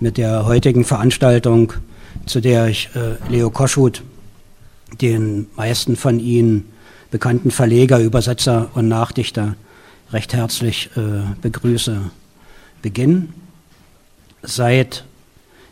[0.00, 1.74] mit der heutigen Veranstaltung,
[2.26, 4.02] zu der ich äh, Leo Koschut,
[5.00, 6.72] den meisten von Ihnen
[7.10, 9.54] bekannten Verleger, Übersetzer und Nachdichter,
[10.12, 12.10] recht herzlich äh, begrüße,
[12.82, 13.34] beginnen.
[14.42, 15.04] Seit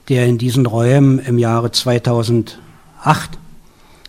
[0.08, 2.58] der in diesen Räumen im Jahre 2008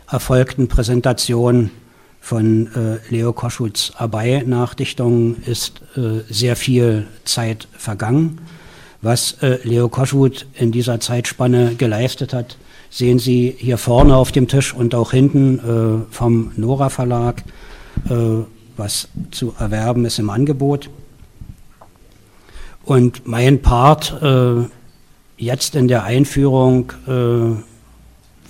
[0.10, 1.72] erfolgten Präsentation
[2.20, 8.40] von äh, Leo Koschuts Abai-Nachdichtungen ist äh, sehr viel Zeit vergangen.
[9.02, 12.58] Was äh, Leo Koschut in dieser Zeitspanne geleistet hat,
[12.90, 17.44] sehen Sie hier vorne auf dem Tisch und auch hinten äh, vom Nora Verlag,
[18.10, 18.44] äh,
[18.76, 20.90] was zu erwerben ist im Angebot.
[22.84, 24.68] Und mein Part äh,
[25.38, 26.92] jetzt in der Einführung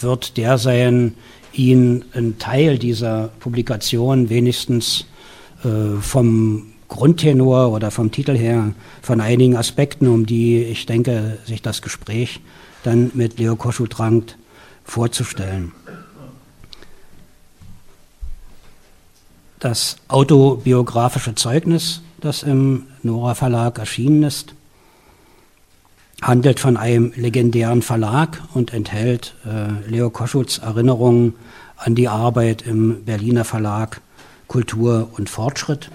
[0.02, 1.14] wird der sein,
[1.54, 5.06] ihn einen Teil dieser Publikation wenigstens
[5.64, 11.62] äh, vom Grundtenor oder vom Titel her von einigen Aspekten, um die ich denke, sich
[11.62, 12.42] das Gespräch
[12.84, 14.38] dann mit Leo Koschut drangt,
[14.84, 15.72] vorzustellen.
[19.60, 24.56] Das autobiografische Zeugnis, das im Nora Verlag erschienen ist,
[26.22, 31.36] handelt von einem legendären Verlag und enthält äh, Leo Koschuts Erinnerungen
[31.78, 34.02] an die Arbeit im Berliner Verlag
[34.48, 35.92] Kultur und Fortschritt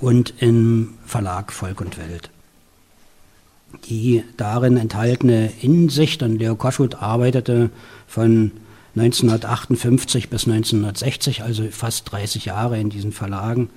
[0.00, 2.30] und im Verlag Volk und Welt.
[3.88, 7.70] Die darin enthaltene Innensicht, und Leo Koschut arbeitete
[8.06, 8.52] von
[8.96, 13.70] 1958 bis 1960, also fast 30 Jahre in diesen Verlagen,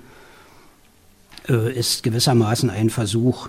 [1.48, 3.48] äh, ist gewissermaßen ein Versuch,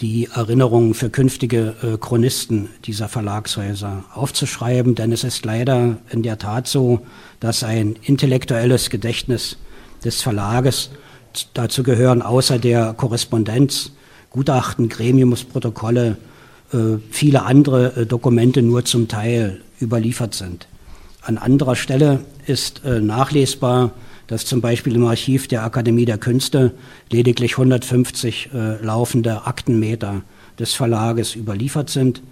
[0.00, 6.38] die Erinnerungen für künftige äh, Chronisten dieser Verlagshäuser aufzuschreiben, denn es ist leider in der
[6.38, 7.00] Tat so,
[7.40, 9.56] dass ein intellektuelles Gedächtnis
[10.04, 10.90] des Verlages,
[11.54, 13.92] dazu gehören außer der Korrespondenz,
[14.30, 16.16] Gutachten, Gremiumsprotokolle,
[16.72, 20.66] äh, viele andere äh, Dokumente nur zum Teil überliefert sind.
[21.22, 23.92] An anderer Stelle ist äh, nachlesbar,
[24.26, 26.72] dass zum Beispiel im Archiv der Akademie der Künste
[27.10, 30.22] lediglich 150 äh, laufende Aktenmeter
[30.58, 32.22] des Verlages überliefert sind.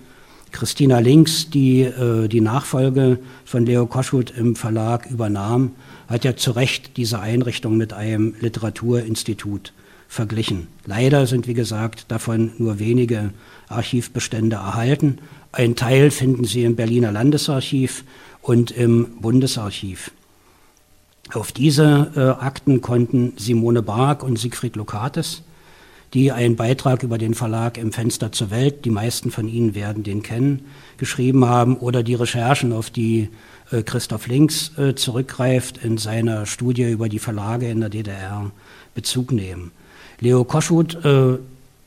[0.51, 1.91] Christina Links, die
[2.31, 5.73] die Nachfolge von Leo Koschut im Verlag übernahm,
[6.15, 9.73] hat ja zu Recht diese Einrichtung mit einem Literaturinstitut
[10.09, 10.69] verglichen.
[10.87, 13.33] Leider sind, wie gesagt, davon nur wenige
[13.69, 15.19] Archivbestände erhalten.
[15.51, 18.05] Ein Teil finden Sie im Berliner Landesarchiv
[18.43, 20.13] und im Bundesarchiv.
[21.33, 25.43] Auf diese äh, Akten konnten Simone Bark und Siegfried Lokates,
[26.13, 30.05] die einen Beitrag über den Verlag im Fenster zur Welt, die meisten von Ihnen werden
[30.05, 30.67] den kennen,
[30.97, 33.31] geschrieben haben, oder die Recherchen, auf die
[33.83, 38.51] Christoph Links äh, zurückgreift, in seiner Studie über die Verlage in der DDR
[38.95, 39.73] Bezug nehmen.
[40.21, 41.39] Leo Koschut äh,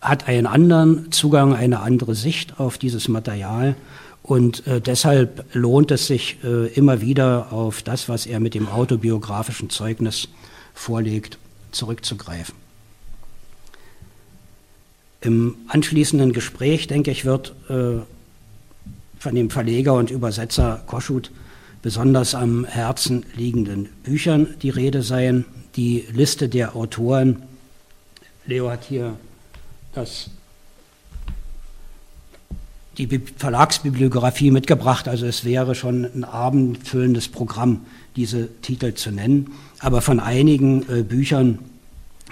[0.01, 3.75] hat einen anderen Zugang, eine andere Sicht auf dieses Material
[4.23, 8.67] und äh, deshalb lohnt es sich äh, immer wieder auf das, was er mit dem
[8.67, 10.27] autobiografischen Zeugnis
[10.73, 11.37] vorlegt,
[11.71, 12.53] zurückzugreifen.
[15.21, 18.01] Im anschließenden Gespräch, denke ich, wird äh,
[19.17, 21.31] von dem Verleger und Übersetzer Koschut
[21.87, 25.45] besonders am Herzen liegenden Büchern die Rede sein.
[25.77, 27.43] Die Liste der Autoren,
[28.45, 29.15] Leo hat hier
[29.93, 30.29] das
[32.97, 35.07] die Verlagsbibliografie mitgebracht.
[35.07, 37.85] Also es wäre schon ein abendfüllendes Programm,
[38.17, 39.53] diese Titel zu nennen.
[39.79, 41.59] Aber von einigen äh, Büchern,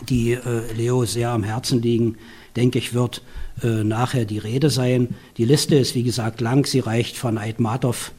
[0.10, 2.18] die äh, Leo sehr am Herzen liegen,
[2.58, 3.22] denke ich, wird
[3.64, 5.16] äh, nachher die Rede sein.
[5.38, 6.66] Die Liste ist, wie gesagt, lang.
[6.66, 8.12] Sie reicht von Aitmatov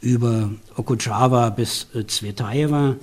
[0.00, 2.96] über Okujawa bis äh, Zvetaeva.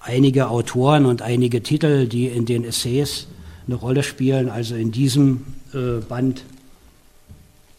[0.00, 3.26] Einige Autoren und einige Titel, die in den Essays
[3.66, 4.50] eine Rolle spielen.
[4.50, 6.44] Also in diesem äh, Band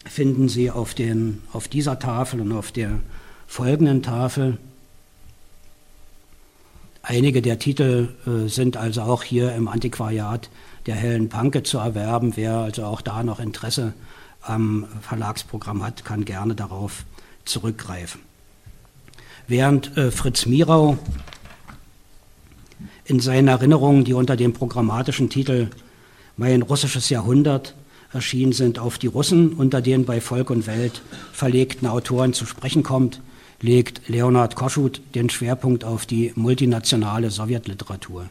[0.04, 3.00] finden Sie auf, den, auf dieser Tafel und auf der
[3.46, 4.58] folgenden Tafel.
[7.02, 10.50] Einige der Titel äh, sind also auch hier im Antiquariat
[10.86, 12.32] der Hellen Panke zu erwerben.
[12.36, 13.94] Wer also auch da noch Interesse
[14.42, 17.04] am Verlagsprogramm hat, kann gerne darauf
[17.44, 18.25] zurückgreifen.
[19.48, 20.98] Während äh, Fritz Mirau
[23.04, 25.68] in seinen Erinnerungen, die unter dem programmatischen Titel
[26.36, 27.74] Mein russisches Jahrhundert
[28.12, 31.02] erschienen sind, auf die Russen, unter denen bei Volk und Welt
[31.32, 33.20] verlegten Autoren zu sprechen kommt,
[33.60, 38.28] legt Leonhard Koschut den Schwerpunkt auf die multinationale Sowjetliteratur.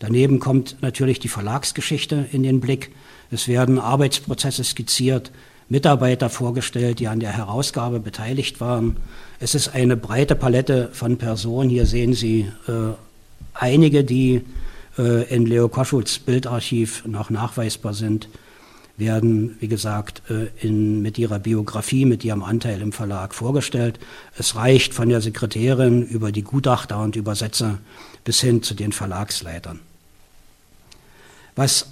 [0.00, 2.92] Daneben kommt natürlich die Verlagsgeschichte in den Blick.
[3.30, 5.30] Es werden Arbeitsprozesse skizziert,
[5.68, 8.96] Mitarbeiter vorgestellt, die an der Herausgabe beteiligt waren.
[9.38, 11.68] Es ist eine breite Palette von Personen.
[11.68, 12.72] Hier sehen Sie äh,
[13.54, 14.42] einige, die
[14.98, 18.28] äh, in Leo Koschuts Bildarchiv noch nachweisbar sind
[18.98, 24.00] werden, wie gesagt, äh, in, mit ihrer Biografie, mit ihrem Anteil im Verlag vorgestellt.
[24.36, 27.78] Es reicht von der Sekretärin über die Gutachter und Übersetzer
[28.24, 29.78] bis hin zu den Verlagsleitern.
[31.54, 31.86] Was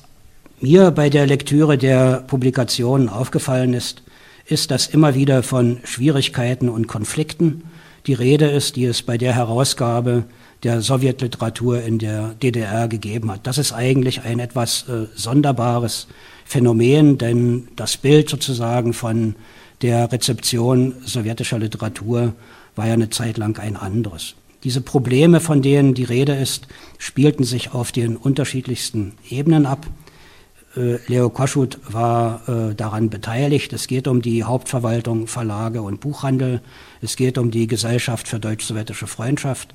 [0.60, 4.02] mir bei der Lektüre der Publikationen aufgefallen ist,
[4.46, 7.64] ist, dass immer wieder von Schwierigkeiten und Konflikten
[8.06, 10.24] die Rede ist, die es bei der Herausgabe
[10.62, 13.46] der Sowjetliteratur in der DDR gegeben hat.
[13.46, 16.06] Das ist eigentlich ein etwas äh, sonderbares
[16.44, 19.34] Phänomen, denn das Bild sozusagen von
[19.82, 22.32] der Rezeption sowjetischer Literatur
[22.76, 24.34] war ja eine Zeit lang ein anderes.
[24.64, 26.66] Diese Probleme, von denen die Rede ist,
[26.98, 29.86] spielten sich auf den unterschiedlichsten Ebenen ab.
[30.76, 33.72] Äh, Leo Koschut war äh, daran beteiligt.
[33.72, 36.60] Es geht um die Hauptverwaltung Verlage und Buchhandel.
[37.00, 39.74] Es geht um die Gesellschaft für deutsch-sowjetische Freundschaft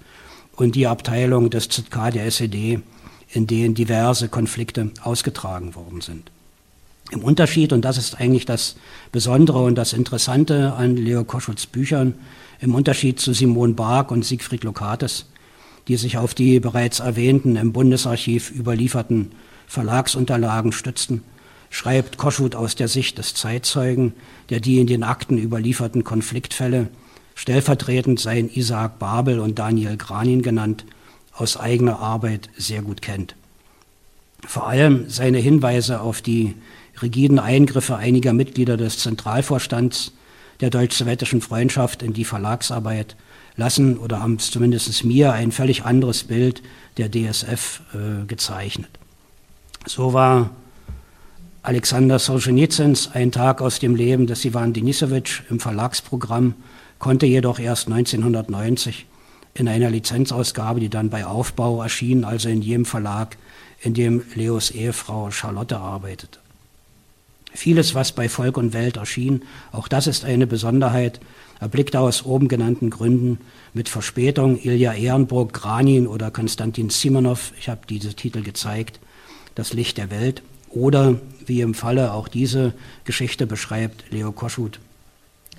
[0.55, 2.81] und die Abteilung des ZK der SED,
[3.29, 6.31] in denen diverse Konflikte ausgetragen worden sind.
[7.11, 8.75] Im Unterschied, und das ist eigentlich das
[9.11, 12.13] Besondere und das Interessante an Leo Koschuts Büchern,
[12.59, 15.25] im Unterschied zu Simon Bark und Siegfried Lokates,
[15.87, 19.31] die sich auf die bereits erwähnten im Bundesarchiv überlieferten
[19.71, 21.23] Verlagsunterlagen stützten,
[21.69, 24.11] schreibt Koschut aus der Sicht des Zeitzeugen,
[24.49, 26.89] der die in den Akten überlieferten Konfliktfälle,
[27.35, 30.83] stellvertretend seien Isaac Babel und Daniel Granin genannt,
[31.33, 33.37] aus eigener Arbeit sehr gut kennt.
[34.45, 36.53] Vor allem seine Hinweise auf die
[37.01, 40.11] rigiden Eingriffe einiger Mitglieder des Zentralvorstands
[40.59, 43.15] der deutsch-sowjetischen Freundschaft in die Verlagsarbeit
[43.55, 46.61] lassen oder haben es zumindest mir ein völlig anderes Bild
[46.97, 49.00] der DSF äh, gezeichnet.
[49.85, 50.51] So war
[51.63, 56.53] Alexander Solzhenitsyns Ein Tag aus dem Leben des Ivan Denisowitsch im Verlagsprogramm,
[56.99, 59.07] konnte jedoch erst 1990
[59.55, 63.37] in einer Lizenzausgabe, die dann bei Aufbau erschien, also in jedem Verlag,
[63.81, 66.39] in dem Leos Ehefrau Charlotte arbeitete.
[67.53, 71.19] Vieles, was bei Volk und Welt erschien, auch das ist eine Besonderheit,
[71.59, 73.39] erblickte aus oben genannten Gründen
[73.73, 78.99] mit Verspätung Ilja Ehrenburg, Granin oder Konstantin Simonov, ich habe diese Titel gezeigt,
[79.55, 80.41] das Licht der Welt.
[80.69, 84.79] Oder, wie im Falle auch diese Geschichte beschreibt, Leo Koschut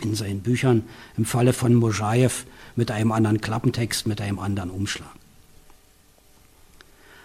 [0.03, 0.85] in seinen Büchern,
[1.17, 2.33] im Falle von Mojajew
[2.77, 5.09] mit einem anderen Klappentext, mit einem anderen Umschlag.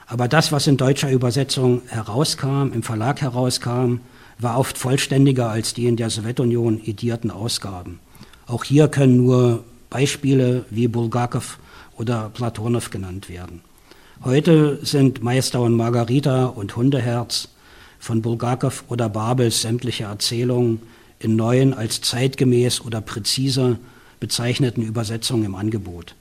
[0.06, 4.00] Aber das, was in deutscher Übersetzung herauskam, im Verlag herauskam,
[4.40, 8.00] war oft vollständiger als die in der Sowjetunion edierten Ausgaben.
[8.46, 11.60] Auch hier können nur Beispiele wie Bulgakov
[11.98, 13.62] oder Platonow genannt werden.
[14.24, 17.50] Heute sind Meister und Margarita und Hundeherz
[18.00, 20.82] von Bulgakov oder Babels sämtliche Erzählungen
[21.20, 23.78] in neuen als zeitgemäß oder präziser
[24.20, 26.16] bezeichneten Übersetzungen im Angebot.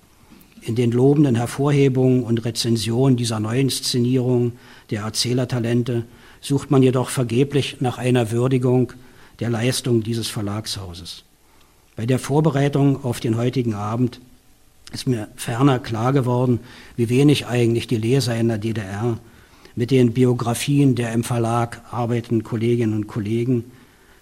[0.61, 4.53] In den lobenden Hervorhebungen und Rezensionen dieser neuen Inszenierung
[4.91, 6.05] der Erzählertalente
[6.43, 8.93] sucht man jedoch vergeblich nach einer Würdigung
[9.41, 11.25] der Leistung dieses Verlagshauses.
[11.97, 14.21] Bei der Vorbereitung auf den heutigen Abend
[14.97, 16.59] ist mir ferner klar geworden,
[16.97, 19.19] wie wenig eigentlich die Leser in der DDR
[19.75, 23.65] mit den Biografien der im Verlag arbeitenden Kolleginnen und Kollegen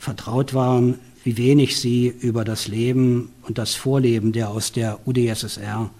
[0.00, 5.90] vertraut waren, wie wenig sie über das Leben und das Vorleben der aus der UdSSR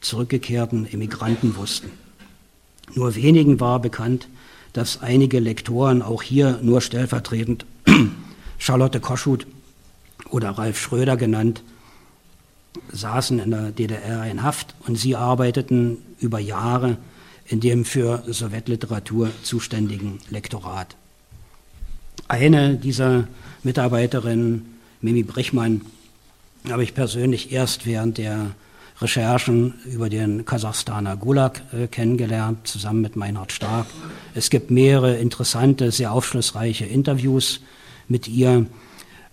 [0.00, 1.90] zurückgekehrten Emigranten wussten.
[2.94, 4.28] Nur wenigen war bekannt,
[4.72, 7.66] dass einige Lektoren, auch hier nur stellvertretend
[8.58, 9.48] Charlotte Koschut
[10.30, 11.64] oder Ralf Schröder genannt,
[12.92, 16.98] saßen in der DDR in Haft und sie arbeiteten über Jahre
[17.46, 20.96] in dem für Sowjetliteratur zuständigen Lektorat.
[22.28, 23.26] Eine dieser
[23.64, 25.80] Mitarbeiterinnen, Mimi Brichmann,
[26.68, 28.52] habe ich persönlich erst während der
[29.00, 33.86] Recherchen über den Kasachstaner Gulag äh, kennengelernt, zusammen mit Meinhard Stark.
[34.34, 37.60] Es gibt mehrere interessante, sehr aufschlussreiche Interviews
[38.08, 38.66] mit ihr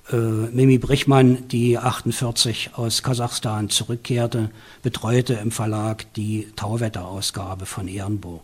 [0.10, 8.42] Mimi Brichmann, die 48 aus Kasachstan zurückkehrte, betreute im Verlag die Tauwetter-Ausgabe von Ehrenburg.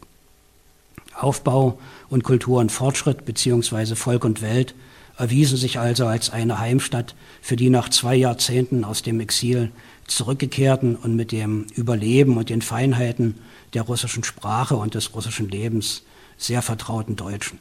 [1.17, 1.79] Aufbau
[2.09, 4.75] und Kultur und Fortschritt beziehungsweise Volk und Welt
[5.17, 9.71] erwiesen sich also als eine Heimstatt für die nach zwei Jahrzehnten aus dem Exil
[10.05, 13.35] zurückgekehrten und mit dem Überleben und den Feinheiten
[13.73, 16.03] der russischen Sprache und des russischen Lebens
[16.37, 17.59] sehr vertrauten Deutschen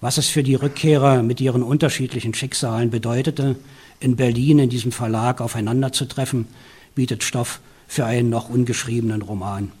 [0.00, 3.56] was es für die Rückkehrer mit ihren unterschiedlichen Schicksalen bedeutete,
[4.00, 6.46] in Berlin in diesem Verlag aufeinanderzutreffen,
[6.94, 9.72] bietet Stoff für einen noch ungeschriebenen Roman.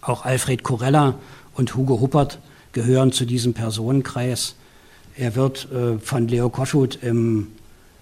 [0.00, 1.14] Auch Alfred Corella
[1.54, 2.38] und Hugo Huppert
[2.72, 4.54] gehören zu diesem Personenkreis.
[5.16, 7.48] Er wird äh, von Leo Koschut im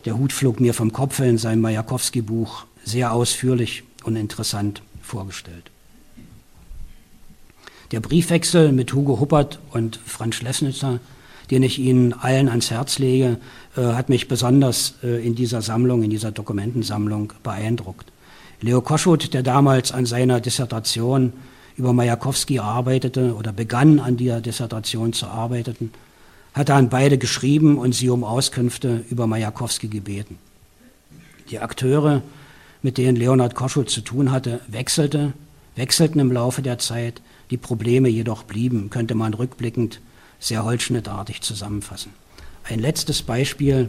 [0.04, 5.71] Der Hut flog mir vom Kopf in seinem Majakowski-Buch sehr ausführlich und interessant vorgestellt.
[7.93, 11.01] Der Briefwechsel mit Hugo Huppert und Franz Schlesnitzer,
[11.51, 13.39] den ich Ihnen allen ans Herz lege,
[13.77, 18.13] äh, hat mich besonders äh, in dieser Sammlung, in dieser Dokumentensammlung beeindruckt.
[18.61, 21.33] Leo Koschut, der damals an seiner Dissertation
[21.77, 25.91] über Majakowski arbeitete oder begann an dieser Dissertation zu arbeiten,
[26.55, 30.39] hatte an beide geschrieben und sie um Auskünfte über Majakowski gebeten.
[31.51, 32.23] Die Akteure,
[32.83, 35.33] mit denen Leonhard Koschut zu tun hatte, wechselte,
[35.75, 40.00] wechselten im Laufe der Zeit, die Probleme jedoch blieben, könnte man rückblickend
[40.38, 42.12] sehr holzschnittartig zusammenfassen.
[42.64, 43.88] Ein letztes Beispiel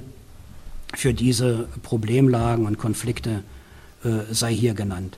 [0.94, 3.44] für diese Problemlagen und Konflikte
[4.04, 5.18] äh, sei hier genannt.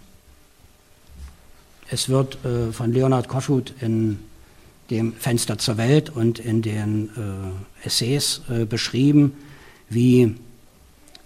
[1.89, 4.19] Es wird äh, von Leonhard Koschut in
[4.89, 9.33] dem Fenster zur Welt und in den äh, Essays äh, beschrieben,
[9.89, 10.35] wie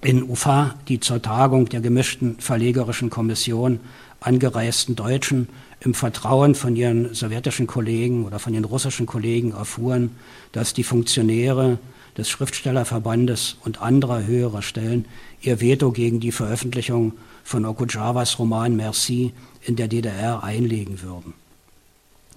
[0.01, 3.79] in Ufa die zur Tagung der gemischten verlegerischen Kommission
[4.19, 10.12] angereisten Deutschen im Vertrauen von ihren sowjetischen Kollegen oder von den russischen Kollegen erfuhren,
[10.51, 11.77] dass die Funktionäre
[12.17, 15.05] des Schriftstellerverbandes und anderer höherer Stellen
[15.41, 21.34] ihr Veto gegen die Veröffentlichung von Okujawas Roman Merci in der DDR einlegen würden.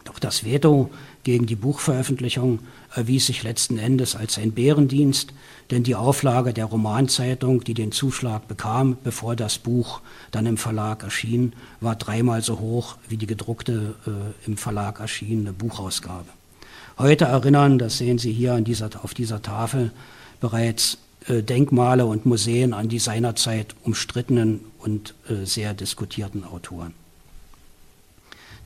[0.04, 0.90] Doch das Veto
[1.22, 2.60] gegen die Buchveröffentlichung
[2.94, 5.32] erwies sich letzten Endes als ein Bärendienst,
[5.70, 11.02] denn die Auflage der Romanzeitung, die den Zuschlag bekam, bevor das Buch dann im Verlag
[11.02, 16.28] erschien, war dreimal so hoch wie die gedruckte äh, im Verlag erschienene Buchausgabe.
[16.98, 19.92] Heute erinnern, das sehen Sie hier dieser, auf dieser Tafel,
[20.40, 26.94] bereits äh, Denkmale und Museen an die seinerzeit umstrittenen und äh, sehr diskutierten Autoren.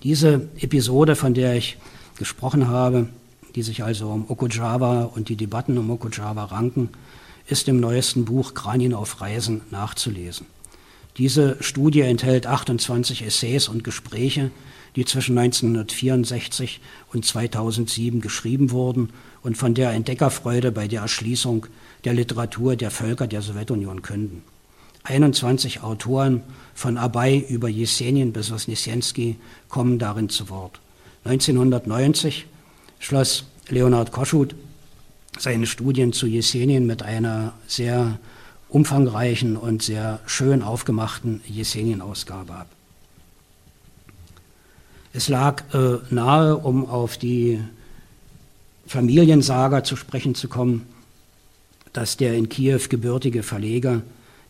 [0.05, 1.79] Diese Episode, von der ich
[2.19, 3.09] gesprochen habe,
[3.55, 6.91] die sich also um Okujawa und die Debatten um Okujawa ranken,
[7.47, 10.47] ist im neuesten Buch Kranin auf Reisen nachzulesen.
[11.17, 14.51] Diese Studie enthält 28 Essays und Gespräche,
[14.95, 16.81] die zwischen 1964
[17.13, 19.09] und 2007 geschrieben wurden
[19.43, 21.67] und von der Entdeckerfreude bei der Erschließung
[22.05, 24.43] der Literatur der Völker der Sowjetunion künden.
[25.05, 26.43] 21 Autoren
[26.75, 29.37] von Abay über Jesenin bis Wosnischenski
[29.69, 30.81] kommen darin zu Wort.
[31.25, 32.47] 1990
[32.99, 34.55] schloss Leonhard Koschut
[35.39, 38.19] seine Studien zu Jesenin mit einer sehr
[38.69, 42.69] umfangreichen und sehr schön aufgemachten Jesenin-Ausgabe ab.
[45.13, 47.61] Es lag äh, nahe, um auf die
[48.87, 50.87] Familiensaga zu sprechen zu kommen,
[51.93, 54.03] dass der in Kiew gebürtige Verleger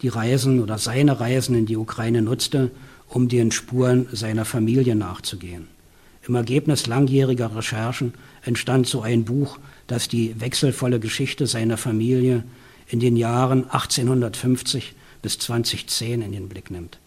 [0.03, 2.71] die Reisen oder seine Reisen in die Ukraine nutzte,
[3.09, 5.69] um den Spuren seiner Familie nachzugehen.
[6.27, 12.45] Im Ergebnis langjähriger Recherchen entstand so ein Buch, das die wechselvolle Geschichte seiner Familie
[12.89, 16.99] in den Jahren 1850 bis 2010 in den Blick nimmt.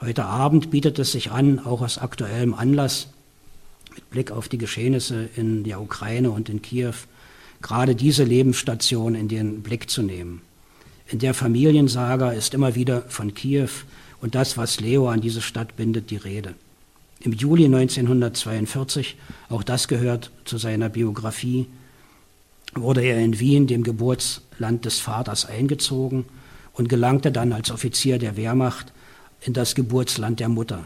[0.00, 3.08] Heute Abend bietet es sich an, auch aus aktuellem Anlass,
[3.94, 6.94] mit Blick auf die Geschehnisse in der Ukraine und in Kiew,
[7.62, 10.42] gerade diese Lebensstation in den Blick zu nehmen.
[11.10, 13.70] In der Familiensaga ist immer wieder von Kiew
[14.20, 16.54] und das, was Leo an diese Stadt bindet, die Rede.
[17.20, 19.16] Im Juli 1942,
[19.48, 21.66] auch das gehört zu seiner Biografie,
[22.74, 26.26] wurde er in Wien, dem Geburtsland des Vaters, eingezogen
[26.74, 28.92] und gelangte dann als Offizier der Wehrmacht
[29.40, 30.84] in das Geburtsland der Mutter,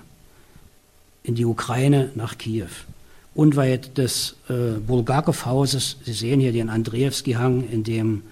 [1.25, 2.69] in die Ukraine nach Kiew.
[3.35, 8.23] Unweit des äh, Bulgakow-Hauses, Sie sehen hier den Andreewski-Hang, in dem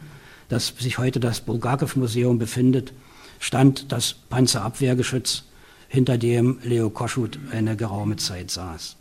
[0.51, 2.93] das sich heute das Bulgakow-Museum befindet,
[3.39, 5.45] stand das Panzerabwehrgeschütz,
[5.89, 8.97] hinter dem Leo Koschut eine geraume Zeit saß.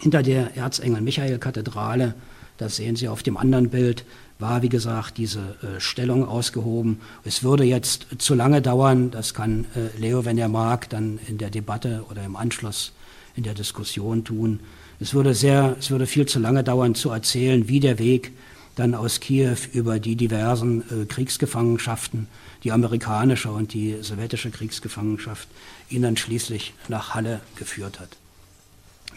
[0.00, 2.14] Hinter der Erzengel-Michael-Kathedrale,
[2.56, 4.04] das sehen Sie auf dem anderen Bild,
[4.38, 7.00] war, wie gesagt, diese äh, Stellung ausgehoben.
[7.24, 11.38] Es würde jetzt zu lange dauern, das kann äh, Leo, wenn er mag, dann in
[11.38, 12.92] der Debatte oder im Anschluss
[13.34, 14.60] in der Diskussion tun.
[15.00, 18.32] Es würde, sehr, es würde viel zu lange dauern zu erzählen, wie der Weg
[18.78, 22.28] dann aus Kiew über die diversen äh, Kriegsgefangenschaften,
[22.64, 25.48] die amerikanische und die sowjetische Kriegsgefangenschaft,
[25.90, 28.16] ihn dann schließlich nach Halle geführt hat.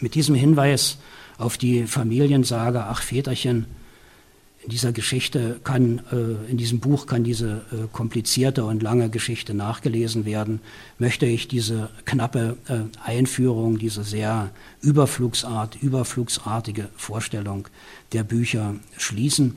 [0.00, 0.98] Mit diesem Hinweis
[1.38, 3.66] auf die Familiensage Ach Väterchen,
[4.62, 9.54] in dieser Geschichte kann, äh, in diesem Buch kann diese äh, komplizierte und lange Geschichte
[9.54, 10.60] nachgelesen werden,
[10.98, 14.50] möchte ich diese knappe äh, Einführung, diese sehr
[14.80, 17.66] Überflugsart, überflugsartige Vorstellung
[18.12, 19.56] der Bücher schließen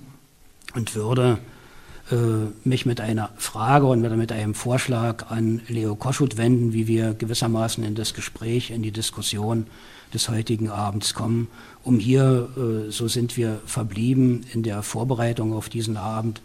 [0.73, 1.39] und würde
[2.63, 7.83] mich mit einer Frage und mit einem Vorschlag an Leo Koschut wenden, wie wir gewissermaßen
[7.83, 9.65] in das Gespräch, in die Diskussion
[10.13, 11.47] des heutigen Abends kommen,
[11.83, 16.41] um hier, äh, so sind wir verblieben in der Vorbereitung auf diesen Abend,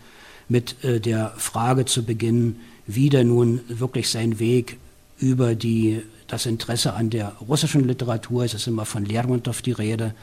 [0.48, 4.78] mit äh, der Frage zu beginnen, wie denn nun wirklich sein Weg
[5.18, 10.14] über die, das Interesse an der russischen Literatur, es ist immer von Lermontov die Rede,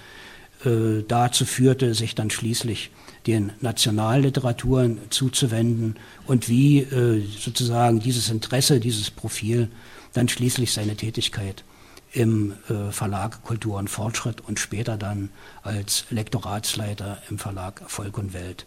[0.66, 2.90] äh, dazu führte, sich dann schließlich
[3.28, 9.70] den Nationalliteraturen zuzuwenden und wie äh, sozusagen dieses Interesse, dieses Profil
[10.14, 11.64] dann schließlich seine Tätigkeit
[12.12, 15.30] im äh, Verlag Kultur und Fortschritt und später dann
[15.64, 18.66] als Lektoratsleiter im Verlag Volk und Welt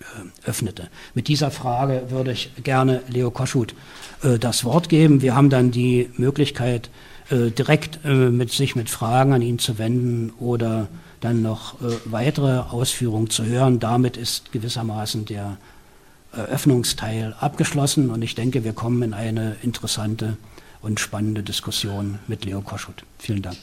[0.00, 0.88] äh, öffnete.
[1.14, 3.74] Mit dieser Frage würde ich gerne Leo Koschut
[4.22, 5.22] äh, das Wort geben.
[5.22, 6.90] Wir haben dann die Möglichkeit,
[7.28, 10.86] direkt mit sich mit Fragen an ihn zu wenden oder
[11.20, 13.80] dann noch weitere Ausführungen zu hören.
[13.80, 15.56] Damit ist gewissermaßen der
[16.30, 20.36] Eröffnungsteil abgeschlossen und ich denke, wir kommen in eine interessante
[20.86, 23.02] und spannende Diskussion mit Leo Koschut.
[23.18, 23.56] Vielen Dank.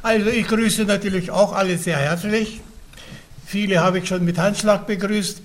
[0.00, 2.60] Also ich grüße natürlich auch alle sehr herzlich.
[3.44, 5.42] Viele habe ich schon mit Handschlag begrüßt,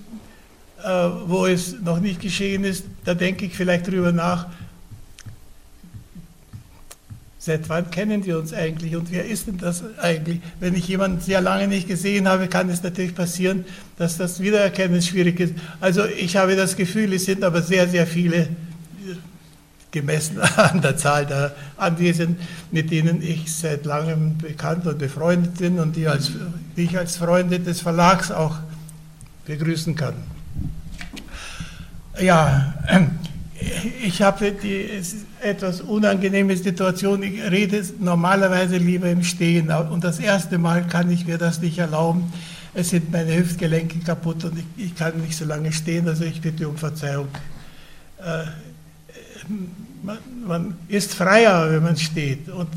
[0.84, 0.88] äh,
[1.26, 2.86] wo es noch nicht geschehen ist.
[3.06, 4.46] Da denke ich vielleicht drüber nach,
[7.46, 10.42] Seit wann kennen wir uns eigentlich und wer ist denn das eigentlich?
[10.60, 13.66] Wenn ich jemanden sehr lange nicht gesehen habe, kann es natürlich passieren,
[14.00, 15.54] dass das Wiedererkennen schwierig ist.
[15.80, 18.48] Also ich habe das Gefühl, es sind aber sehr, sehr viele,
[19.92, 22.40] gemessen an der Zahl der Anwesenden,
[22.72, 26.32] mit denen ich seit langem bekannt und befreundet bin und die, als,
[26.76, 28.58] die ich als Freunde des Verlags auch
[29.46, 30.16] begrüßen kann.
[32.20, 32.74] Ja,
[34.04, 34.86] ich habe die
[35.42, 37.24] etwas unangenehme Situation.
[37.24, 41.78] Ich rede normalerweise lieber im Stehen und das erste Mal kann ich mir das nicht
[41.78, 42.32] erlauben.
[42.74, 46.42] Es sind meine Hüftgelenke kaputt und ich, ich kann nicht so lange stehen, also ich
[46.42, 47.28] bitte um Verzeihung.
[48.20, 48.46] Äh,
[50.04, 52.68] man, man ist freier, wenn man steht und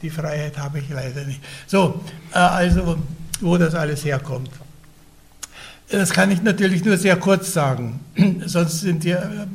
[0.00, 1.40] die Freiheit habe ich leider nicht.
[1.66, 2.96] So, äh, also
[3.40, 4.50] wo das alles herkommt.
[5.90, 8.00] Das kann ich natürlich nur sehr kurz sagen,
[8.46, 9.46] sonst sind wir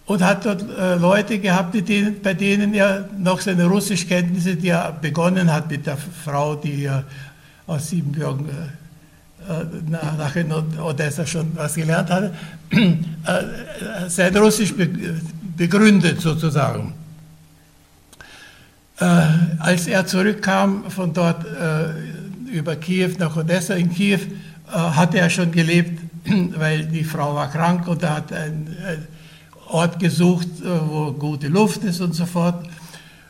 [0.05, 4.91] und hat dort äh, Leute gehabt, denen, bei denen er noch seine Russischkenntnisse, die er
[4.91, 7.03] begonnen hat mit der Frau, die er
[7.67, 8.51] aus Siebenbürgen äh,
[9.89, 12.33] nachher in Odessa schon was gelernt hatte,
[12.71, 14.73] äh, sein Russisch
[15.55, 16.93] begründet sozusagen.
[18.99, 19.05] Äh,
[19.59, 21.45] als er zurückkam von dort
[22.51, 24.19] über Kiew nach Odessa, in Kiew
[24.67, 26.01] hatte er schon gelebt,
[26.57, 28.75] weil die Frau war krank und er hat einen
[29.69, 32.67] Ort gesucht, wo gute Luft ist und so fort.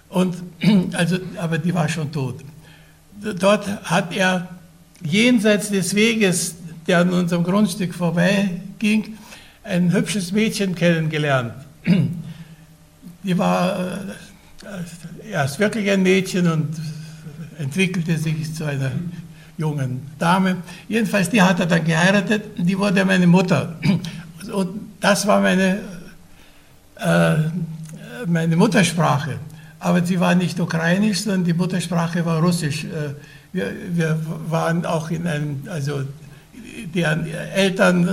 [0.10, 0.36] Und,
[0.94, 2.42] also, aber die war schon tot.
[3.40, 4.48] Dort hat er
[5.04, 6.56] jenseits des Weges,
[6.88, 9.18] der an unserem Grundstück vorbeiging,
[9.64, 11.54] ein hübsches Mädchen kennengelernt.
[13.24, 16.70] Die war äh, erst wirklich ein Mädchen und
[17.60, 18.92] entwickelte sich zu einer
[19.58, 20.58] jungen Dame.
[20.88, 23.78] Jedenfalls, die hat er dann geheiratet, die wurde meine Mutter.
[24.54, 25.80] Und das war meine,
[26.96, 27.36] äh,
[28.26, 29.40] meine Muttersprache.
[29.80, 32.86] Aber sie war nicht ukrainisch, sondern die Muttersprache war russisch.
[32.86, 33.14] Äh,
[33.54, 36.04] wir, wir waren auch in einem, also
[36.94, 38.12] deren Eltern äh,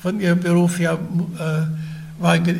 [0.00, 0.98] von ihrem Beruf her
[1.38, 2.54] äh, waren äh,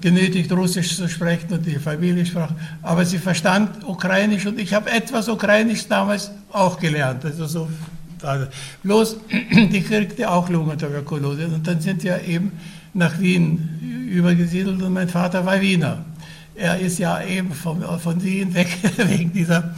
[0.00, 2.52] genötigt, Russisch zu sprechen und die Familie sprach.
[2.82, 7.24] Aber sie verstand Ukrainisch und ich habe etwas Ukrainisch damals auch gelernt.
[7.24, 7.68] Also so,
[8.82, 9.16] bloß,
[9.52, 11.46] die kriegte auch Lungentuberkulose.
[11.46, 12.52] Und dann sind wir eben
[12.94, 16.04] nach Wien übergesiedelt und mein Vater war Wiener.
[16.54, 19.74] Er ist ja eben von, von Wien weg wegen dieser,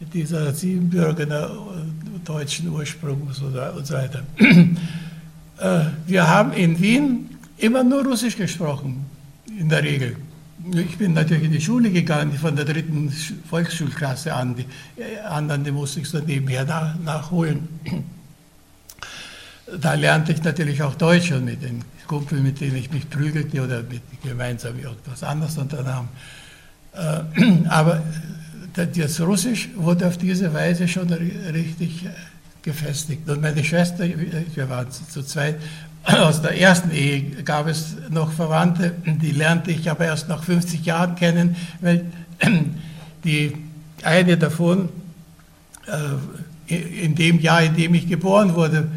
[0.00, 1.50] dieser Siebenbürgener
[2.24, 4.22] deutschen Ursprungs und so weiter.
[5.58, 9.06] Äh, wir haben in Wien immer nur Russisch gesprochen,
[9.58, 10.16] in der Regel.
[10.70, 13.10] Ich bin natürlich in die Schule gegangen, von der dritten
[13.48, 14.54] Volksschulklasse an.
[14.54, 14.66] Die
[15.00, 17.68] äh, anderen, die musste ich so nebenher nach, nachholen.
[19.80, 23.64] Da lernte ich natürlich auch Deutsch und mit den Kumpeln, mit denen ich mich prügelte
[23.64, 26.08] oder mit gemeinsam irgendwas anderes unternahm.
[26.92, 28.02] Äh, aber
[28.76, 32.10] das Russisch wurde auf diese Weise schon richtig äh,
[32.62, 33.28] gefestigt.
[33.28, 35.56] Und meine Schwester, wir waren zu zweit,
[36.04, 40.84] aus der ersten Ehe gab es noch Verwandte, die lernte ich aber erst nach 50
[40.84, 42.04] Jahren kennen, weil
[43.24, 43.56] die
[44.02, 44.90] eine davon,
[45.86, 48.88] äh, in dem Jahr, in dem ich geboren wurde,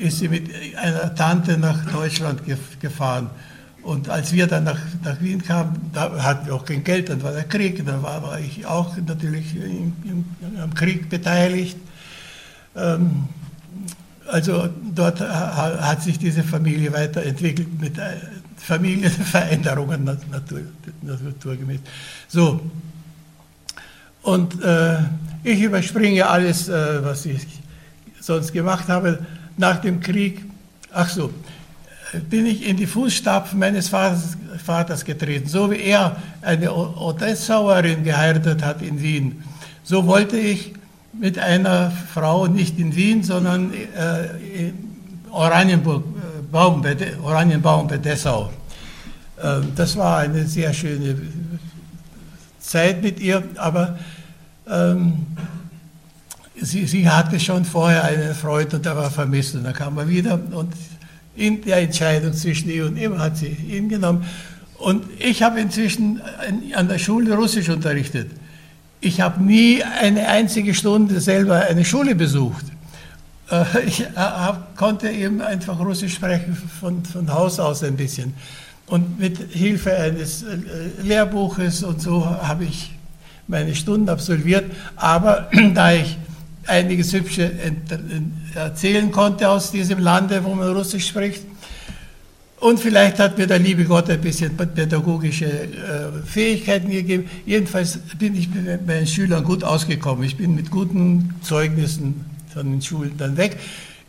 [0.00, 2.42] ist sie mit einer Tante nach Deutschland
[2.80, 3.30] gefahren.
[3.86, 7.22] Und als wir dann nach, nach Wien kamen, da hatten wir auch kein Geld, dann
[7.22, 10.24] war der Krieg, dann war, war ich auch natürlich im, im,
[10.60, 11.76] am Krieg beteiligt.
[12.74, 13.28] Ähm,
[14.26, 18.16] also dort hat sich diese Familie weiterentwickelt mit äh,
[18.56, 20.62] Familienveränderungen natur,
[21.02, 21.78] naturgemäß.
[22.26, 22.60] So,
[24.22, 24.96] und äh,
[25.44, 27.46] ich überspringe alles, äh, was ich
[28.18, 29.24] sonst gemacht habe.
[29.56, 30.44] Nach dem Krieg,
[30.90, 31.32] ach so,
[32.28, 35.48] bin ich in die Fußstapfen meines Vaters, Vaters getreten.
[35.48, 39.42] So wie er eine Odessauerin geheiratet hat in Wien,
[39.82, 40.74] so wollte ich
[41.12, 44.74] mit einer Frau nicht in Wien, sondern äh, in
[45.30, 46.84] Oranienburg, äh, Baum,
[47.22, 48.50] Oranienbaum bei Dessau.
[49.36, 51.16] Äh, das war eine sehr schöne
[52.60, 53.98] Zeit mit ihr, aber
[54.68, 55.26] ähm,
[56.60, 60.08] sie, sie hatte schon vorher einen Freund und der war vermisst und dann kam er
[60.08, 60.72] wieder und
[61.36, 64.24] in der Entscheidung zwischen ihr und ihm hat sie ihn genommen.
[64.78, 66.20] Und ich habe inzwischen
[66.74, 68.30] an der Schule Russisch unterrichtet.
[69.00, 72.64] Ich habe nie eine einzige Stunde selber eine Schule besucht.
[73.50, 74.06] Äh, ich äh,
[74.76, 78.34] konnte eben einfach Russisch sprechen von, von Haus aus ein bisschen.
[78.86, 80.56] Und mit Hilfe eines äh,
[81.02, 82.92] Lehrbuches und so habe ich
[83.48, 84.64] meine Stunden absolviert.
[84.96, 86.18] Aber da ich
[86.66, 87.52] einiges Hübsche
[88.54, 91.42] erzählen konnte aus diesem Lande, wo man Russisch spricht.
[92.58, 95.68] Und vielleicht hat mir der liebe Gott ein bisschen pädagogische äh,
[96.24, 97.28] Fähigkeiten gegeben.
[97.44, 100.24] Jedenfalls bin ich mit meinen Schülern gut ausgekommen.
[100.24, 103.58] Ich bin mit guten Zeugnissen von den Schulen dann weg.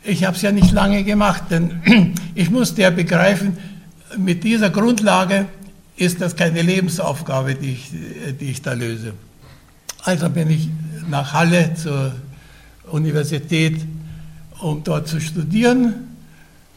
[0.04, 3.58] Ich habe es ja nicht lange gemacht, denn ich musste ja begreifen,
[4.18, 5.48] mit dieser Grundlage
[5.98, 7.92] ist das keine Lebensaufgabe, die ich,
[8.40, 9.14] die ich da löse.
[10.04, 10.70] Also bin ich
[11.10, 12.14] nach Halle zur
[12.92, 13.82] Universität,
[14.60, 16.16] um dort zu studieren.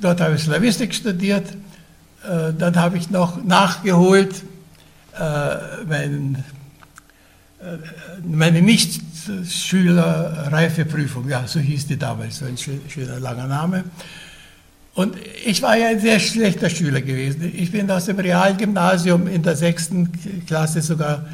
[0.00, 1.50] Dort habe ich Slavistik studiert.
[2.22, 4.42] Äh, dann habe ich noch nachgeholt
[5.18, 6.44] äh, meinen,
[7.60, 7.78] äh,
[8.22, 11.28] meine Nichtschülerreifeprüfung.
[11.28, 13.84] Ja, so hieß die damals, so ein schöner langer Name.
[14.94, 17.52] Und ich war ja ein sehr schlechter Schüler gewesen.
[17.54, 20.10] Ich bin aus dem Realgymnasium in der sechsten
[20.46, 21.26] Klasse sogar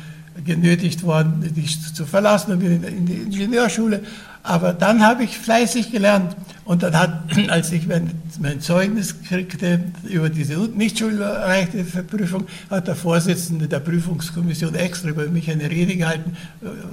[0.45, 4.03] genötigt worden, die zu verlassen und bin in die Ingenieurschule.
[4.43, 6.37] Aber dann habe ich fleißig gelernt.
[6.65, 12.87] Und dann hat, als ich mein, mein Zeugnis kriegte über diese nicht schulreiche Prüfung, hat
[12.87, 16.37] der Vorsitzende der Prüfungskommission extra über mich eine Rede gehalten,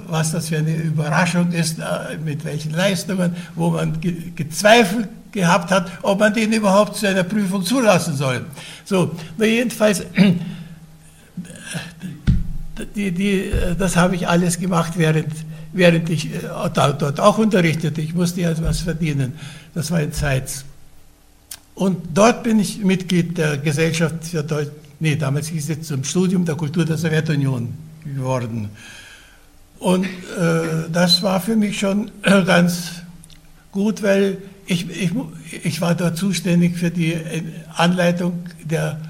[0.08, 5.70] was das für eine Überraschung ist, äh, mit welchen Leistungen, wo man ge gezweifelt gehabt
[5.70, 8.46] hat, ob man den überhaupt zu einer Prüfung zulassen soll.
[8.84, 10.04] So, jedenfalls,
[12.94, 15.28] die, die, das habe ich alles gemacht, während
[15.74, 16.40] während ich äh,
[16.72, 18.00] dort auch unterrichtete.
[18.00, 19.34] Ich musste ja etwas verdienen.
[19.74, 20.64] Das war in Zeitz.
[21.74, 26.44] Und dort bin ich Mitglied der Gesellschaft für Deutsch, nee, damals hieß es zum Studium
[26.44, 28.70] der Kultur der Sowjetunion geworden.
[29.80, 33.02] Und äh, das war für mich schon äh, ganz
[33.72, 35.10] gut, weil ich, ich,
[35.64, 37.16] ich war dort zuständig für die
[37.74, 39.00] Anleitung der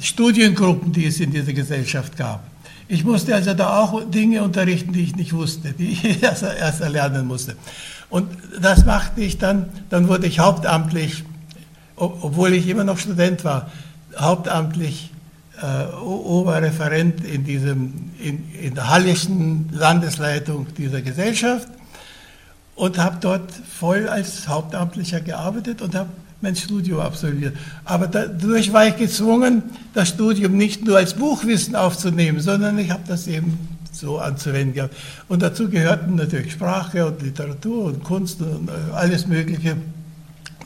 [0.00, 2.44] Studiengruppen, die es in dieser Gesellschaft gab.
[2.88, 6.80] Ich musste also da auch Dinge unterrichten, die ich nicht wusste, die ich erst, erst
[6.80, 7.56] erlernen musste.
[8.10, 8.28] Und
[8.60, 11.24] das machte ich dann, dann wurde ich hauptamtlich,
[11.96, 13.70] obwohl ich immer noch Student war,
[14.16, 15.10] hauptamtlich
[15.60, 21.68] äh, Oberreferent in, diesem, in, in der Hallischen Landesleitung dieser Gesellschaft
[22.74, 26.08] und habe dort voll als Hauptamtlicher gearbeitet und habe
[26.40, 27.56] mein Studium absolviert.
[27.84, 29.62] Aber dadurch war ich gezwungen,
[29.94, 33.58] das Studium nicht nur als Buchwissen aufzunehmen, sondern ich habe das eben
[33.92, 34.94] so anzuwenden gehabt.
[35.28, 39.76] Und dazu gehörten natürlich Sprache und Literatur und Kunst und äh, alles Mögliche.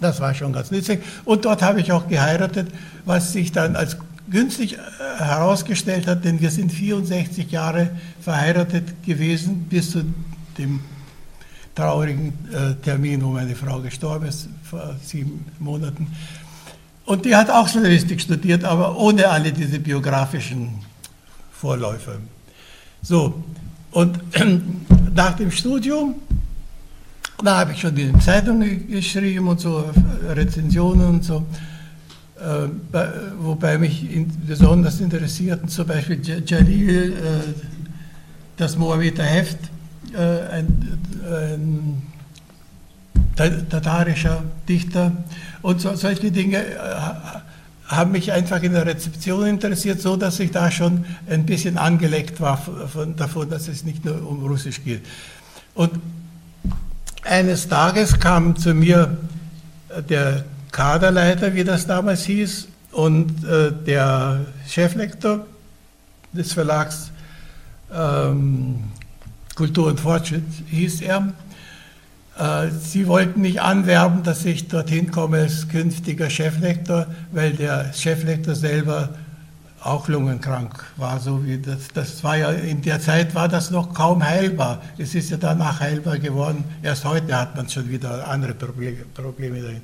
[0.00, 1.00] Das war schon ganz nützlich.
[1.24, 2.68] Und dort habe ich auch geheiratet,
[3.04, 3.96] was sich dann als
[4.30, 4.78] günstig äh,
[5.18, 10.04] herausgestellt hat, denn wir sind 64 Jahre verheiratet gewesen bis zu
[10.58, 10.80] dem
[11.74, 16.06] traurigen äh, Termin, wo meine Frau gestorben ist, vor sieben Monaten.
[17.04, 20.70] Und die hat auch Journalistik studiert, aber ohne alle diese biografischen
[21.50, 22.18] Vorläufe.
[23.02, 23.42] So,
[23.90, 24.18] und
[25.14, 26.14] nach dem Studium,
[27.42, 29.84] da habe ich schon in Zeitungen geschrieben und so,
[30.28, 31.44] Rezensionen und so,
[32.38, 32.68] äh,
[33.38, 34.06] wobei mich
[34.46, 37.16] besonders interessierten zum Beispiel Jalil, äh,
[38.56, 39.58] das Moabiter Heft,
[40.16, 42.02] ein, ein
[43.36, 45.12] tatarischer Dichter
[45.62, 46.76] und so, solche Dinge äh,
[47.86, 52.40] haben mich einfach in der Rezeption interessiert, so dass ich da schon ein bisschen angeleckt
[52.40, 55.04] war von, davon, dass es nicht nur um Russisch geht.
[55.74, 55.90] Und
[57.24, 59.16] eines Tages kam zu mir
[60.08, 65.46] der Kaderleiter, wie das damals hieß, und äh, der Cheflektor
[66.32, 67.10] des Verlags
[67.92, 68.84] ähm,
[69.54, 71.32] Kultur und Fortschritt hieß er.
[72.38, 78.54] Äh, sie wollten mich anwerben, dass ich dorthin komme als künftiger Cheflektor, weil der Cheflektor
[78.54, 79.10] selber
[79.84, 81.20] auch lungenkrank war.
[81.20, 84.80] So wie das, das war ja in der Zeit war das noch kaum heilbar.
[84.96, 86.64] Es ist ja danach heilbar geworden.
[86.82, 89.82] Erst heute hat man schon wieder andere Probleme, Probleme.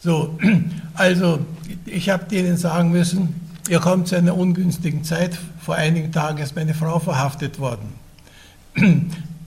[0.00, 0.38] So,
[0.94, 1.40] also
[1.86, 3.34] ich habe denen sagen müssen,
[3.68, 5.38] ihr kommt zu einer ungünstigen Zeit.
[5.60, 8.01] Vor einigen Tagen ist meine Frau verhaftet worden.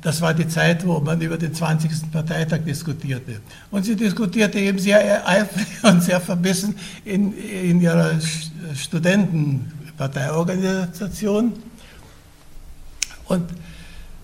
[0.05, 2.11] Das war die Zeit, wo man über den 20.
[2.11, 3.41] Parteitag diskutierte.
[3.71, 8.11] Und sie diskutierte eben sehr eifrig und sehr verbissen in, in ihrer
[8.75, 11.53] Studentenparteiorganisation.
[13.25, 13.49] Und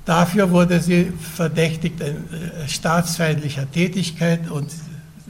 [0.05, 4.71] dafür wurde sie verdächtigt in äh, staatsfeindlicher Tätigkeit und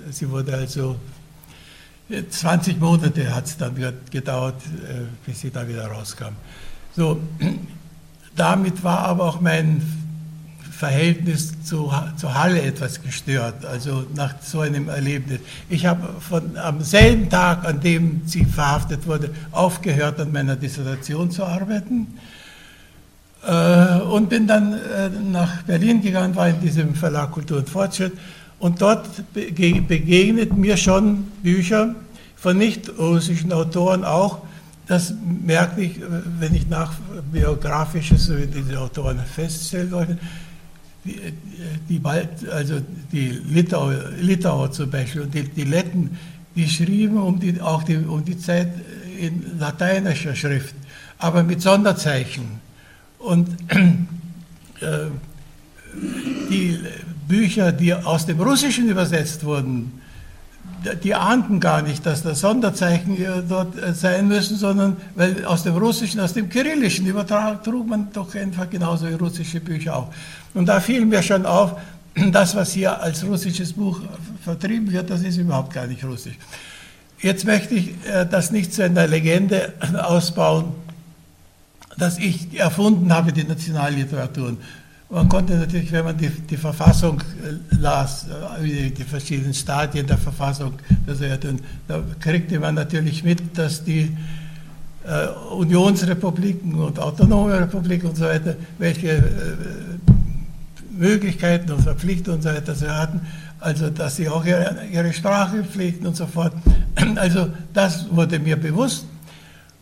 [0.09, 0.97] sie wurde also
[2.29, 3.73] 20 Monate hat es dann
[4.11, 6.35] gedauert, äh, bis sie da wieder rauskam.
[6.93, 7.21] So,
[8.35, 9.81] damit war aber auch mein
[10.81, 15.39] Verhältnis zu, zu Halle etwas gestört, also nach so einem Erlebnis.
[15.69, 21.29] Ich habe von, am selben Tag, an dem sie verhaftet wurde, aufgehört, an meiner Dissertation
[21.29, 22.07] zu arbeiten
[23.45, 28.13] äh, und bin dann äh, nach Berlin gegangen, war in diesem Verlag Kultur und Fortschritt
[28.57, 31.93] und dort begegnet mir schon Bücher
[32.35, 34.39] von nicht-russischen Autoren auch,
[34.87, 35.13] das
[35.45, 35.99] merke ich,
[36.39, 36.93] wenn ich nach
[37.31, 40.17] biografisches über diese Autoren feststellen wollte.
[41.03, 41.19] Die,
[41.89, 42.01] die,
[42.51, 42.79] also
[43.11, 46.17] die Litauer, Litauer zum Beispiel und die, die Letten,
[46.55, 48.69] die schrieben um die, auch die, um die Zeit
[49.17, 50.75] in lateinischer Schrift,
[51.17, 52.59] aber mit Sonderzeichen.
[53.17, 55.07] Und äh,
[56.49, 56.79] die
[57.27, 60.01] Bücher, die aus dem Russischen übersetzt wurden,
[61.03, 65.75] die ahnten gar nicht, dass das Sonderzeichen dort äh, sein müssen, sondern weil aus dem
[65.75, 70.07] Russischen, aus dem Kyrillischen übertrug man doch einfach genauso wie russische Bücher auch.
[70.53, 71.79] Und da fiel mir schon auf,
[72.31, 74.01] das, was hier als russisches Buch
[74.43, 76.37] vertrieben wird, das ist überhaupt gar nicht russisch.
[77.19, 80.73] Jetzt möchte ich äh, das nicht zu einer Legende ausbauen,
[81.97, 84.57] dass ich erfunden habe, die Nationalliteraturen.
[85.11, 88.27] Man konnte natürlich, wenn man die, die Verfassung äh, las,
[88.63, 90.75] äh, die verschiedenen Stadien der Verfassung,
[91.87, 94.15] da kriegte man natürlich mit, dass die
[95.05, 99.21] äh, Unionsrepubliken und autonome Republiken und so weiter, welche äh,
[100.91, 103.19] Möglichkeiten und Verpflichtungen und so weiter sie hatten,
[103.59, 106.53] also dass sie auch ihre, ihre Sprache pflegten und so fort.
[107.15, 109.05] Also das wurde mir bewusst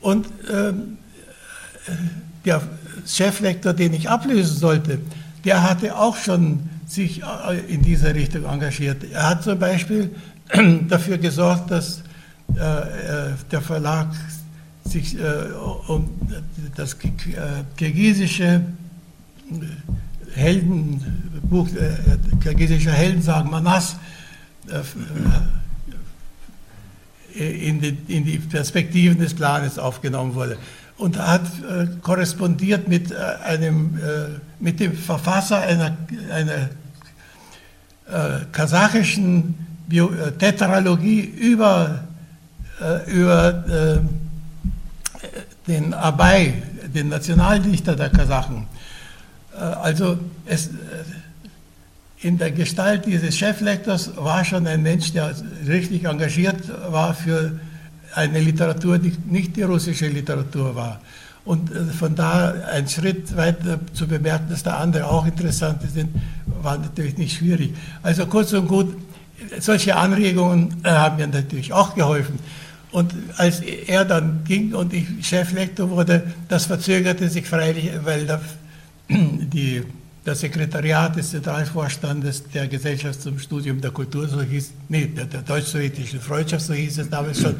[0.02, 0.98] und ähm,
[2.46, 2.62] der
[3.06, 5.00] Cheflektor, den ich ablösen sollte,
[5.46, 9.04] der hatte auch schon sich äh, in dieser Richtung engagiert.
[9.12, 10.16] Er hat zum Beispiel
[10.88, 12.04] dafür gesorgt, dass
[12.56, 14.08] äh, äh, der Verlag
[14.84, 15.16] sich
[15.88, 16.10] um
[16.76, 16.98] das
[17.78, 18.62] kirgisische
[20.34, 21.68] Heldenbuch,
[22.42, 23.98] kirgisischer Heldensagen Manas
[27.36, 30.58] in die, in die Perspektiven des Clanes aufgenommen wurde
[31.00, 35.98] und hat äh, korrespondiert mit, äh, einem, äh, mit dem Verfasser einer,
[36.32, 36.70] einer
[38.12, 39.56] äh, kasachischen
[39.88, 42.04] Bio äh, Tetralogie über,
[42.82, 44.04] äh, über
[45.68, 46.62] den Abay,
[46.94, 48.66] den Nationaldichter der Kasachen.
[49.52, 50.70] also es,
[52.22, 55.36] in der Gestalt dieses Cheflektors war schon ein Mensch, der
[55.68, 57.60] richtig engagiert war für
[58.16, 61.02] eine Literatur, die nicht die russische Literatur war.
[61.46, 66.10] Und äh, von da ein Schritt weiter zu bemerken, dass da andere auch interessante sind,
[66.62, 67.74] war natürlich nicht schwierig.
[68.04, 68.96] Also kurz und gut,
[69.60, 72.40] solche Anregungen äh, haben mir natürlich auch geholfen.
[72.92, 78.42] Und als er dann ging und ich Cheflektor wurde, das verzögerte sich freilich, weil der,
[79.10, 79.84] die,
[80.26, 85.42] das Sekretariat des Zentralvorstandes der Gesellschaft zum Studium der Kultur, so hieß, nee, der, der
[85.42, 87.56] deutsch-sowjetischen Freundschaft, so hieß es damals schon,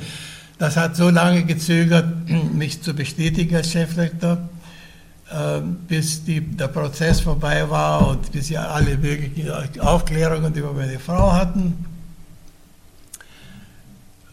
[0.60, 2.06] das hat so lange gezögert,
[2.54, 4.38] mich zu bestätigen als Cheflektor,
[5.32, 11.00] ähm, bis die, der Prozess vorbei war und bis sie alle möglichen Aufklärungen über meine
[11.00, 11.86] Frau hatten.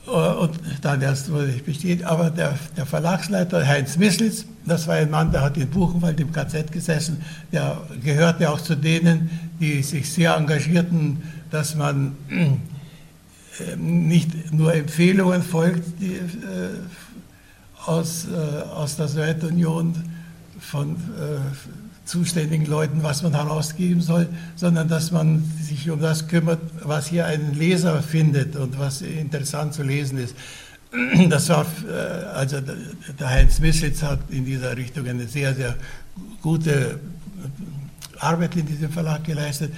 [0.07, 2.05] Äh, und dann erst wurde ich bestätigt.
[2.05, 6.33] Aber der, der Verlagsleiter Heinz Misslitz, das war ein Mann, der hat in Buchenwald im
[6.33, 12.17] KZ gesessen, der gehörte auch zu denen, die sich sehr engagierten, dass man
[13.77, 16.21] nicht nur Empfehlungen folgt die, äh,
[17.85, 19.95] aus, äh, aus der Sowjetunion
[20.61, 21.39] von äh,
[22.05, 27.27] zuständigen Leuten, was man herausgeben soll, sondern dass man sich um das kümmert, was hier
[27.27, 30.35] ein Leser findet und was interessant zu lesen ist.
[31.29, 31.67] Das war,
[32.33, 35.75] also der Heinz Mischitz hat in dieser Richtung eine sehr, sehr
[36.43, 37.01] gute
[38.19, 39.73] Arbeit in diesem Verlag geleistet.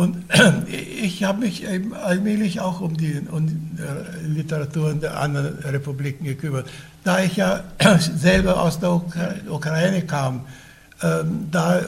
[0.00, 0.16] Und
[1.02, 1.64] ich habe mich
[2.02, 3.58] allmählich auch um die, um die
[4.26, 6.70] Literatur der anderen Republiken gekümmert.
[7.04, 7.64] Da ich ja
[8.16, 9.02] selber aus der
[9.50, 10.46] Ukraine kam,
[11.02, 11.82] ähm, da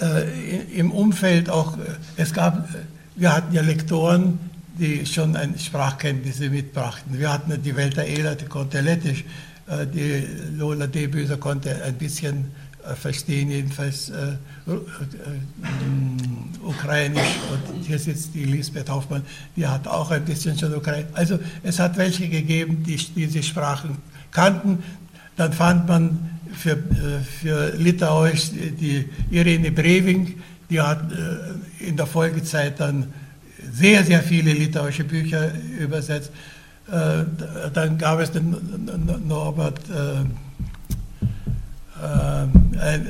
[0.00, 1.80] äh, im Umfeld auch, äh,
[2.16, 2.68] es gab,
[3.16, 4.38] wir hatten ja Lektoren,
[4.78, 7.18] die schon eine Sprachkenntnisse mitbrachten.
[7.18, 9.24] Wir hatten die Welt der Ela, die konnte Lettisch,
[9.66, 12.52] äh, die Lola Debüser konnte ein bisschen
[12.94, 14.32] verstehen, jedenfalls äh,
[14.66, 14.76] äh,
[16.62, 17.38] ukrainisch.
[17.50, 19.22] Und hier sitzt die Lisbeth Hoffmann,
[19.56, 21.10] die hat auch ein bisschen schon ukrainisch.
[21.14, 23.96] Also es hat welche gegeben, die diese Sprachen
[24.30, 24.82] kannten.
[25.36, 30.34] Dann fand man für, äh, für Litauisch die Irene Breving,
[30.70, 33.12] die hat äh, in der Folgezeit dann
[33.72, 36.30] sehr, sehr viele litauische Bücher übersetzt.
[36.86, 37.24] Äh,
[37.72, 38.54] dann gab es den
[39.26, 39.80] Norbert
[42.04, 43.08] ein,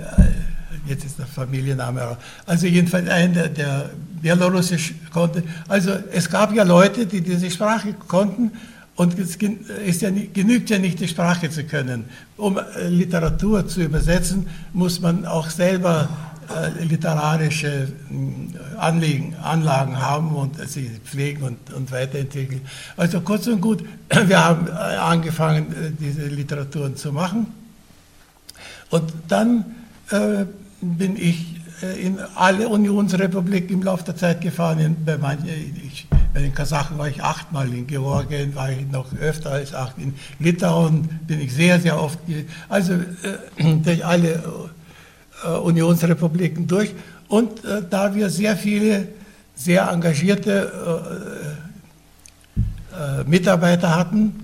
[0.86, 3.90] jetzt ist der Familienname, also jedenfalls ein, der, der
[4.22, 5.42] Belarusisch konnte.
[5.68, 8.52] Also es gab ja Leute, die diese Sprache konnten
[8.96, 12.04] und es ist ja, genügt ja nicht, die Sprache zu können.
[12.36, 16.08] Um äh, Literatur zu übersetzen, muss man auch selber
[16.48, 22.60] äh, literarische äh, Anliegen, Anlagen haben und sie pflegen und, und, weiterentwickeln.
[22.96, 23.84] Also kurz und gut,
[24.26, 27.46] wir haben äh, angefangen, äh, diese Literaturen zu machen.
[28.90, 29.64] Und dann
[30.10, 30.44] äh,
[30.80, 31.54] bin ich
[32.02, 34.78] in alle Unionsrepubliken im Laufe der Zeit gefahren.
[34.78, 35.48] In, bei, manchen,
[35.84, 39.98] ich, bei den Kasachen war ich achtmal, in Georgien war ich noch öfter als acht,
[39.98, 42.18] in Litauen bin ich sehr, sehr oft,
[42.68, 44.42] also äh, durch alle
[45.44, 46.94] äh, Unionsrepubliken durch.
[47.28, 49.08] Und äh, da wir sehr viele
[49.54, 51.54] sehr engagierte
[52.94, 54.43] äh, äh, Mitarbeiter hatten,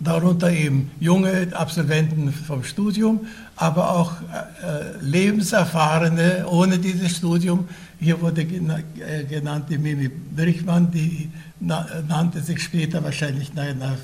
[0.00, 7.68] darunter eben junge Absolventen vom Studium, aber auch äh, Lebenserfahrene ohne dieses Studium.
[8.00, 13.96] Hier wurde äh, genannt die Mimi Brichmann, die na, nannte sich später wahrscheinlich nach einer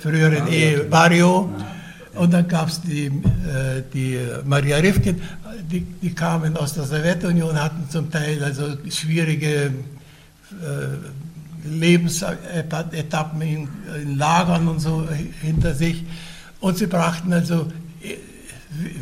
[0.00, 1.48] früheren Ehe Barrio.
[2.14, 5.22] Und dann gab es die, äh, die Maria Rifkin,
[5.70, 9.70] die, die, kamen aus der Sowjetunion, hatten zum Teil also schwierige äh,
[11.64, 13.68] Lebensetappen in,
[14.02, 15.06] in, Lagern und so
[15.40, 16.04] hinter sich.
[16.60, 17.70] Und sie brachten also
[18.02, 18.16] äh,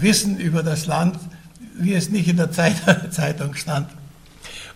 [0.01, 1.19] Wissen über das Land,
[1.79, 2.51] wie es nicht in der
[3.11, 3.89] Zeitung stand.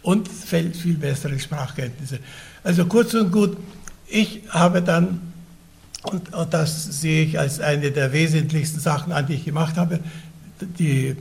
[0.02, 2.18] Und viel bessere Sprachkenntnisse.
[2.62, 3.56] Also kurz und gut,
[4.06, 5.20] ich habe dann,
[6.02, 10.00] und, und das sehe ich als eine der wesentlichsten Sachen an, die ich gemacht habe,
[10.60, 11.16] die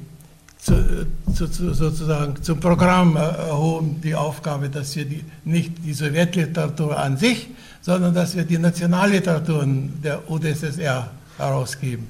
[0.63, 6.97] zu, zu, zu, sozusagen zum Programm erhoben, die Aufgabe, dass wir die, nicht die Sowjetliteratur
[6.97, 7.49] an sich,
[7.81, 12.07] sondern dass wir die Nationalliteraturen der UdSSR herausgeben.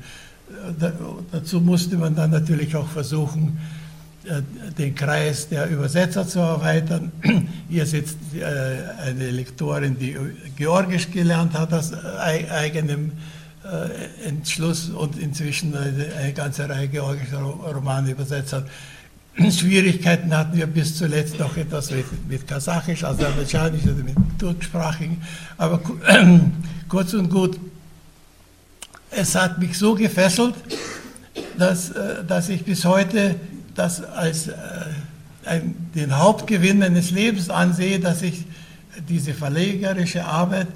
[0.79, 0.91] Da,
[1.31, 3.57] dazu musste man dann natürlich auch versuchen,
[4.25, 4.41] äh,
[4.77, 7.11] den Kreis der Übersetzer zu erweitern.
[7.69, 8.43] Hier sitzt äh,
[9.03, 10.15] eine Lektorin, die
[10.55, 13.42] Georgisch gelernt hat aus eigenem äh,
[14.25, 18.65] Entschluss und inzwischen eine, ganze Reihe georgischer Romane übersetzt hat.
[19.51, 25.21] Schwierigkeiten hatten wir bis zuletzt noch etwas mit, mit Kasachisch, Aserbaidschanisch oder mit Turksprachigen.
[25.57, 25.81] Aber
[26.89, 27.59] kurz und gut,
[29.09, 30.55] es hat mich so gefesselt,
[31.57, 33.35] dass, äh, dass ich bis heute
[33.75, 34.53] das als, äh,
[35.45, 38.45] ein, den Hauptgewinn meines Lebens ansehe, dass ich
[39.09, 40.67] diese verlegerische Arbeit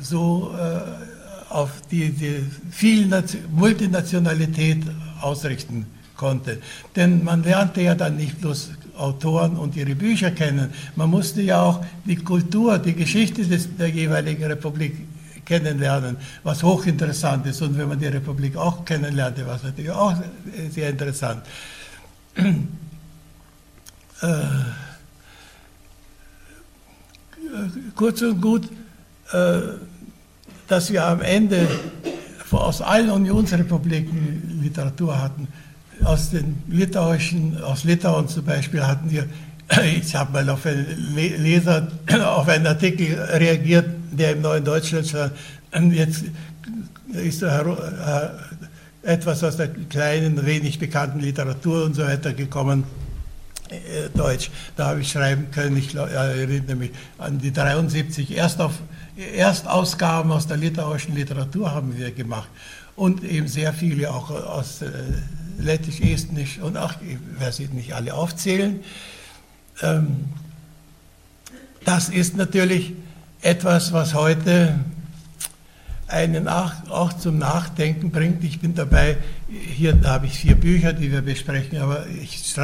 [0.00, 1.15] so äh,
[1.48, 3.08] auf die, die viel
[3.50, 4.82] Multinationalität
[5.20, 5.86] ausrichten
[6.16, 6.58] konnte.
[6.94, 11.60] Denn man lernte ja dann nicht bloß Autoren und ihre Bücher kennen, man musste ja
[11.60, 14.96] auch die Kultur, die Geschichte des, der jeweiligen Republik
[15.44, 17.62] kennenlernen, was hochinteressant ist.
[17.62, 20.14] Und wenn man die Republik auch kennenlernte, was natürlich auch
[20.70, 21.42] sehr interessant.
[24.22, 24.38] Äh,
[27.94, 28.64] kurz und gut,
[29.32, 29.60] äh,
[30.68, 31.68] dass wir am Ende
[32.50, 35.48] aus allen Unionsrepubliken Literatur hatten.
[36.04, 39.26] Aus den litauischen, aus Litauen zum Beispiel hatten wir,
[39.84, 41.88] ich habe mal auf einen Leser,
[42.24, 45.32] auf einen Artikel reagiert, der im Neuen Deutschland stand.
[45.92, 46.24] Jetzt
[47.12, 48.32] ist da
[49.02, 52.84] etwas aus der kleinen, wenig bekannten Literatur und so weiter gekommen.
[53.68, 54.50] Äh, Deutsch.
[54.76, 58.74] Da habe ich schreiben können, ich erinnere mich an die 73 Erst auf,
[59.16, 62.48] Erstausgaben aus der litauischen Literatur haben wir gemacht
[62.96, 64.90] und eben sehr viele auch aus äh,
[65.58, 68.80] Lettisch, Estnisch und auch, ich werde sie nicht alle aufzählen.
[69.82, 70.26] Ähm,
[71.84, 72.92] das ist natürlich
[73.40, 74.80] etwas, was heute
[76.08, 78.44] einen auch, zum Nachdenken bringt.
[78.44, 79.16] Ich bin dabei,
[79.48, 82.54] hier habe ich vier Bücher, die wir besprechen, aber ich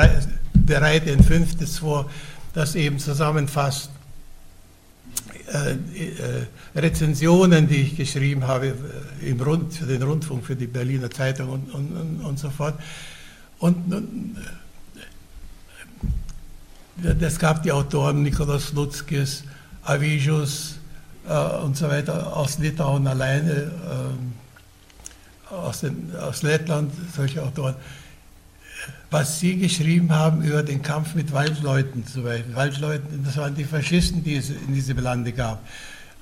[0.55, 2.11] bereite ein fünftes vor,
[2.53, 3.92] das eben zusammenfasst
[5.53, 10.67] äh, äh, Rezensionen, die ich geschrieben habe äh, im Rund, für den Rundfunk, für die
[10.67, 12.75] Berliner Zeitung und, und, und, und so fort.
[13.59, 14.37] Und, und
[17.21, 19.45] es gab die Autoren Nikolaus Lutzkis,
[19.83, 20.77] Avijus
[21.29, 23.71] äh, und so weiter aus Litauen alleine,
[25.51, 27.75] äh, aus, den, aus Lettland, solche Autoren
[29.13, 32.55] was Sie geschrieben haben über den Kampf mit Waldleuten zum Beispiel.
[32.57, 35.63] Waldleuten, das waren die Faschisten, die es in diesem Lande gab.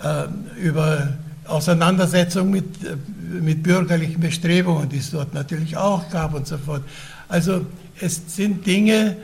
[0.02, 1.14] Ähm, über
[1.46, 2.96] Auseinandersetzung mit, äh,
[3.40, 6.82] mit bürgerlichen Bestrebungen, die es dort natürlich auch gab und so fort.
[7.28, 7.64] Also
[8.00, 9.16] es sind Dinge,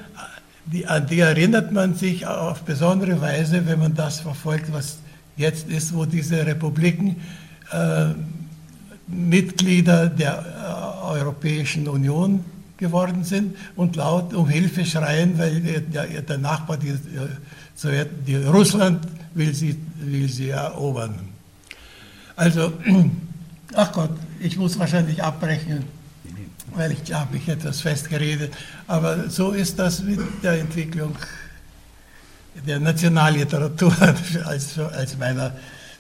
[0.67, 4.99] die, an die erinnert man sich auf besondere Weise, wenn man das verfolgt, was
[5.37, 7.17] jetzt ist, wo diese Republiken
[7.73, 8.07] äh,
[9.09, 12.45] Mitglieder der äh, Europäischen Union
[12.77, 16.95] geworden sind und laut um Hilfe schreien, weil der, der Nachbar, die,
[18.27, 21.15] die Russland, will sie, will sie erobern.
[22.37, 22.73] Also,
[23.75, 24.11] ach Gott,
[24.41, 25.85] ich muss wahrscheinlich abbrechen,
[26.75, 28.53] weil ich habe mich etwas festgeredet.
[28.87, 31.17] Aber so ist das mit der Entwicklung
[32.67, 33.95] der Nationalliteratur
[34.45, 35.53] als, als meiner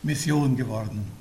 [0.03, 1.16] Mission geworden.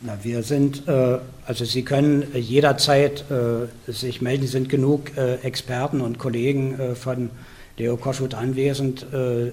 [0.00, 5.36] Na, wir sind, äh, also Sie können jederzeit äh, sich melden, es sind genug äh,
[5.36, 7.30] Experten und Kollegen äh, von
[7.76, 9.06] Leo Koschut anwesend.
[9.12, 9.52] Äh,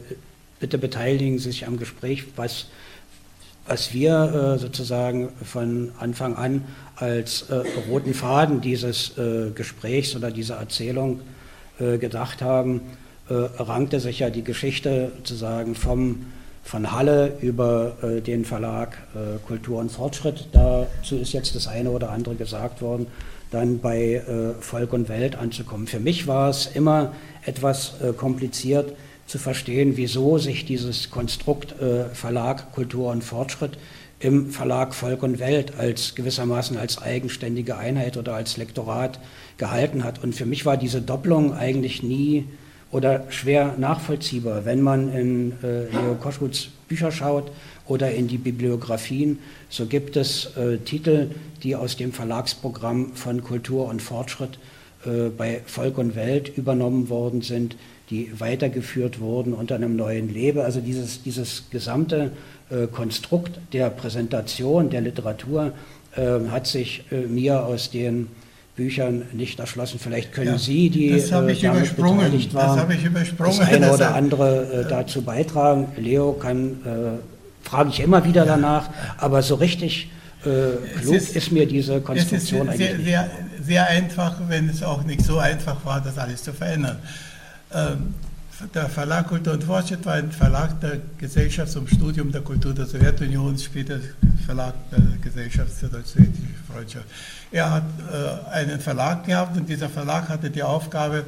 [0.59, 2.67] bitte beteiligen Sie sich am Gespräch, was,
[3.67, 6.65] was wir äh, sozusagen von Anfang an
[6.95, 7.47] als
[7.89, 9.15] roten Faden dieses
[9.53, 11.19] Gesprächs oder dieser Erzählung
[11.77, 12.79] gedacht haben,
[13.27, 16.25] rankte sich ja die Geschichte sozusagen vom
[16.65, 20.47] von Halle über äh, den Verlag äh, Kultur und Fortschritt.
[20.51, 23.05] Dazu ist jetzt das eine oder andere gesagt worden,
[23.51, 25.85] dann bei äh, Volk und Welt anzukommen.
[25.85, 27.13] Für mich war es immer
[27.45, 28.93] etwas äh, kompliziert
[29.27, 33.77] zu verstehen, wieso sich dieses Konstrukt äh, Verlag Kultur und Fortschritt
[34.19, 39.19] im Verlag Volk und Welt als gewissermaßen als eigenständige Einheit oder als Lektorat
[39.57, 40.23] gehalten hat.
[40.23, 42.45] Und für mich war diese Doppelung eigentlich nie
[42.91, 47.51] oder schwer nachvollziehbar, wenn man in äh, Leo Koschuts Bücher schaut
[47.87, 51.31] oder in die Bibliografien, so gibt es äh, Titel,
[51.63, 54.59] die aus dem Verlagsprogramm von Kultur und Fortschritt
[55.05, 57.75] äh, bei Volk und Welt übernommen worden sind,
[58.09, 60.59] die weitergeführt wurden unter einem neuen Leben.
[60.59, 62.31] Also dieses, dieses gesamte
[62.69, 65.73] äh, Konstrukt der Präsentation der Literatur
[66.15, 68.27] äh, hat sich äh, mir aus den
[68.75, 69.99] Büchern nicht erschlossen.
[69.99, 72.49] Vielleicht können ja, Sie, die das habe ich, äh, übersprungen.
[72.53, 73.57] das habe ich übersprungen.
[73.59, 75.87] Das eine oder andere äh, dazu beitragen.
[75.97, 78.55] Leo kann, äh, frage ich immer wieder ja.
[78.55, 80.09] danach, aber so richtig
[80.43, 83.29] äh, klug ist, ist, mir diese Konstruktion es ist eigentlich sehr, sehr,
[83.65, 86.97] sehr, einfach, wenn es auch nicht so einfach war, das alles zu verändern.
[87.73, 88.13] Ähm,
[88.73, 92.85] der Verlag Kultur und Fortschritt war ein Verlag der Gesellschaft zum Studium der Kultur der
[92.85, 93.99] Sowjetunion, später
[94.45, 97.05] Verlag der Gesellschaft für deutsch-sowjetische Freundschaft.
[97.51, 101.25] Er hat äh, einen Verlag gehabt und dieser Verlag hatte die Aufgabe,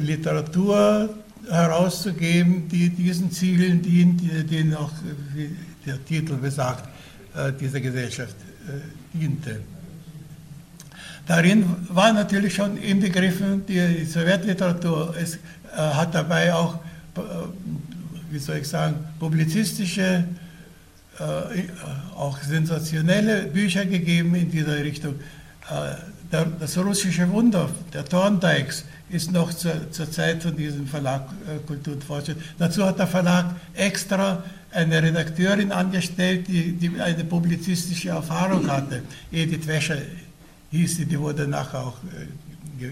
[0.00, 1.10] Literatur
[1.50, 4.90] herauszugeben, die diesen Zielen dient, die, die auch,
[5.34, 6.88] wie der Titel besagt,
[7.36, 8.34] äh, dieser Gesellschaft
[8.66, 9.60] äh, diente.
[11.26, 15.14] Darin war natürlich schon inbegriffen die Sowjetliteratur.
[15.20, 15.38] Es
[15.76, 16.74] hat dabei auch,
[17.16, 17.20] äh,
[18.30, 20.24] wie soll ich sagen, publizistische,
[21.18, 21.22] äh,
[22.16, 25.14] auch sensationelle Bücher gegeben in dieser Richtung.
[25.70, 25.94] Äh,
[26.58, 31.94] das russische Wunder der Thorndikes ist noch zur, zur Zeit von diesem Verlag äh, Kultur
[31.94, 32.38] und Fortschritt.
[32.58, 39.02] Dazu hat der Verlag extra eine Redakteurin angestellt, die, die eine publizistische Erfahrung hatte.
[39.30, 39.98] Edith Wäscher
[40.72, 41.98] hieß sie, die wurde nachher auch
[42.80, 42.86] äh,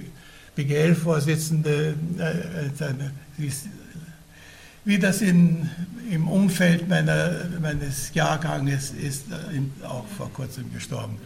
[0.57, 1.95] BGL-Vorsitzende.
[2.19, 2.85] Äh,
[4.85, 5.71] wie das in,
[6.11, 7.31] im Umfeld meiner,
[7.61, 11.19] meines Jahrganges ist, äh, auch vor kurzem gestorben.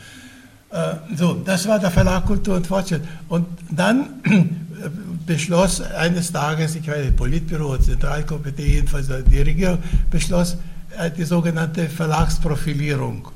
[0.70, 3.02] Äh, so, das war der Verlag Kultur und Fortschritt.
[3.28, 4.20] Und dann
[5.26, 9.78] beschloss eines Tages, ich weiß nicht, Politbüro, Zentralkomitee, jedenfalls die Regierung,
[10.10, 10.58] beschloss
[10.98, 13.28] äh, die sogenannte Verlagsprofilierung.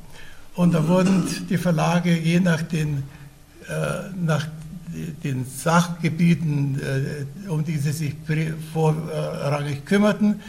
[0.54, 3.04] Und da wurden die Verlage je nach den,
[3.68, 4.46] äh, nach
[5.24, 6.80] den Sachgebieten,
[7.48, 8.14] um die sie sich
[8.72, 10.40] vorrangig kümmerten,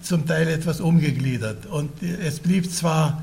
[0.00, 1.66] zum Teil etwas umgegliedert.
[1.66, 3.22] Und es blieb zwar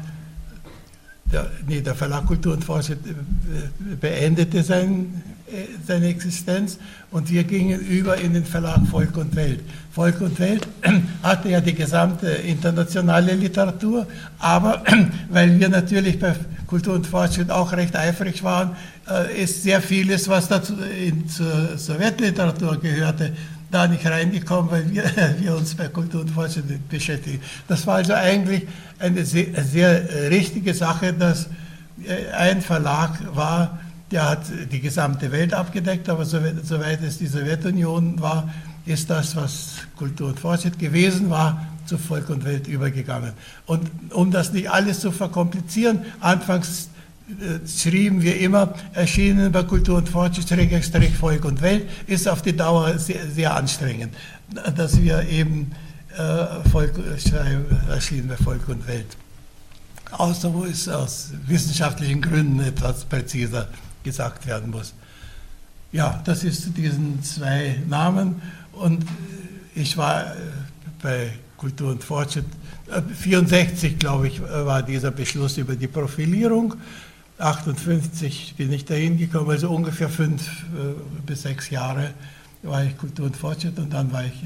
[1.32, 6.78] der, nee, der Verlag Kultur und Fortschritt äh, beendete sein, äh, seine Existenz
[7.12, 9.62] und wir gingen über in den Verlag Volk und Welt.
[9.92, 10.68] Volk und Welt
[11.24, 14.08] hatte ja die gesamte internationale Literatur,
[14.40, 14.84] aber
[15.30, 16.36] weil wir natürlich bei
[16.68, 18.76] Kultur und Fortschritt auch recht eifrig waren,
[19.10, 23.34] äh, ist sehr vieles, was dazu in, zur Sowjetliteratur gehörte,
[23.72, 25.04] da nicht reingekommen, weil wir,
[25.40, 27.42] wir uns bei Kultur und Fortschritt beschäftigen.
[27.68, 28.68] Das war also eigentlich
[29.00, 31.48] eine sehr, sehr richtige Sache, dass
[32.06, 33.80] äh, ein Verlag war,
[34.12, 34.42] der hat
[34.72, 38.50] die gesamte Welt abgedeckt, aber soweit es die Sowjetunion war,
[38.86, 43.34] ist das, was Kultur und Fortschritt gewesen war, zu Volk und Welt übergegangen.
[43.68, 46.99] Und um das nicht alles zu verkomplizieren, anfangs äh,
[47.68, 50.50] schrieben wir immer, erschienen bei Kultur und Fortschritt,
[51.16, 54.14] Volk und Welt, ist auf die Dauer sehr, sehr anstrengend,
[54.76, 55.72] dass wir eben
[56.18, 59.18] äh, Volk, schreiben, erschienen bei Volk und Welt.
[60.12, 63.68] Außer wo es aus wissenschaftlichen Gründen etwas präziser
[64.04, 64.94] gesagt werden muss.
[65.92, 68.42] Ja, das ist zu diesen zwei Namen
[68.74, 69.06] und
[69.76, 70.36] ich war äh,
[71.02, 72.46] bei Kultur und Fortschritt,
[73.14, 76.76] 64 glaube ich, war dieser Beschluss über die Profilierung
[77.40, 80.94] 58 bin ich dahin gekommen, also ungefähr fünf äh,
[81.26, 82.14] bis sechs Jahre
[82.62, 84.44] war ich Kultur und Fortschritt und dann war ich,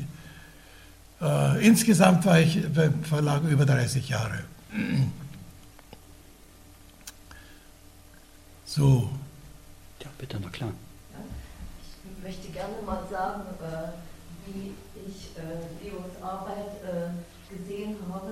[1.20, 4.44] äh, insgesamt war ich beim Verlag über 30 Jahre.
[8.66, 9.10] So.
[10.00, 10.72] Ja, bitte, na klar.
[12.04, 13.89] Ich möchte gerne mal sagen, äh,
[14.46, 14.74] wie
[15.08, 16.74] ich äh, Leos Arbeit
[17.50, 18.32] gesehen habe,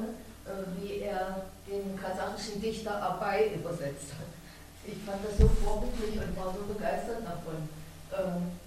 [0.80, 4.31] wie er den kasachischen Dichter Abai übersetzt hat
[4.86, 7.70] ich fand das so vorbildlich und war so begeistert davon.
[8.12, 8.58] Ähm,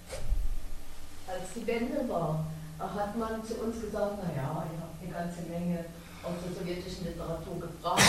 [1.27, 2.45] als die Wende war,
[2.79, 5.85] hat man zu uns gesagt, naja, ihr habt eine ganze Menge
[6.23, 8.01] aus der sowjetischen Literatur gebracht,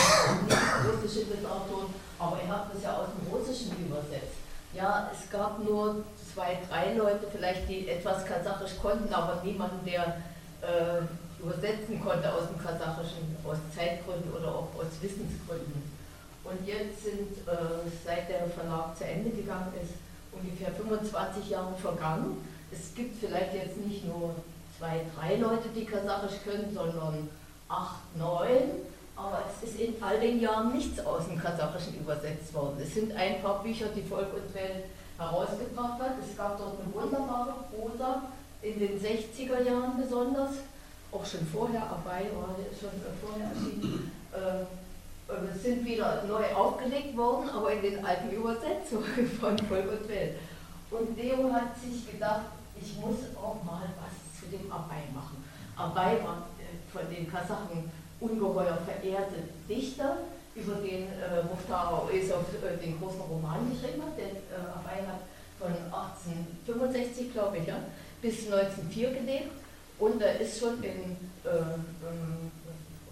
[0.47, 4.41] nicht russische Literatur, aber ihr habt es ja aus dem Russischen übersetzt.
[4.75, 10.21] Ja, es gab nur zwei, drei Leute vielleicht, die etwas Kasachisch konnten, aber niemanden, der
[10.63, 11.03] äh,
[11.43, 15.96] übersetzen konnte aus dem Kasachischen, aus Zeitgründen oder auch aus Wissensgründen.
[16.49, 19.95] Und jetzt sind, äh, seit der Verlag zu Ende gegangen ist,
[20.33, 22.37] ungefähr 25 Jahre vergangen.
[22.71, 24.35] Es gibt vielleicht jetzt nicht nur
[24.79, 27.29] zwei, drei Leute, die Kasachisch können, sondern
[27.69, 28.87] acht, neun.
[29.17, 32.77] Aber es ist in all den Jahren nichts aus dem Kasachischen übersetzt worden.
[32.83, 34.85] Es sind ein paar Bücher, die Volk und Welt
[35.19, 36.15] herausgebracht hat.
[36.23, 38.23] Es gab dort eine wunderbare Prosa
[38.61, 40.51] in den 60er Jahren besonders,
[41.13, 42.19] auch schon vorher, war
[42.79, 42.91] schon
[43.23, 44.13] vorher erschienen.
[44.35, 44.67] Äh, äh,
[45.61, 50.11] sind wieder neu aufgelegt worden, aber in den alten Übersetzungen von Volk und.
[50.89, 52.43] Und Leo hat sich gedacht,
[52.81, 55.43] ich muss auch mal was zu dem Abai machen.
[55.77, 60.19] Abai war äh, von den Kasachen ungeheuer verehrte Dichter,
[60.55, 64.17] über den äh, Mukhtar Oesov äh, den großen Roman geschrieben hat.
[64.17, 65.21] Der äh, Abai hat
[65.59, 67.77] von 1865, glaube ich, ja,
[68.23, 69.51] bis 1904 gelebt
[69.99, 71.77] und er ist schon in äh,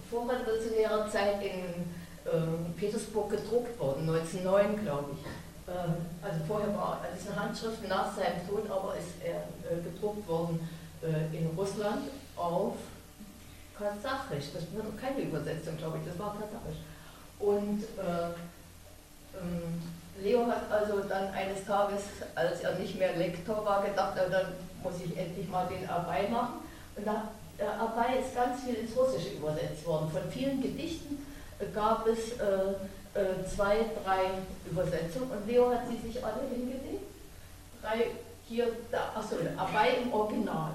[0.09, 5.25] vorrevolutionärer Zeit in äh, Petersburg gedruckt worden, 1909 glaube ich.
[5.67, 10.27] Ähm, also vorher war es eine Handschrift nach seinem Tod, aber ist er äh, gedruckt
[10.27, 10.67] worden
[11.01, 12.75] äh, in Russland auf
[13.77, 14.53] Kasachisch.
[14.53, 16.81] Das war noch keine Übersetzung, glaube ich, das war Kasachisch.
[17.39, 18.33] Und äh,
[19.37, 19.81] ähm,
[20.21, 22.03] Leo hat also dann eines Tages,
[22.35, 26.59] als er nicht mehr Lektor war, gedacht, dann muss ich endlich mal den Abai machen.
[26.95, 31.24] Und da, der Abai ist ganz viel ins Russische übersetzt worden, von vielen Gedichten
[31.73, 34.21] gab es äh, äh, zwei, drei
[34.69, 37.03] Übersetzungen und Leo hat sie sich alle hingelegt.
[37.81, 38.07] Drei
[38.47, 40.71] hier, da, achso, Abai im Original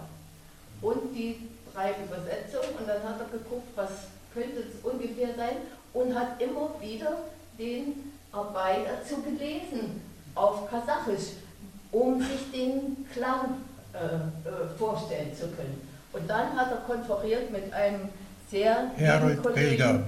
[0.83, 3.91] und die drei Übersetzungen und dann hat er geguckt, was
[4.35, 5.57] könnte es ungefähr sein
[5.93, 7.19] und hat immer wieder
[7.59, 10.03] den Abai dazu gelesen
[10.35, 11.35] auf Kasachisch,
[11.93, 13.57] um sich den Klang
[13.93, 15.81] äh, äh, vorstellen zu können.
[16.13, 18.09] Und dann hat er konferiert mit einem
[18.51, 20.05] sehr Herold Belger.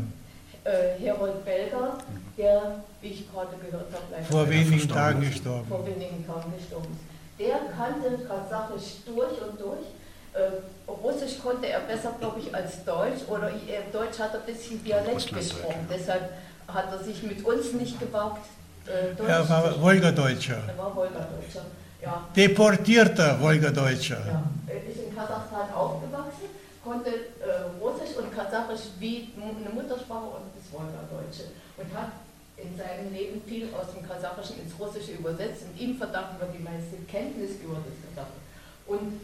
[0.64, 1.98] Äh, Herold Belger,
[2.38, 2.62] der,
[3.00, 5.66] wie ich gerade gehört habe, vor wenigen Tagen gestorben.
[5.68, 7.12] Vor wenigen Tagen gestorben ist.
[7.40, 9.86] Der kannte Kasachisch durch und durch.
[10.34, 13.22] Äh, Russisch konnte er besser, glaube ich, als Deutsch.
[13.28, 15.88] Oder äh, Deutsch hat er ein bisschen Dialekt gesprochen.
[15.90, 16.30] Deshalb
[16.68, 18.46] hat er sich mit uns nicht gewagt.
[18.86, 20.58] Äh, Deutsch er war Wolgadeutscher.
[20.68, 21.64] Er war Wolgadeutscher.
[22.00, 22.26] Ja.
[22.36, 24.18] Deportierter Wolgadeutscher.
[24.26, 24.42] Ja.
[24.66, 26.48] Er ist in Kasachstan aufgewachsen,
[26.83, 31.55] konnte äh, Russisch und Kasachisch wie eine Muttersprache und das Wolgadeutsche.
[31.76, 32.12] Und hat
[32.57, 36.62] in seinem Leben viel aus dem Kasachischen ins Russische übersetzt und ihm verdanken wir die
[36.62, 38.43] meiste Kenntnis über das Kasachische.
[38.87, 39.20] Und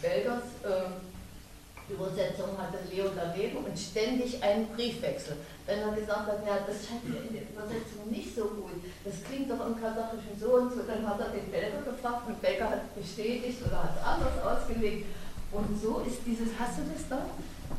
[0.00, 0.90] Belgers äh,
[1.90, 5.36] Übersetzung hatte Leo daneben und ständig einen Briefwechsel.
[5.64, 9.24] Wenn er gesagt hat, ja, das scheint mir in der Übersetzung nicht so gut, das
[9.24, 12.68] klingt doch im Kasachischen so und so, dann hat er den Belger gefragt und Belger
[12.70, 15.06] hat bestätigt oder hat es anders ausgelegt.
[15.52, 17.24] Und so ist dieses, hast du das da?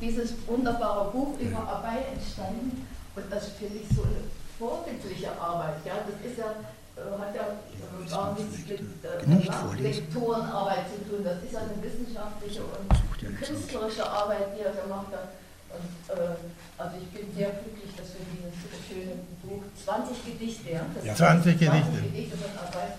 [0.02, 2.88] Dieses wunderbare Buch über Arbeit entstanden.
[3.16, 4.24] Und das finde ich so eine
[4.58, 5.78] vorbildliche Arbeit.
[5.86, 5.96] Ja?
[6.06, 6.56] Das ist ja
[7.00, 11.24] äh, hat ja äh, gar nichts mit äh, Lektorenarbeit zu tun.
[11.24, 15.30] Das ist eine wissenschaftliche und künstlerische Arbeit, die er gemacht hat.
[15.70, 16.36] Und, äh,
[16.78, 18.58] also ich bin sehr glücklich, dass wir dieses
[18.88, 22.02] schöne Buch 20 Gedichte, ja, ja 20 Gedichte.
[22.04, 22.98] Gedichte von Arbeit,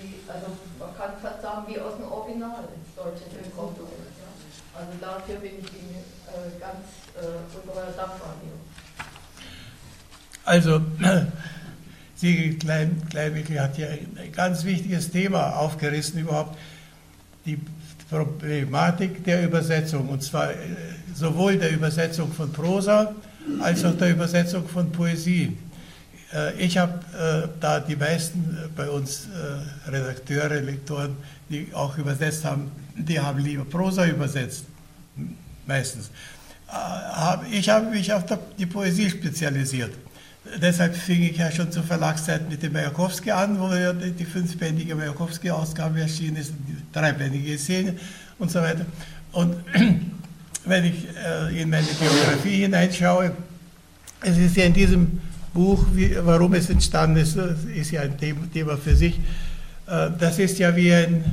[0.00, 0.46] die, also
[0.78, 4.16] man kann fast sagen, wie aus dem Original ins Deutsche gekommen ist.
[4.18, 4.30] Ja.
[4.74, 6.84] Also dafür bin ich Ihnen äh, ganz
[7.16, 8.34] äh, dankbar.
[10.44, 10.80] Also
[12.16, 16.58] Sigrid Klein, Kleinwickel hat ja ein ganz wichtiges Thema aufgerissen überhaupt,
[17.46, 17.58] die
[18.10, 20.56] Problematik der Übersetzung, und zwar äh,
[21.14, 23.14] sowohl der Übersetzung von Prosa
[23.60, 25.56] als auch der Übersetzung von Poesie.
[26.32, 29.28] Äh, ich habe äh, da die meisten bei uns
[29.86, 31.16] Redakteure, Lektoren,
[31.48, 34.64] die auch übersetzt haben, die haben lieber Prosa übersetzt,
[35.66, 36.10] meistens.
[37.50, 38.22] Ich habe mich auf
[38.56, 39.90] die Poesie spezialisiert
[40.60, 44.94] deshalb fing ich ja schon zur Verlagszeit mit dem Majakowski an, wo ja die fünfbändige
[44.94, 47.96] Majakowski-Ausgabe erschienen ist, die dreibändige Szene
[48.38, 48.86] und so weiter.
[49.32, 49.56] Und
[50.64, 53.32] wenn ich äh, in meine Biografie hineinschaue,
[54.22, 55.20] es ist ja in diesem
[55.52, 59.18] Buch, wie, warum es entstanden ist, ist ja ein Thema für sich.
[59.86, 61.24] Äh, das ist ja wie ein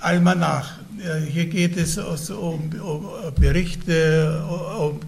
[0.00, 0.78] Almanach.
[0.98, 3.08] Äh, hier geht es um, um
[3.38, 4.42] Berichte,
[4.78, 5.00] um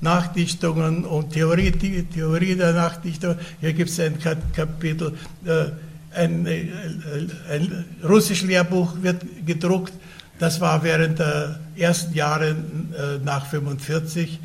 [0.00, 3.36] Nachdichtungen und Theorie, Theorie der Nachdichtung.
[3.60, 4.18] Hier gibt es ein
[4.54, 5.14] Kapitel,
[5.44, 5.66] äh,
[6.14, 9.92] ein, ein russisches Lehrbuch wird gedruckt.
[10.38, 12.56] Das war während der ersten Jahre
[13.24, 14.38] nach 1945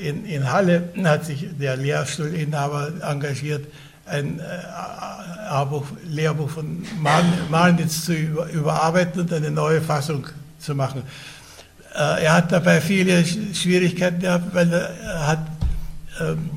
[0.00, 3.66] in, in Halle, hat sich der Lehrstuhlinhaber engagiert,
[4.06, 4.40] ein
[6.04, 6.84] Lehrbuch von
[7.50, 10.26] Malnitz zu überarbeiten und eine neue Fassung
[10.58, 11.02] zu machen.
[11.96, 15.46] Äh, er hat dabei viele Schwierigkeiten gehabt, weil er hat,
[16.20, 16.50] ähm,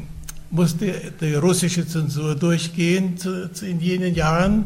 [0.49, 3.15] musste die russische Zensur durchgehen
[3.61, 4.65] in jenen Jahren.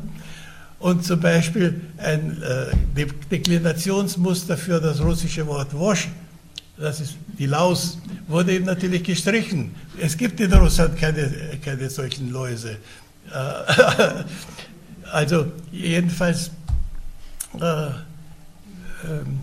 [0.79, 6.07] Und zum Beispiel ein äh, Deklinationsmuster für das russische Wort Wosch,
[6.83, 9.73] das ist die Laus, wurde ihm natürlich gestrichen.
[9.97, 11.31] Es gibt in Russland keine,
[11.63, 12.77] keine solchen Läuse.
[13.31, 14.23] Äh,
[15.11, 16.51] also jedenfalls
[17.57, 17.85] äh,
[19.05, 19.39] ähm,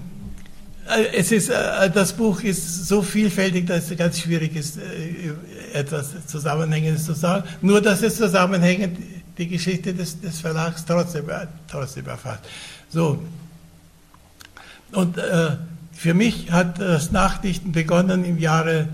[0.86, 5.32] äh, es ist, äh, das Buch ist so vielfältig, dass es ganz schwierig ist, äh,
[5.72, 7.44] etwas Zusammenhängendes zu sagen.
[7.62, 8.98] Nur, dass es zusammenhängend
[9.38, 11.24] die Geschichte des, des Verlags trotzdem,
[11.66, 12.42] trotzdem erfasst.
[12.90, 13.22] So.
[14.92, 15.56] Und äh,
[16.00, 18.88] für mich hat das Nachdichten begonnen im Jahre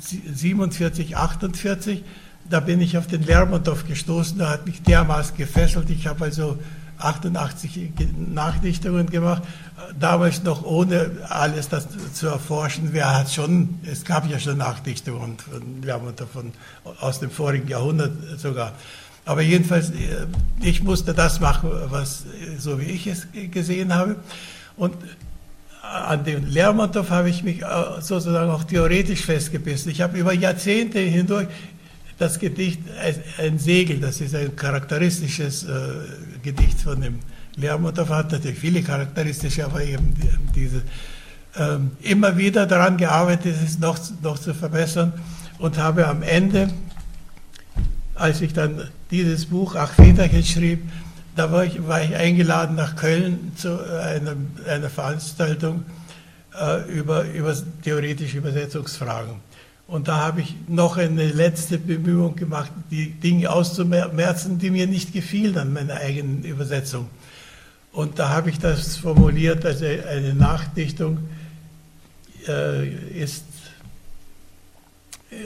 [0.00, 2.02] 47, 48.
[2.50, 5.88] Da bin ich auf den Lermontov gestoßen, da hat mich dermaßen gefesselt.
[5.88, 6.58] Ich habe also
[6.98, 7.92] 88
[8.34, 9.44] Nachdichtungen gemacht,
[10.00, 12.88] damals noch ohne alles das zu erforschen.
[12.90, 16.50] Wer hat schon, es gab ja schon Nachdichtungen von Lermontov von,
[16.98, 18.72] aus dem vorigen Jahrhundert sogar.
[19.24, 20.26] Aber jedenfalls, äh,
[20.60, 22.24] ich musste das machen, was,
[22.58, 24.16] so wie ich es gesehen habe.
[24.76, 24.96] Und
[25.88, 27.66] an den Lermontov habe ich mich äh,
[28.00, 29.90] sozusagen auch theoretisch festgebissen.
[29.90, 31.48] Ich habe über Jahrzehnte hindurch
[32.18, 32.80] das Gedicht
[33.38, 35.68] Ein Segel, das ist ein charakteristisches äh,
[36.42, 37.20] Gedicht von dem
[37.56, 40.14] Lermontov, hat natürlich viele charakteristische, aber eben
[40.54, 40.82] diese,
[41.56, 45.12] ähm, immer wieder daran gearbeitet, es noch, noch zu verbessern
[45.58, 46.68] und habe am Ende
[48.18, 50.82] als ich dann dieses Buch Ach Väterchen schrieb,
[51.38, 54.34] da war ich, war ich eingeladen nach Köln zu einer,
[54.66, 55.84] einer Veranstaltung
[56.60, 59.36] äh, über, über theoretische Übersetzungsfragen.
[59.86, 65.12] Und da habe ich noch eine letzte Bemühung gemacht, die Dinge auszumerzen, die mir nicht
[65.12, 67.08] gefielen an meiner eigenen Übersetzung.
[67.92, 71.18] Und da habe ich das formuliert, also eine Nachdichtung
[72.48, 73.44] äh, ist
[75.30, 75.36] äh,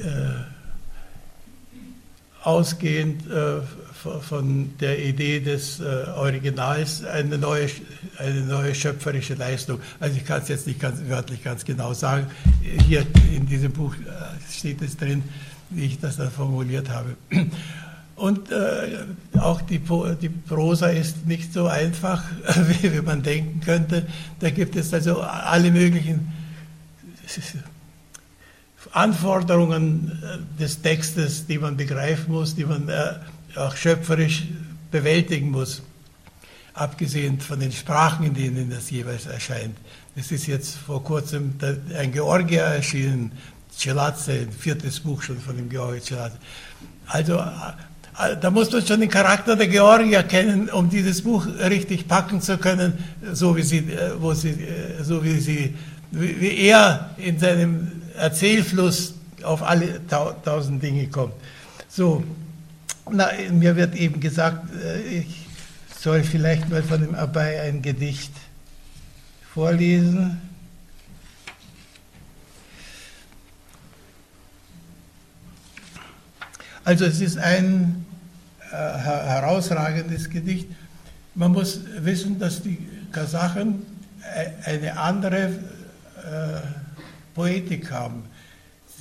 [2.43, 3.61] ausgehend äh,
[4.21, 5.85] von der Idee des äh,
[6.17, 7.69] Originals eine neue,
[8.19, 9.81] eine neue schöpferische Leistung.
[10.01, 12.27] Also ich kann es jetzt nicht ganz wörtlich ganz genau sagen.
[12.87, 15.23] Hier in diesem Buch äh, steht es drin,
[15.71, 17.17] wie ich das dann formuliert habe.
[18.17, 18.99] Und äh,
[19.39, 19.81] auch die,
[20.21, 22.23] die, Prosa ist nicht so einfach,
[22.69, 24.07] wie, wie, man denken könnte.
[24.41, 26.33] Da gibt es also alle möglichen
[28.93, 33.15] Anforderungen äh, des Textes, die man begreifen muss, die man äh,
[33.57, 34.45] auch schöpferisch
[34.91, 35.83] bewältigen muss,
[36.75, 39.77] abgesehen von den Sprachen, in denen das jeweils erscheint.
[40.15, 41.55] Es ist jetzt vor kurzem
[41.97, 43.33] ein Georgier erschienen,
[43.75, 46.37] Celatze, ein viertes Buch schon von dem Georgier Celatze.
[47.07, 52.07] Also äh, da muss man schon den Charakter der Georgier kennen, um dieses Buch richtig
[52.07, 52.93] packen zu können,
[53.33, 53.89] so wie sie,
[54.19, 54.55] wo sie,
[55.03, 55.75] so wie sie,
[56.11, 60.01] wie er in seinem Erzählfluss auf alle
[60.45, 61.33] tausend Dinge kommt.
[61.89, 62.23] So,
[63.11, 65.47] na, mir wird eben gesagt, äh, ich
[65.99, 68.33] soll vielleicht mal von dem Abai ein Gedicht
[69.53, 70.41] vorlesen.
[76.85, 78.05] Also es ist ein
[78.73, 80.69] äh, herausragendes Gedicht.
[81.35, 82.79] Man muss wissen, dass die
[83.13, 83.87] Kasachen
[84.35, 86.61] äh, eine andere äh,
[87.35, 88.25] Poetik haben.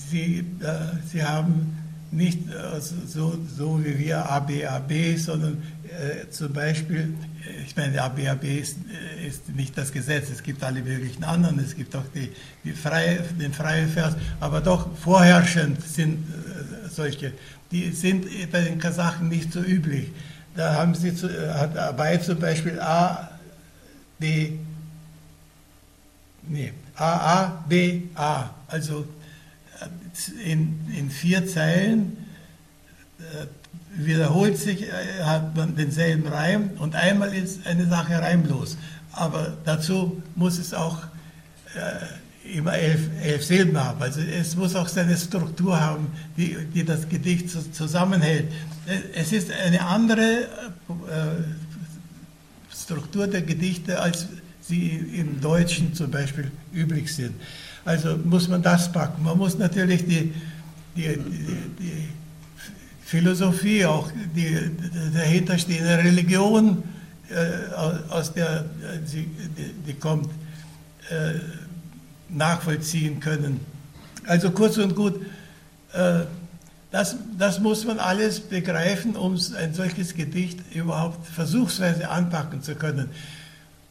[0.09, 1.80] Sie, äh, sie haben
[2.11, 7.13] nicht äh, so, so wie wir ABAB, sondern äh, zum Beispiel,
[7.47, 8.77] äh, ich meine, ABAB ist,
[9.17, 12.31] äh, ist, nicht das Gesetz, es gibt alle möglichen anderen, es gibt auch die,
[12.63, 17.33] die freie, den freien Vers, aber doch vorherrschend sind äh, solche.
[17.71, 20.09] Die sind bei den Kasachen nicht so üblich.
[20.55, 23.29] Da haben sie zu, hat dabei zum Beispiel A,
[24.19, 24.51] B,
[26.49, 28.49] nee, A, A, B, A.
[28.67, 29.05] Also
[30.43, 32.17] in, in vier Zeilen
[33.19, 33.47] äh,
[33.95, 38.77] wiederholt sich, äh, hat man denselben Reim und einmal ist eine Sache reimlos.
[39.11, 40.99] Aber dazu muss es auch
[41.75, 44.01] äh, immer elf, elf Silben haben.
[44.01, 46.07] Also es muss auch seine Struktur haben,
[46.37, 48.51] die, die das Gedicht zusammenhält.
[49.13, 50.45] Es ist eine andere äh,
[52.73, 54.27] Struktur der Gedichte als
[54.69, 57.35] die im Deutschen zum Beispiel üblich sind.
[57.85, 59.23] Also muss man das packen.
[59.23, 60.33] Man muss natürlich die,
[60.95, 61.17] die, die,
[61.79, 62.09] die
[63.03, 64.57] Philosophie, auch die
[65.13, 66.83] dahinterstehende Religion,
[67.29, 67.73] äh,
[68.09, 68.65] aus der
[69.05, 69.25] sie,
[69.57, 70.29] die, die kommt,
[71.09, 71.39] äh,
[72.29, 73.59] nachvollziehen können.
[74.25, 75.21] Also kurz und gut,
[75.93, 76.21] äh,
[76.91, 83.09] das, das muss man alles begreifen, um ein solches Gedicht überhaupt versuchsweise anpacken zu können.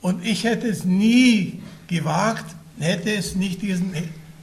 [0.00, 2.44] Und ich hätte es nie gewagt,
[2.80, 3.92] hätte es nicht diesen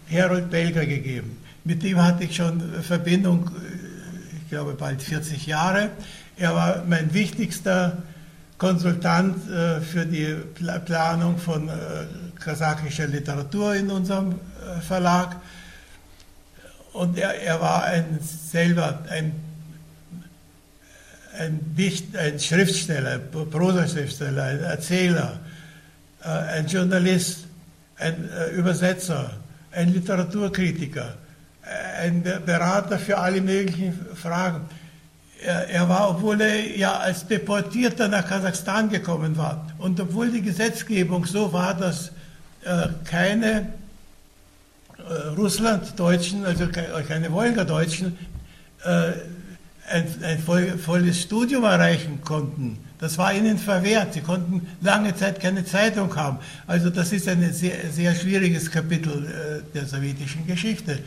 [0.08, 1.38] Herold Belger gegeben.
[1.64, 5.90] Mit dem hatte ich schon Verbindung, äh, ich glaube bald 40 Jahre.
[6.38, 8.04] Er war mein wichtigster
[8.58, 10.36] Konsultant äh, für die
[10.86, 11.72] Planung von äh,
[12.40, 14.36] kasachischer Literatur in unserem
[14.88, 15.36] Verlag.
[16.94, 19.34] Und er, er war ein, selber ein,
[21.38, 25.40] ein, Dicht, ein Schriftsteller, Prosaschriftsteller, ein Erzähler
[26.24, 27.47] äh, ein Journalist,
[28.00, 29.32] ein äh, Übersetzer,
[29.72, 31.16] ein Literaturkritiker,
[31.64, 34.62] äh, ein Berater für alle möglichen Fragen.
[35.40, 41.28] Er, war, obwohl er ja als Deportierter nach Kasachstan gekommen war und obwohl die Gesetzgebung
[41.28, 42.12] so war, dass
[43.06, 43.68] keine
[45.38, 48.18] Russlanddeutschen, also keine Wolgadeutschen,
[49.90, 54.14] ein, ein volles Studium erreichen konnten, das war ihnen verwehrt.
[54.14, 56.40] Sie konnten lange Zeit keine Zeitung haben.
[56.66, 61.00] Also das ist ein sehr, sehr schwieriges Kapitel äh, der sowjetischen Geschichte.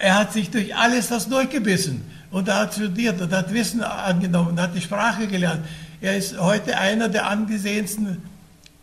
[0.00, 4.50] Er hat sich durch alles das durchgebissen und er hat studiert und hat Wissen angenommen
[4.50, 5.64] und hat die Sprache gelernt.
[6.00, 8.22] Er ist heute einer der angesehensten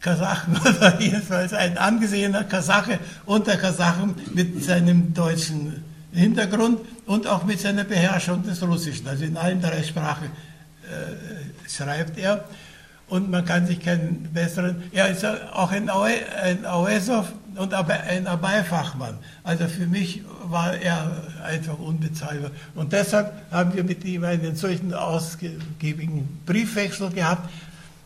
[0.01, 7.59] Kasachen oder jedenfalls ein angesehener Kasache unter Kasachen mit seinem deutschen Hintergrund und auch mit
[7.59, 10.27] seiner Beherrschung des Russischen, also in allen drei Sprachen.
[10.85, 12.45] Äh, schreibt er.
[13.07, 19.17] Und man kann sich keinen besseren, er ist auch ein, Auesov, und ein Abai-Fachmann.
[19.43, 21.11] Also für mich war er
[21.43, 22.49] einfach unbezahlbar.
[22.73, 27.47] Und deshalb haben wir mit ihm einen solchen ausgiebigen Briefwechsel gehabt.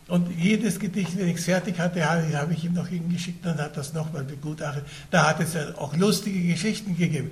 [0.06, 3.76] Und jedes Gedicht, wenn ich es fertig hatte, habe ich ihm noch hingeschickt und hat
[3.78, 4.84] das nochmal begutachtet.
[5.10, 7.30] Da hat es auch lustige Geschichten gegeben.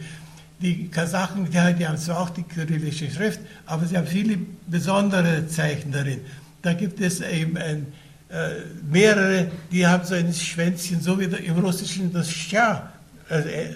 [0.61, 5.93] Die Kasachen, die, haben zwar auch die kyrillische Schrift, aber sie haben viele besondere Zeichen
[5.93, 6.21] darin.
[6.63, 7.87] Da gibt es eben ein,
[8.29, 8.51] äh,
[8.91, 12.93] mehrere, die haben so ein Schwänzchen, so wie im Russischen das Scha,
[13.29, 13.73] also, äh,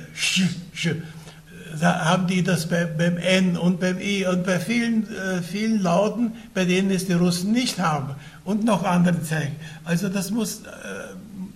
[1.80, 5.80] da haben die das bei, beim N und beim I und bei vielen, äh, vielen
[5.80, 8.14] Lauten, bei denen es die Russen nicht haben
[8.44, 9.56] und noch andere Zeichen.
[9.84, 11.14] Also das muss äh,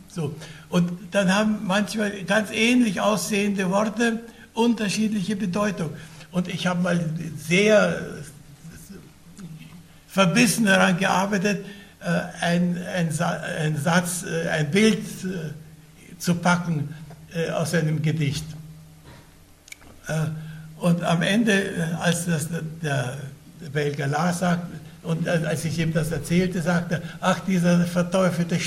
[0.08, 0.34] so.
[0.70, 4.20] Und dann haben manchmal ganz ähnlich aussehende Worte
[4.56, 5.90] unterschiedliche Bedeutung.
[6.32, 7.04] Und ich habe mal
[7.38, 8.00] sehr
[10.08, 11.64] verbissen daran gearbeitet,
[12.00, 16.94] äh, ein, ein, ein Satz, äh, ein Bild äh, zu packen
[17.52, 18.46] aus einem Gedicht.
[20.78, 22.48] Und am Ende, als das
[22.82, 23.18] der
[23.74, 24.66] Belger las sagt,
[25.02, 28.58] und als ich ihm das erzählte, sagte er, ach, dieser verteufelte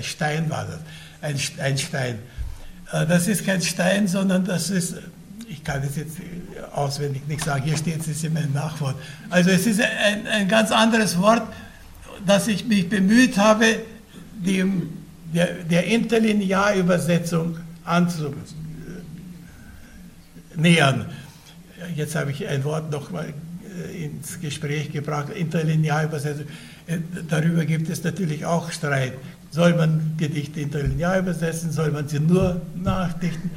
[0.00, 0.78] Stein war das,
[1.20, 2.20] ein, ein Stein.
[2.90, 4.94] Das ist kein Stein, sondern das ist
[5.56, 6.18] ich kann es jetzt
[6.74, 8.94] auswendig nicht sagen, hier steht es in meinem Nachwort.
[9.30, 11.42] Also es ist ein, ein ganz anderes Wort,
[12.26, 13.80] das ich mich bemüht habe,
[14.34, 14.90] dem,
[15.32, 18.36] der, der Interlinearübersetzung anzunähern.
[21.94, 23.32] Jetzt habe ich ein Wort nochmal
[23.88, 26.46] äh, ins Gespräch gebracht, Interlinearübersetzung.
[26.86, 26.98] Äh,
[27.28, 29.14] darüber gibt es natürlich auch Streit.
[29.50, 31.72] Soll man Gedichte interlinear übersetzen?
[31.72, 33.50] Soll man sie nur nachdichten?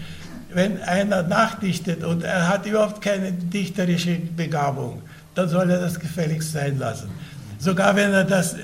[0.53, 5.01] Wenn einer nachdichtet und er hat überhaupt keine dichterische Begabung,
[5.35, 7.09] dann soll er das gefälligst sein lassen.
[7.59, 8.57] Sogar wenn er das äh,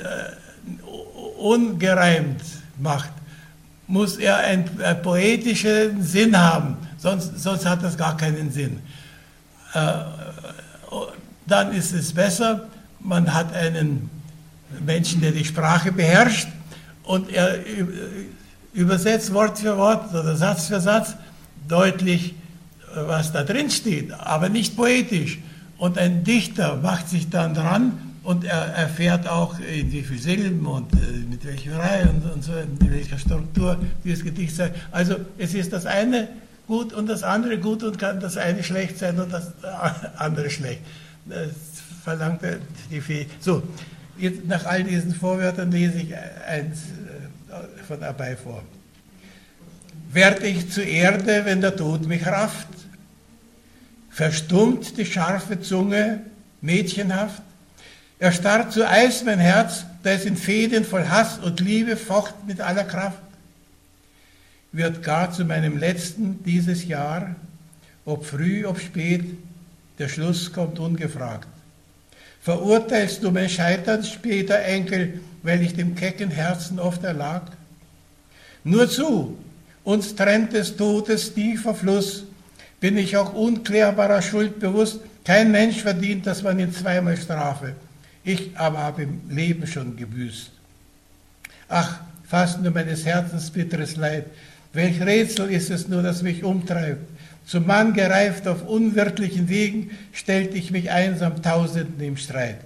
[1.37, 2.41] ungereimt
[2.79, 3.11] macht,
[3.87, 8.79] muss er einen, einen, poetischen Sinn haben, sonst, sonst hat das gar keinen Sinn.
[9.73, 9.79] Äh,
[11.45, 12.67] dann ist es besser,
[12.99, 14.09] man hat einen
[14.83, 16.47] Menschen, der die Sprache beherrscht
[17.03, 17.59] und er
[18.73, 21.15] übersetzt Wort für Wort oder Satz für Satz
[21.67, 25.39] deutlich, äh, was da drin steht, aber nicht poetisch.
[25.77, 30.65] Und ein Dichter macht sich dann dran und er erfährt auch, in wie viele Silben
[30.65, 30.97] und äh,
[31.29, 34.71] mit welcher Reihe und, und so, in welcher Struktur dieses Gedicht sei.
[34.91, 36.27] Also es ist das eine
[36.67, 39.51] gut und das andere gut und kann das eine schlecht sein und das
[40.17, 40.81] andere schlecht.
[41.25, 41.49] Das
[42.03, 42.41] verlangt
[42.89, 43.43] die Fähigkeit.
[43.43, 43.63] So,
[44.17, 46.13] jetzt nach all diesen Vorwörtern lese ich
[46.47, 46.79] eins
[47.49, 48.63] äh, von dabei vor.
[50.11, 52.67] Werd ich zu Erde, wenn der Tod mich rafft?
[54.09, 56.21] Verstummt die scharfe Zunge,
[56.61, 57.41] mädchenhaft?
[58.17, 62.61] Erstarrt zu Eis mein Herz, da es in Fäden voll Hass und Liebe focht mit
[62.61, 63.19] aller Kraft?
[64.71, 67.35] Wird gar zu meinem letzten dieses Jahr,
[68.05, 69.25] ob früh, ob spät,
[69.99, 71.47] der Schluss kommt ungefragt.
[72.41, 77.41] Verurteilst du mein Scheitern später, Enkel, weil ich dem kecken Herzen oft erlag?
[78.63, 79.37] Nur zu,
[79.85, 82.25] uns trennt des Todes tiefer Fluss.
[82.81, 84.99] Bin ich auch unklärbarer Schuld bewusst.
[85.23, 87.73] Kein Mensch verdient, dass man ihn zweimal strafe.
[88.23, 90.51] Ich aber habe im Leben schon gebüßt.
[91.69, 94.25] Ach, fast nur meines Herzens bitteres Leid.
[94.73, 97.07] Welch Rätsel ist es nur, das mich umtreibt.
[97.45, 102.57] Zum Mann gereift auf unwirtlichen Wegen, stellte ich mich einsam Tausenden im Streit.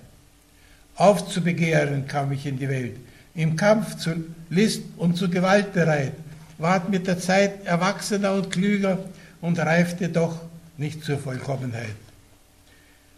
[0.95, 2.95] Aufzubegehren kam ich in die Welt,
[3.35, 4.11] im Kampf zu
[4.49, 6.13] List und zu Gewalt bereit
[6.59, 8.99] ward mit der Zeit erwachsener und klüger
[9.41, 10.39] und reifte doch
[10.77, 11.95] nicht zur Vollkommenheit.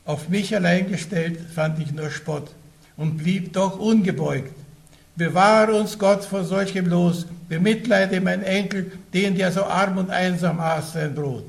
[0.05, 2.51] Auf mich allein gestellt fand ich nur Spott
[2.97, 4.53] und blieb doch ungebeugt.
[5.15, 10.59] Bewahre uns Gott vor solchem Los, bemitleide mein Enkel, den der so arm und einsam
[10.59, 11.45] aß sein Brot.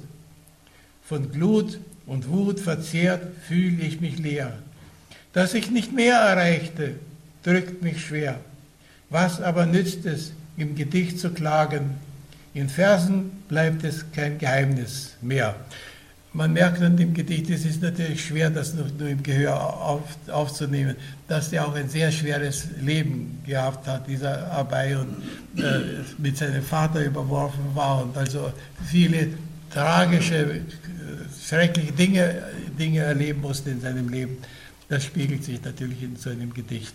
[1.05, 4.59] Von Glut und Wut verzehrt fühle ich mich leer.
[5.33, 6.95] Dass ich nicht mehr erreichte,
[7.43, 8.39] drückt mich schwer.
[9.09, 11.97] Was aber nützt es, im Gedicht zu klagen.
[12.55, 15.55] In Versen bleibt es kein Geheimnis mehr.
[16.35, 20.03] Man merkt an dem Gedicht, es ist natürlich schwer, das nur, nur im Gehör auf,
[20.29, 20.97] aufzunehmen,
[21.29, 25.81] dass er auch ein sehr schweres Leben gehabt hat, dieser Abai, und äh,
[26.17, 28.51] mit seinem Vater überworfen war und also
[28.87, 29.29] viele
[29.71, 30.61] tragische, äh,
[31.47, 32.43] schreckliche Dinge,
[32.79, 34.39] Dinge erleben musste in seinem Leben.
[34.89, 36.95] Das spiegelt sich natürlich in so einem Gedicht.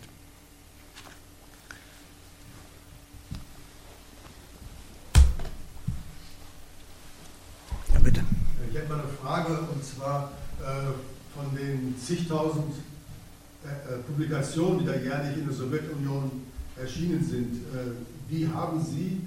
[9.21, 10.31] Frage, und zwar
[10.61, 10.65] äh,
[11.35, 12.73] von den zigtausend
[13.63, 16.31] äh, äh, Publikationen, die da jährlich in der Sowjetunion
[16.79, 17.61] erschienen sind.
[18.29, 19.21] Wie haben Sie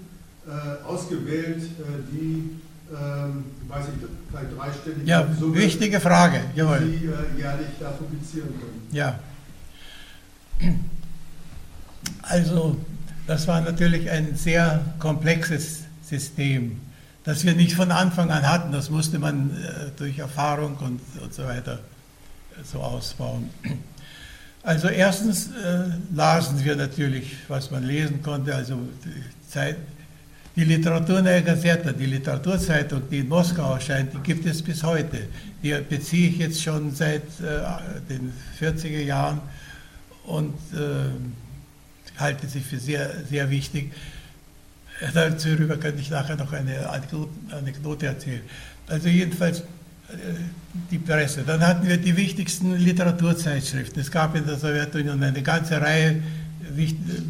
[0.47, 2.57] äh, ausgewählt, äh, die,
[2.93, 6.77] ähm, weiß ich, vielleicht dreistellig Ja, Summe, wichtige Frage, die jawohl.
[6.79, 8.89] Äh, jährlich da publizieren können.
[8.93, 9.19] Ja.
[12.23, 12.77] Also,
[13.27, 16.81] das war natürlich ein sehr komplexes System,
[17.25, 18.73] das wir nicht von Anfang an hatten.
[18.73, 21.81] Das musste man äh, durch Erfahrung und, und so weiter
[22.59, 23.51] äh, so ausbauen.
[24.63, 29.77] Also erstens äh, lasen wir natürlich, was man lesen konnte, also die, Zeit,
[30.55, 35.29] die Literaturneue Gazette, die Literaturzeitung, die in Moskau erscheint, die gibt es bis heute.
[35.63, 37.63] Die beziehe ich jetzt schon seit äh,
[38.11, 39.41] den 40er Jahren
[40.27, 43.93] und äh, halte sie für sehr, sehr wichtig.
[45.15, 46.89] Darüber könnte ich nachher noch eine
[47.51, 48.43] Anekdote erzählen.
[48.87, 49.63] Also jedenfalls
[50.91, 51.43] die Presse.
[51.43, 54.01] Dann hatten wir die wichtigsten Literaturzeitschriften.
[54.01, 56.23] Es gab in der Sowjetunion eine ganze Reihe,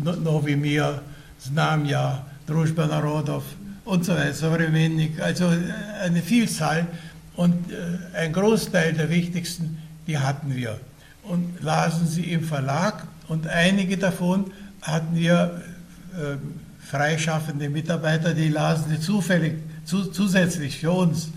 [0.02, 1.00] Novi Mir,
[1.40, 3.44] Znamya, Druzhba Narodov
[3.84, 5.52] und so weiter, Sovremennik, also
[6.02, 6.86] eine Vielzahl.
[7.36, 7.56] Und
[8.14, 10.78] ein Großteil der wichtigsten, die hatten wir.
[11.22, 14.52] Und lasen sie im Verlag und einige davon
[14.82, 15.62] hatten wir
[16.14, 16.36] äh,
[16.90, 21.30] freischaffende Mitarbeiter, die lasen sie zufällig, zu, zusätzlich für uns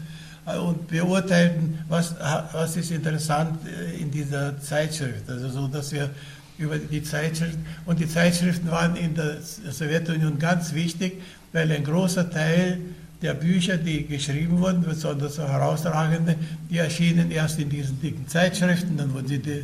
[0.45, 2.15] und beurteilten, was,
[2.51, 3.59] was ist interessant
[3.99, 5.29] in dieser Zeitschrift.
[5.29, 6.09] Also so, dass wir
[6.57, 12.29] über die Zeitschriften, und die Zeitschriften waren in der Sowjetunion ganz wichtig, weil ein großer
[12.29, 12.79] Teil
[13.21, 16.35] der Bücher, die geschrieben wurden, besonders so herausragende,
[16.69, 19.63] die erschienen erst in diesen dicken Zeitschriften, dann wurden sie die, äh,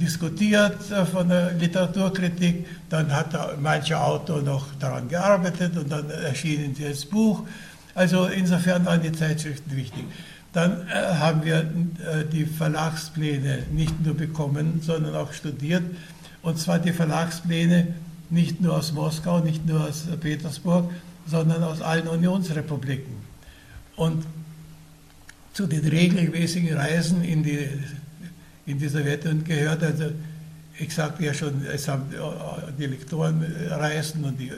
[0.00, 0.76] diskutiert
[1.12, 7.04] von der Literaturkritik, dann hat mancher Autor noch daran gearbeitet und dann erschienen sie als
[7.04, 7.44] Buch.
[7.94, 10.04] Also insofern waren die Zeitschriften wichtig.
[10.52, 15.82] Dann äh, haben wir äh, die Verlagspläne nicht nur bekommen, sondern auch studiert.
[16.42, 17.94] Und zwar die Verlagspläne
[18.30, 20.90] nicht nur aus Moskau, nicht nur aus Petersburg,
[21.26, 23.14] sondern aus allen Unionsrepubliken.
[23.96, 24.24] Und
[25.52, 27.68] zu den regelmäßigen Reisen in die,
[28.70, 30.10] in die Sowjetunion gehört, also
[30.78, 32.04] ich sagte ja schon, es haben
[32.78, 34.54] die Lektoren reisen und die äh,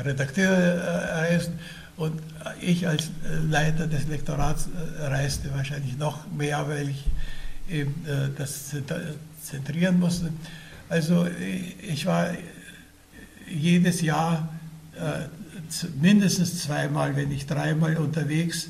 [0.00, 1.58] Redakteure reisten
[1.96, 2.20] und
[2.60, 3.10] ich als
[3.48, 4.68] Leiter des Lektorats
[5.00, 7.04] reiste wahrscheinlich noch mehr, weil ich
[7.70, 7.94] eben
[8.36, 8.74] das
[9.42, 10.30] zentrieren musste.
[10.88, 11.26] Also
[11.82, 12.30] ich war
[13.48, 14.48] jedes Jahr
[16.00, 18.68] mindestens zweimal, wenn nicht dreimal unterwegs,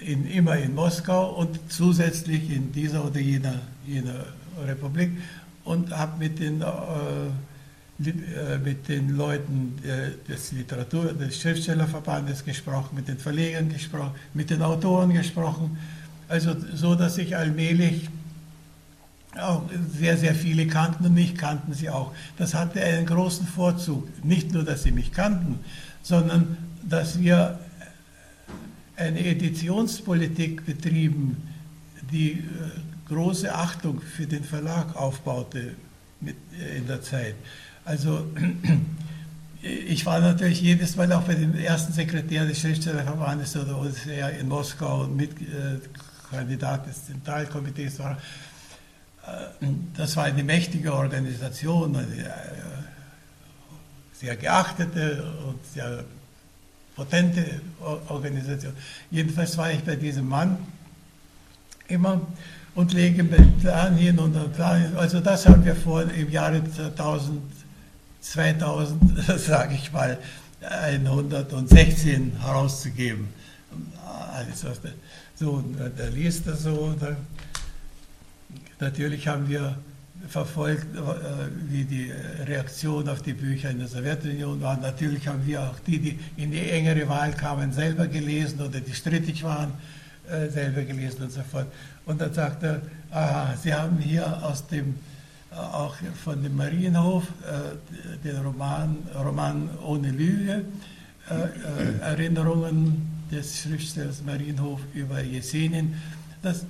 [0.00, 4.24] in, immer in Moskau und zusätzlich in dieser oder jener, jener
[4.66, 5.10] Republik
[5.64, 6.66] und habe mit den äh,
[8.62, 9.76] mit den Leuten
[10.28, 15.76] des Literatur, des Schriftstellerverbandes gesprochen, mit den Verlegern gesprochen, mit den Autoren gesprochen.
[16.28, 18.08] Also so, dass ich allmählich
[19.36, 19.62] auch
[19.98, 22.12] sehr, sehr viele kannten und mich kannten sie auch.
[22.36, 24.08] Das hatte einen großen Vorzug.
[24.24, 25.58] Nicht nur, dass sie mich kannten,
[26.02, 26.56] sondern
[26.88, 27.58] dass wir
[28.98, 31.36] eine Editionspolitik betrieben,
[32.10, 32.42] die
[33.08, 35.74] große Achtung für den Verlag aufbaute
[36.20, 37.34] in der Zeit.
[37.84, 38.26] Also
[39.62, 44.48] ich war natürlich jedes Mal auch bei dem ersten Sekretär des Schriftstellerverbandes oder OSR in
[44.48, 48.18] Moskau Mitkandidat äh, des Zentralkomitees war.
[49.26, 52.30] Äh, das war eine mächtige Organisation, eine äh,
[54.12, 56.04] sehr geachtete und sehr
[56.98, 57.62] potente
[58.08, 58.74] Organisation.
[59.10, 60.58] Jedenfalls war ich bei diesem Mann
[61.88, 62.20] immer
[62.74, 64.96] und lege Plan hin und Plan hin.
[64.96, 67.40] Also das haben wir vor im Jahre 2000
[68.20, 70.18] 2000, sage ich mal,
[70.60, 73.28] 116 herauszugeben.
[74.32, 74.92] Alles, was der,
[75.36, 75.62] so,
[75.96, 76.94] der liest das so.
[76.98, 77.16] Da,
[78.80, 79.76] natürlich haben wir
[80.26, 80.86] verfolgt,
[81.68, 82.10] wie die
[82.46, 84.76] Reaktion auf die Bücher in der Sowjetunion war.
[84.76, 88.94] Natürlich haben wir auch die, die in die engere Wahl kamen, selber gelesen oder die
[88.94, 89.72] strittig waren,
[90.50, 91.66] selber gelesen und so fort.
[92.04, 94.96] Und dann sagt er, aha, Sie haben hier aus dem
[95.50, 100.64] auch von dem Marienhof, äh, den Roman, Roman Ohne Lüge,
[101.30, 105.94] äh, äh, Erinnerungen des Schriftstellers Marienhof über Jesenin
[106.41, 106.65] Das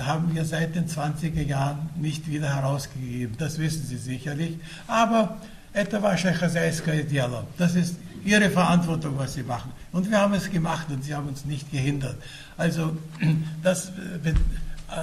[0.00, 4.56] haben wir seit den 20er Jahren nicht wieder herausgegeben, das wissen Sie sicherlich.
[4.86, 5.36] Aber
[5.74, 7.44] это ваше хозяйское дело.
[7.58, 9.70] Das ist Ihre Verantwortung, was Sie machen.
[9.92, 12.16] Und wir haben es gemacht und Sie haben uns nicht gehindert.
[12.56, 12.96] Also
[13.62, 13.92] das,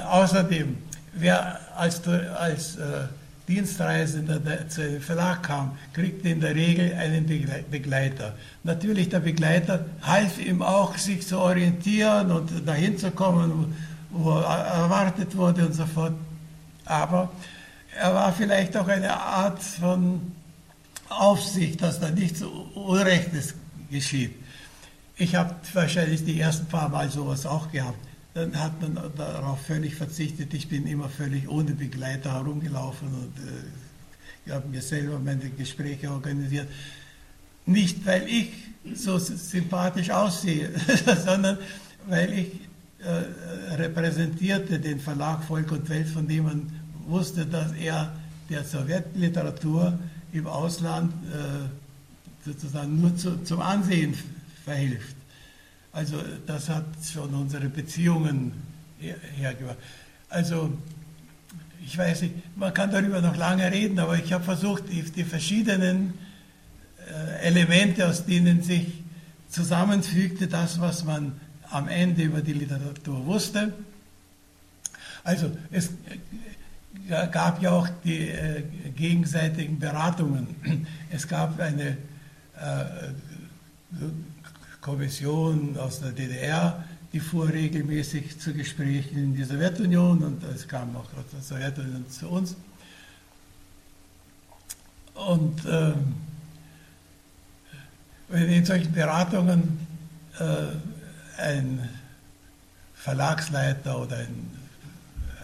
[0.09, 0.77] außerdem,
[1.13, 2.81] wer als, als äh,
[3.47, 7.27] Dienstreisender, der zu einem Verlag kam, kriegte in der Regel einen
[7.69, 8.33] Begleiter.
[8.63, 13.75] Natürlich, der Begleiter half ihm auch, sich zu orientieren und dahin zu kommen,
[14.10, 16.14] wo er erwartet wurde und so fort.
[16.84, 17.30] Aber
[17.96, 20.32] er war vielleicht auch eine Art von
[21.08, 23.54] Aufsicht, dass da nichts Unrechtes
[23.90, 24.34] geschieht.
[25.16, 27.98] Ich habe wahrscheinlich die ersten paar Mal sowas auch gehabt.
[28.32, 30.54] Dann hat man darauf völlig verzichtet.
[30.54, 36.68] Ich bin immer völlig ohne Begleiter herumgelaufen und äh, habe mir selber meine Gespräche organisiert.
[37.66, 38.50] Nicht, weil ich
[38.94, 40.70] so sympathisch aussehe,
[41.24, 41.58] sondern
[42.06, 42.52] weil ich
[43.04, 46.72] äh, repräsentierte den Verlag Volk und Welt, von dem man
[47.06, 48.12] wusste, dass er
[48.48, 49.98] der Sowjetliteratur
[50.32, 54.14] im Ausland äh, sozusagen nur zu, zum Ansehen
[54.64, 55.16] verhilft.
[55.92, 58.52] Also das hat schon unsere Beziehungen
[59.36, 59.78] hergebracht.
[60.28, 60.72] Also
[61.84, 65.24] ich weiß nicht, man kann darüber noch lange reden, aber ich habe versucht, die, die
[65.24, 66.14] verschiedenen
[67.08, 68.86] äh, Elemente, aus denen sich
[69.48, 71.32] zusammenfügte, das, was man
[71.70, 73.72] am Ende über die Literatur wusste.
[75.24, 75.90] Also es
[77.30, 78.62] gab ja auch die äh,
[78.96, 80.86] gegenseitigen Beratungen.
[81.10, 81.96] Es gab eine
[82.56, 82.84] äh,
[84.80, 90.94] Kommission aus der DDR, die fuhr regelmäßig zu Gesprächen in die Sowjetunion und es kam
[90.96, 92.56] auch aus der Sowjetunion zu uns.
[95.14, 95.92] Und äh,
[98.54, 99.86] in solchen Beratungen
[100.38, 100.68] äh,
[101.40, 101.88] ein
[102.94, 104.50] Verlagsleiter oder ein,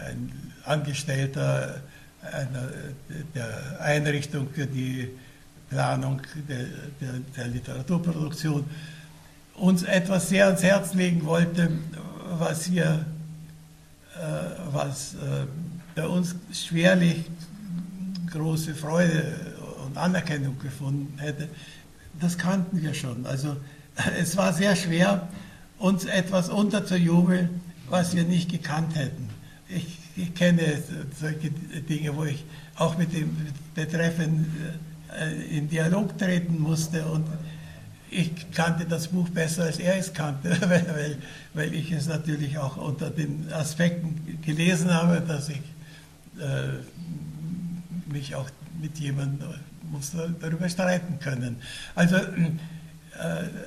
[0.06, 1.80] ein Angestellter
[2.22, 2.68] einer,
[3.34, 5.08] der Einrichtung für die
[5.70, 6.64] Planung der,
[7.00, 8.64] der, der Literaturproduktion
[9.54, 11.70] uns etwas sehr ans Herz legen wollte,
[12.38, 13.06] was wir,
[14.14, 14.18] äh,
[14.72, 15.46] was äh,
[15.94, 17.24] bei uns schwerlich
[18.30, 19.34] große Freude
[19.86, 21.48] und Anerkennung gefunden hätte,
[22.20, 23.26] das kannten wir schon.
[23.26, 23.56] Also
[24.18, 25.28] es war sehr schwer,
[25.78, 29.28] uns etwas unterzujubeln, was wir nicht gekannt hätten.
[29.68, 30.82] Ich, ich kenne
[31.18, 32.44] solche Dinge, wo ich
[32.76, 33.36] auch mit dem
[33.74, 34.46] Betreffenden
[35.18, 37.26] äh, in Dialog treten musste und
[38.10, 41.18] ich kannte das Buch besser, als er es kannte, weil,
[41.54, 45.60] weil, ich es natürlich auch unter den Aspekten gelesen habe, dass ich
[46.40, 48.48] äh, mich auch
[48.80, 49.48] mit jemandem
[49.90, 51.56] muss darüber streiten können.
[51.94, 52.16] Also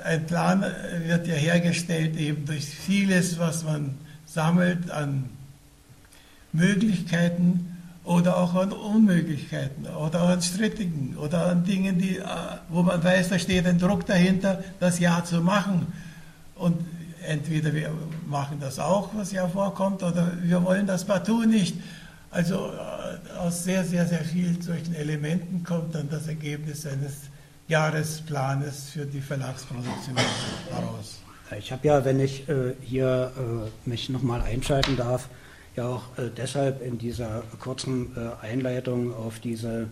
[0.03, 0.63] ein Plan
[1.05, 3.95] wird ja hergestellt eben durch vieles, was man
[4.25, 5.29] sammelt an
[6.53, 12.23] Möglichkeiten oder auch an Unmöglichkeiten oder an strittigen oder an Dingen, die, äh,
[12.69, 15.87] wo man weiß, da steht ein Druck dahinter, das Ja zu machen.
[16.55, 16.77] Und
[17.27, 17.91] entweder wir
[18.27, 21.75] machen das auch, was ja vorkommt, oder wir wollen das partout nicht.
[22.31, 27.13] Also äh, aus sehr, sehr, sehr vielen solchen Elementen kommt dann das Ergebnis eines
[27.69, 30.17] Jahresplanes für die Verlagsproduktion
[30.71, 31.19] heraus.
[31.57, 35.29] Ich habe ja, wenn ich äh, hier äh, mich nochmal einschalten darf,
[35.75, 38.11] ja auch äh, deshalb in dieser kurzen
[38.41, 39.87] Einleitung auf diese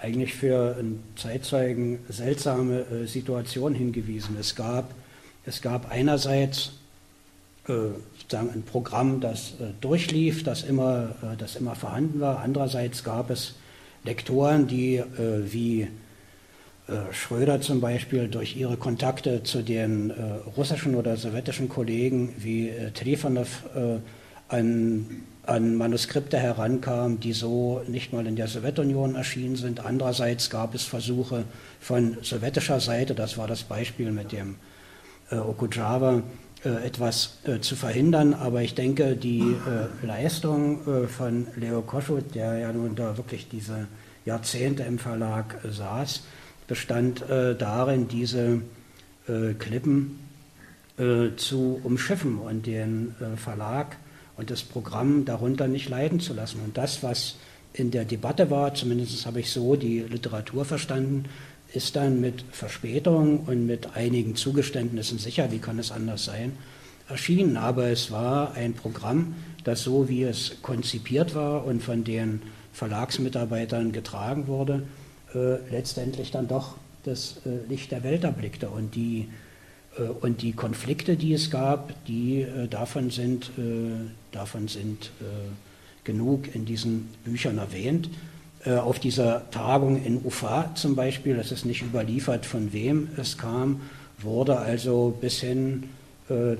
[0.00, 4.36] eigentlich für einen Zeitzeugen seltsame Situation hingewiesen.
[4.40, 4.94] Es gab,
[5.44, 6.72] es gab einerseits
[7.66, 12.40] sozusagen ein Programm, das durchlief, das immer, das immer vorhanden war.
[12.40, 13.54] Andererseits gab es
[14.02, 15.88] Lektoren, die wie
[17.12, 20.12] Schröder zum Beispiel durch ihre Kontakte zu den
[20.56, 23.62] russischen oder sowjetischen Kollegen wie Trifonov
[24.52, 29.84] an, an Manuskripte herankam, die so nicht mal in der Sowjetunion erschienen sind.
[29.84, 31.44] Andererseits gab es Versuche
[31.80, 34.56] von sowjetischer Seite, das war das Beispiel mit dem
[35.30, 36.22] äh, Okujawa,
[36.64, 38.34] äh, etwas äh, zu verhindern.
[38.34, 43.48] Aber ich denke, die äh, Leistung äh, von Leo Koschut, der ja nun da wirklich
[43.48, 43.88] diese
[44.24, 46.22] Jahrzehnte im Verlag äh, saß,
[46.72, 48.62] bestand darin, diese
[49.58, 50.18] Klippen
[51.36, 53.98] zu umschiffen und den Verlag
[54.38, 56.60] und das Programm darunter nicht leiden zu lassen.
[56.64, 57.36] Und das, was
[57.74, 61.26] in der Debatte war, zumindest habe ich so die Literatur verstanden,
[61.74, 66.52] ist dann mit Verspätung und mit einigen Zugeständnissen sicher, wie kann es anders sein,
[67.06, 67.58] erschienen.
[67.58, 69.34] Aber es war ein Programm,
[69.64, 72.40] das so wie es konzipiert war und von den
[72.72, 74.84] Verlagsmitarbeitern getragen wurde,
[75.34, 78.68] äh, letztendlich dann doch das äh, Licht der Welt erblickte.
[78.68, 79.28] Und die
[79.98, 85.10] äh, und die Konflikte, die es gab, die äh, davon sind, äh, davon sind
[86.04, 88.08] genug in diesen Büchern erwähnt.
[88.66, 93.82] Auf dieser Tagung in Ufa zum Beispiel, das ist nicht überliefert, von wem es kam,
[94.18, 95.84] wurde also bis hin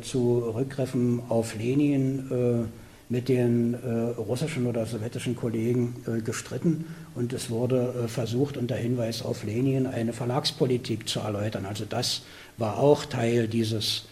[0.02, 2.68] zu Rückgriffen auf Lenin
[3.12, 8.74] mit den äh, russischen oder sowjetischen Kollegen äh, gestritten und es wurde äh, versucht, unter
[8.74, 11.66] Hinweis auf Lenin eine Verlagspolitik zu erläutern.
[11.66, 12.22] Also das
[12.56, 14.06] war auch Teil dieses,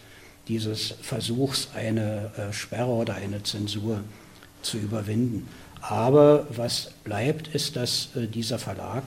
[0.47, 4.01] dieses Versuchs, eine äh, Sperre oder eine Zensur
[4.61, 5.47] zu überwinden.
[5.81, 9.01] Aber was bleibt, ist, dass äh, dieser Verlag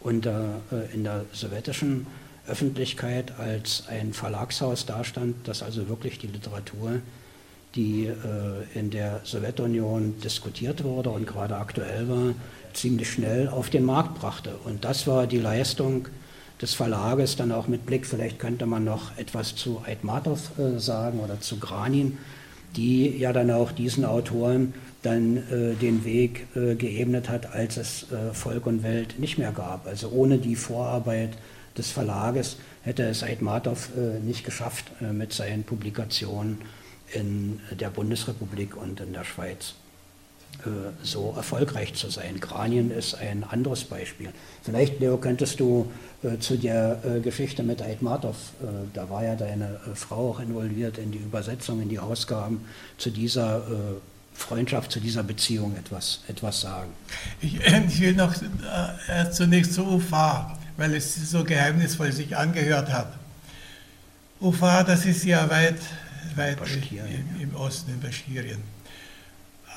[0.00, 2.06] unter, äh, in der sowjetischen
[2.46, 7.00] Öffentlichkeit als ein Verlagshaus dastand, das also wirklich die Literatur,
[7.74, 12.34] die äh, in der Sowjetunion diskutiert wurde und gerade aktuell war,
[12.74, 14.54] ziemlich schnell auf den Markt brachte.
[14.64, 16.08] Und das war die Leistung
[16.60, 21.20] des Verlages, dann auch mit Blick, vielleicht könnte man noch etwas zu Aitmatov äh, sagen
[21.20, 22.18] oder zu Granin,
[22.76, 28.06] die ja dann auch diesen Autoren dann äh, den Weg äh, geebnet hat, als es
[28.12, 29.86] äh, Volk und Welt nicht mehr gab.
[29.86, 31.30] Also ohne die Vorarbeit
[31.76, 36.58] des Verlages hätte es Aitmatov äh, nicht geschafft mit seinen Publikationen
[37.12, 39.74] in der Bundesrepublik und in der Schweiz
[40.64, 40.68] äh,
[41.02, 42.40] so erfolgreich zu sein.
[42.40, 44.30] Kranien ist ein anderes Beispiel.
[44.62, 45.90] Vielleicht, Leo, könntest du
[46.38, 48.36] zu der Geschichte mit Aitmatov,
[48.94, 52.64] da war ja deine Frau auch involviert in die Übersetzung, in die Ausgaben
[52.96, 53.60] zu dieser
[54.34, 56.90] Freundschaft, zu dieser Beziehung etwas, etwas sagen?
[57.40, 63.14] Ich, ich will noch äh, zunächst zu Ufa, weil es so geheimnisvoll sich angehört hat.
[64.40, 65.78] Ufa, das ist ja weit,
[66.36, 66.58] weit
[66.90, 68.62] im, im, Osten, in Baschirien,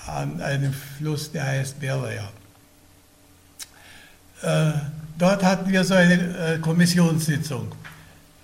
[0.08, 2.30] an einem Fluss, der heißt Belaya.
[4.42, 4.72] Äh,
[5.18, 7.72] dort hatten wir so eine äh, Kommissionssitzung.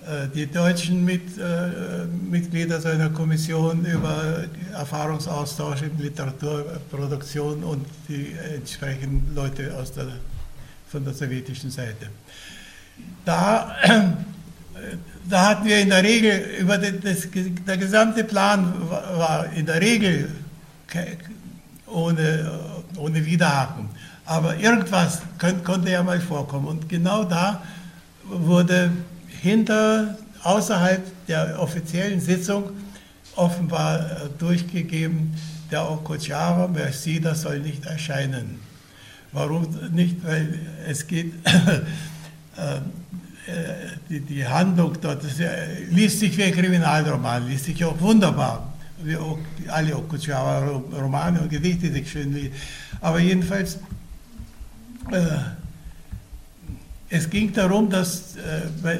[0.06, 9.36] Äh, die deutschen Mit, äh, Mitglieder seiner Kommission über Erfahrungsaustausch in Literaturproduktion und die entsprechenden
[9.36, 10.08] Leute aus der,
[10.88, 12.08] von der sowjetischen Seite.
[13.26, 13.76] Da,
[15.30, 17.28] da hatten wir in der Regel, über das,
[17.68, 20.30] der gesamte Plan war in der Regel
[21.88, 22.52] ohne,
[22.98, 23.90] ohne Widerhaken.
[24.26, 25.22] Aber irgendwas
[25.64, 26.68] konnte, ja mal vorkommen.
[26.68, 27.62] Und genau da
[28.24, 28.92] wurde
[29.42, 32.72] hinter, außerhalb der offiziellen Sitzung
[33.36, 35.34] offenbar äh, durchgegeben,
[35.72, 38.60] der Okojava, Merci, das soll nicht erscheinen.
[39.32, 40.24] Warum nicht?
[40.26, 42.82] Weil es geht, äh,
[44.10, 45.34] die, die, Handlung dort, das
[45.90, 48.72] liest sich wie ein Kriminalroman, liest sich auch wunderbar,
[49.04, 52.54] wie auch alle Okujawa-Romane und Gedichte sich schön liest.
[53.02, 53.80] Aber jedenfalls,
[55.12, 55.38] äh,
[57.10, 59.00] es ging darum, dass äh,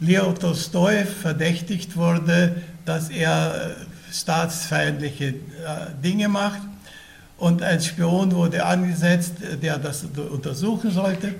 [0.00, 5.34] Leo Tolstoi verdächtigt wurde, dass er äh, staatsfeindliche äh,
[6.02, 6.60] Dinge macht.
[7.36, 11.34] Und ein Spion wurde angesetzt, der das untersuchen sollte.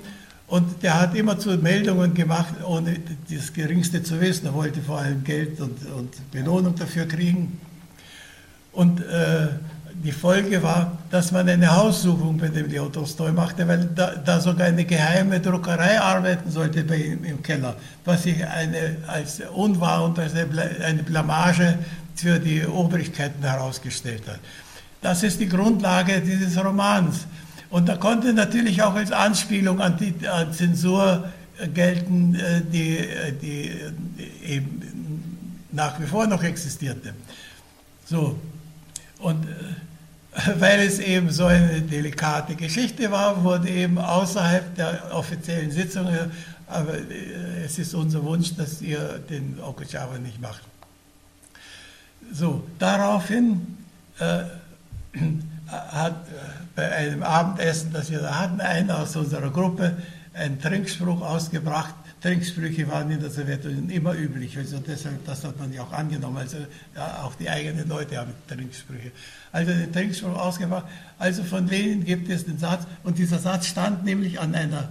[0.55, 2.97] Und der hat immer zu Meldungen gemacht, ohne
[3.29, 4.47] das Geringste zu wissen.
[4.47, 7.61] Er wollte vor allem Geld und, und Belohnung dafür kriegen.
[8.71, 9.49] Und äh,
[10.05, 14.39] die Folge war, dass man eine Haussuchung bei dem Leo Tolstoi machte, weil da, da,
[14.39, 17.75] sogar eine geheime Druckerei arbeiten sollte bei ihm im Keller,
[18.05, 21.81] was sich eine, als unwahr und als eine Blamage
[22.15, 24.39] für die Obrigkeiten herausgestellt hat.
[25.03, 27.27] Das ist die Grundlage dieses Romans.
[27.75, 31.29] Und da konnte natürlich auch als Anspielung an die an Zensur
[31.75, 33.05] gelten, äh, die,
[33.43, 33.73] die
[34.47, 37.15] eben nach wie vor noch existierte.
[38.07, 38.39] So,
[39.19, 39.51] und äh,
[40.61, 46.07] weil es eben so eine delikate Geschichte war, wurde eben außerhalb der offiziellen Sitzung,
[46.69, 50.63] aber äh, es ist unser Wunsch, dass ihr den Okujawa nicht macht.
[52.33, 53.67] So, daraufhin
[54.21, 54.45] äh,
[55.93, 56.33] hat äh,
[56.75, 59.97] bei einem Abendessen, das wir da hatten, einer aus unserer Gruppe
[60.33, 61.95] einen Trinkspruch ausgebracht.
[62.21, 66.39] Trinksprüche waren in der Sowjetunion immer üblich, also deshalb, das hat man ja auch angenommen,
[66.39, 66.57] also
[66.97, 69.13] ja, auch die eigenen Leute haben Trinksprüche
[69.55, 70.85] also den Trinkspruch ausgemacht.
[71.17, 74.89] Also von Lenin gibt es den Satz, und dieser Satz stand nämlich an, einer,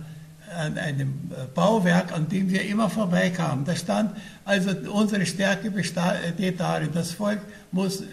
[0.57, 3.65] an einem äh, Bauwerk, an dem wir immer vorbeikamen.
[3.65, 4.15] Da stand,
[4.45, 7.39] also unsere Stärke besteht darin, das Volk
[7.71, 8.05] muss äh,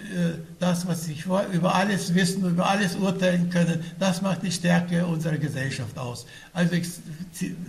[0.59, 5.07] das, was sich vor, über alles wissen, über alles urteilen können, das macht die Stärke
[5.07, 6.27] unserer Gesellschaft aus.
[6.53, 6.89] Also ich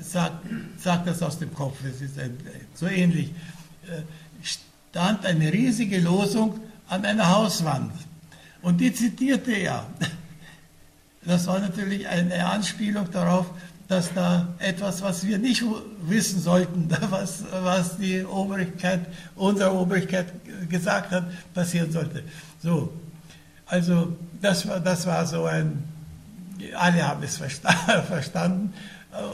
[0.02, 0.36] sage
[0.78, 2.38] sag das aus dem Kopf, es ist ein,
[2.74, 3.32] so ähnlich.
[3.88, 4.02] Äh,
[4.92, 7.94] stand eine riesige Losung an einer Hauswand.
[8.62, 9.88] Und die zitierte er.
[11.24, 13.46] Das war natürlich eine Anspielung darauf,
[13.92, 15.66] dass da etwas, was wir nicht
[16.04, 19.02] wissen sollten, was, was die Obrigkeit,
[19.36, 20.28] unsere Obrigkeit
[20.70, 22.24] gesagt hat, passieren sollte.
[22.64, 22.94] So,
[23.66, 25.84] also das war, das war so ein,
[26.74, 27.36] alle haben es
[28.08, 28.74] verstanden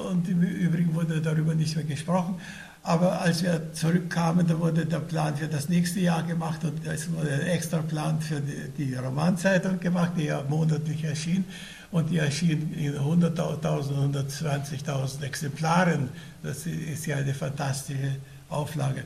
[0.09, 2.41] und im Übrigen wurde darüber nicht mehr gesprochen.
[2.81, 7.11] Aber als wir zurückkamen, da wurde der Plan für das nächste Jahr gemacht und es
[7.11, 11.45] wurde ein extra Plan für die, die Romanzeitung gemacht, die ja monatlich erschien.
[11.91, 16.09] Und die erschien in 100.000, 120.000 Exemplaren.
[16.43, 18.17] Das ist ja eine fantastische
[18.49, 19.05] Auflage.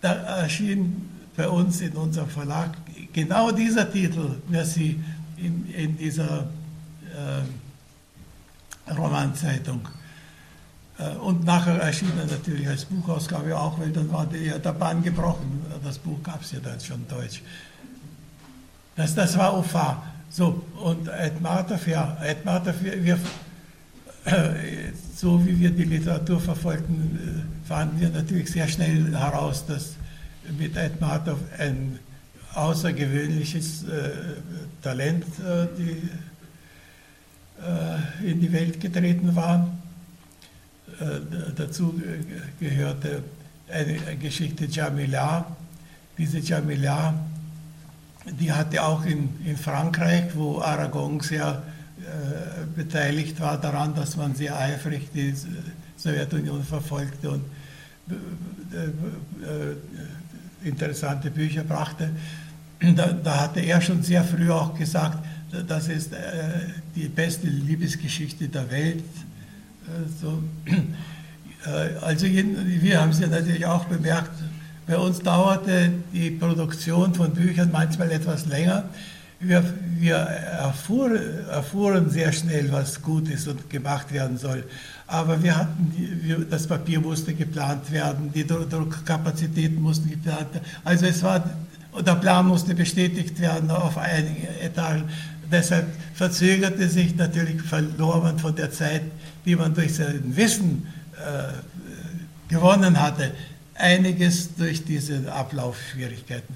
[0.00, 2.76] Da erschien bei uns in unserem Verlag
[3.12, 5.02] genau dieser Titel, Merci,
[5.36, 6.48] in, in dieser
[7.16, 7.42] äh,
[8.92, 9.88] Romanzeitung.
[10.98, 15.02] Äh, und nachher erschien er natürlich als Buchausgabe auch, weil dann war der, der Bann
[15.02, 15.64] gebrochen.
[15.82, 17.42] Das Buch gab es ja dann schon deutsch.
[18.96, 20.02] Das, das war UFA.
[20.30, 23.18] So, und Ed Martov, ja, Ed Martov, wir, wir
[25.16, 29.94] so wie wir die Literatur verfolgten, äh, fanden wir natürlich sehr schnell heraus, dass
[30.58, 31.98] mit Ed Martov ein
[32.54, 34.10] außergewöhnliches äh,
[34.82, 36.08] Talent äh, die,
[37.62, 39.70] äh, in die Welt getreten war.
[41.00, 41.20] Äh,
[41.56, 42.00] dazu
[42.58, 43.22] gehörte
[43.70, 45.56] eine Geschichte Jamila.
[46.18, 47.14] Diese Jamila,
[48.26, 51.62] die hatte auch in, in Frankreich, wo Aragon sehr
[52.00, 55.34] äh, beteiligt war daran, dass man sehr eifrig die
[55.96, 57.44] Sowjetunion verfolgte und
[58.10, 62.10] äh, äh, interessante Bücher brachte.
[62.96, 65.18] Da, da, hatte er schon sehr früh auch gesagt,
[65.68, 66.12] das ist
[66.96, 69.04] die beste Liebesgeschichte der Welt.
[70.20, 70.42] So.
[72.00, 74.30] Also wir haben es ja natürlich auch bemerkt,
[74.90, 78.84] bei uns dauerte die Produktion von Büchern manchmal etwas länger
[79.40, 79.64] wir,
[79.98, 81.18] wir erfuhr,
[81.50, 84.64] erfuhren sehr schnell, was gut ist und gemacht werden soll.
[85.06, 85.92] Aber wir hatten,
[86.22, 90.66] wir, das Papier musste geplant werden, die Druckkapazitäten mussten geplant werden.
[90.84, 91.42] Also es war,
[92.06, 95.04] der Plan musste bestätigt werden auf einigen Etagen.
[95.50, 99.02] Deshalb verzögerte sich natürlich, verlor man von der Zeit,
[99.46, 100.86] die man durch sein Wissen
[101.16, 103.32] äh, gewonnen hatte,
[103.80, 106.54] einiges durch diese Ablaufschwierigkeiten.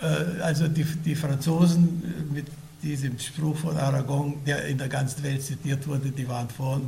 [0.00, 2.46] Äh, also die, die Franzosen äh, mit
[2.82, 6.80] diesem Spruch von Aragon, der in der ganzen Welt zitiert wurde, die waren vor,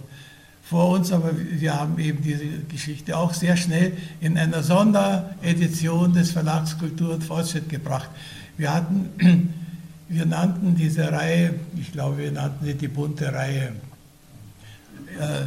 [0.62, 6.30] vor uns, aber wir haben eben diese Geschichte auch sehr schnell in einer Sonderedition des
[6.30, 8.08] Verlags Kultur und Fortschritt gebracht.
[8.56, 9.52] Wir hatten,
[10.08, 13.72] wir nannten diese Reihe, ich glaube, wir nannten sie die bunte Reihe.
[15.18, 15.46] Äh,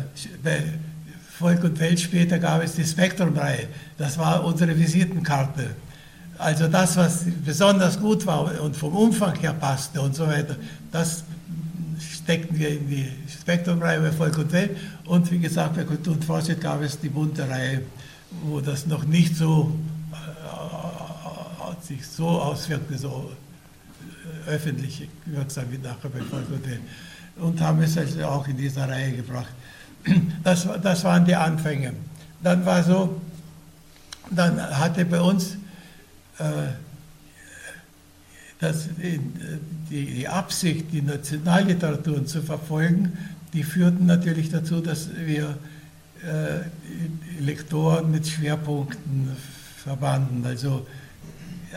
[1.40, 3.68] Volk und Welt später gab es die Spektrum-Reihe.
[3.98, 5.76] Das war unsere Visitenkarte
[6.38, 10.58] also das, was besonders gut war und vom Umfang her passte und so weiter,
[10.92, 11.24] das
[12.00, 14.76] steckten wir in die Spektrumreihe bei Volk und Welt.
[15.06, 17.84] Und wie gesagt, bei Kultur und Fortschritt gab es die bunte Reihe,
[18.44, 19.74] wo das noch nicht so
[20.12, 23.32] äh, sich so auswirkte, so
[24.48, 26.82] äh, öffentlich wirksam wie nachher bei Volk und Welt.
[27.38, 29.54] Und haben es also auch in dieser Reihe gebracht.
[30.44, 31.94] Das, das waren die Anfänge.
[32.44, 33.20] Dann war so,
[34.30, 35.58] dann hatte bei uns
[36.38, 36.44] äh,
[38.60, 38.90] dass
[39.90, 43.18] die Absicht, die Nationalliteraturen zu verfolgen,
[43.54, 45.58] die führten natürlich dazu, dass wir
[46.24, 49.32] äh, Lektoren mit Schwerpunkten
[49.78, 50.44] verbanden.
[50.46, 50.88] Also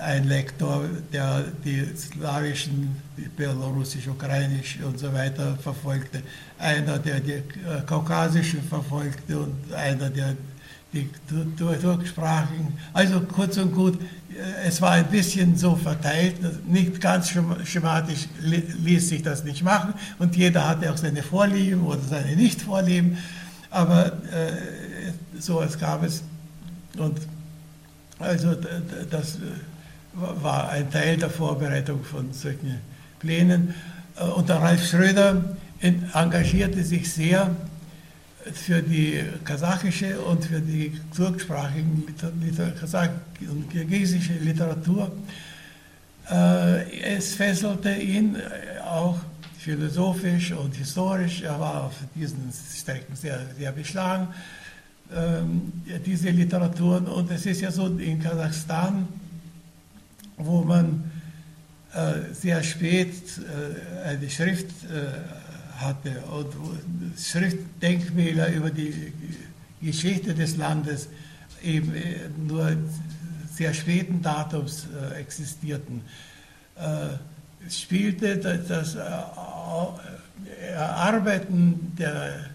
[0.02, 2.96] ein Lektor, der die slawischen,
[3.36, 6.22] belarussisch, ukrainisch und so weiter verfolgte,
[6.58, 7.42] einer, der die äh,
[7.86, 10.34] kaukasischen verfolgte und einer, der
[10.92, 11.08] die
[11.56, 12.72] Turksprachigen.
[12.92, 13.98] Also kurz und gut,
[14.64, 17.30] es war ein bisschen so verteilt, nicht ganz
[17.64, 19.94] schematisch ließ sich das nicht machen.
[20.18, 23.18] Und jeder hatte auch seine Vorlieben oder seine Nicht-Vorlieben,
[23.70, 26.22] aber äh, so es gab es.
[26.96, 27.18] Und
[28.18, 28.56] also
[29.10, 29.38] das äh,
[30.42, 32.80] war ein Teil der Vorbereitung von solchen
[33.18, 33.74] Plänen.
[34.16, 37.54] Äh, und der Ralf Schröder engagierte sich sehr
[38.52, 42.04] für die kasachische und für die turksprachigen
[43.48, 45.12] und kirgisische Literatur.
[46.30, 48.36] Äh, es fesselte ihn
[48.84, 49.18] auch
[49.58, 51.42] philosophisch und historisch.
[51.42, 54.28] Er war auf diesen Strecken sehr, sehr beschlagen,
[55.14, 55.72] ähm,
[56.04, 57.06] diese Literaturen.
[57.06, 59.08] Und es ist ja so in Kasachstan,
[60.38, 61.10] wo man
[61.92, 64.68] äh, sehr spät äh, eine Schrift
[65.78, 66.52] hatte und
[67.18, 69.12] Schriftdenkmäler über die
[69.80, 71.08] Geschichte des Landes
[71.62, 72.76] eben äh, nur
[73.52, 76.02] sehr späten Datums äh, existierten.
[76.76, 78.96] Äh, spielte das
[80.72, 82.46] Erarbeiten der,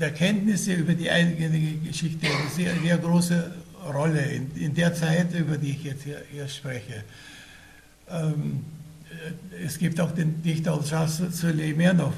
[0.00, 3.50] der Kenntnisse über die eigene Geschichte eine sehr, sehr große
[3.92, 7.04] Rolle in, in, der Zeit, über die ich jetzt hier, hier spreche.
[8.10, 8.64] Ähm,
[9.64, 12.14] es gibt auch den Dichter Suleimanov,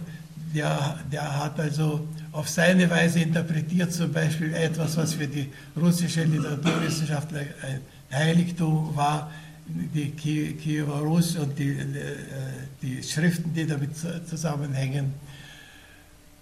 [0.55, 6.25] der, der hat also auf seine Weise interpretiert, zum Beispiel etwas, was für die russische
[6.25, 7.81] Literaturwissenschaft ein
[8.11, 9.31] Heiligtum war,
[9.67, 11.85] die Kiewer Rus und die, äh,
[12.81, 13.91] die Schriften, die damit
[14.29, 15.15] zusammenhängen.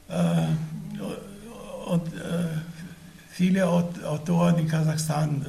[0.09, 0.46] Äh,
[1.86, 2.73] und äh,
[3.35, 5.44] viele Autoren in Kasachstan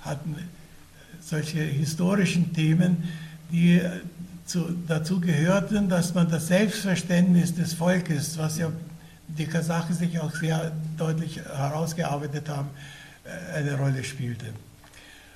[0.00, 0.36] hatten
[1.20, 3.08] solche historischen Themen,
[3.50, 3.80] die
[4.48, 8.72] zu, dazu gehörten, dass man das Selbstverständnis des Volkes, was ja
[9.28, 12.70] die Kasachen sich auch sehr deutlich herausgearbeitet haben,
[13.24, 14.46] äh, eine Rolle spielte.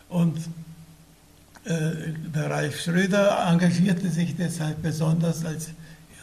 [0.08, 0.38] Und
[1.64, 1.70] äh,
[2.34, 5.68] der Ralf Schröder engagierte sich deshalb besonders als,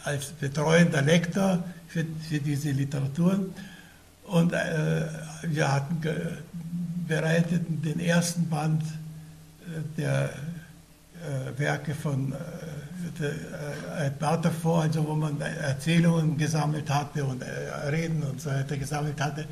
[0.04, 3.54] als betreuender Lektor für, für diese Literaturen.
[4.30, 5.06] Und äh,
[5.42, 6.00] wir hatten
[7.08, 15.40] bereiteten den ersten Band äh, der äh, Werke von äh, Edmata vor, also wo man
[15.40, 17.42] Erzählungen gesammelt hatte und
[17.90, 19.46] Reden und so weiter gesammelt hatte.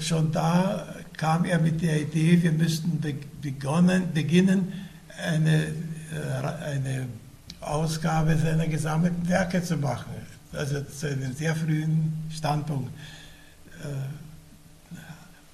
[0.00, 0.86] Schon da
[1.16, 3.00] kam er mit der Idee, wir müssten
[3.40, 4.72] begonnen, beginnen,
[5.24, 5.66] eine,
[6.64, 7.06] eine
[7.60, 10.12] Ausgabe seiner gesammelten Werke zu machen.
[10.52, 12.90] Also zu einem sehr frühen Standpunkt.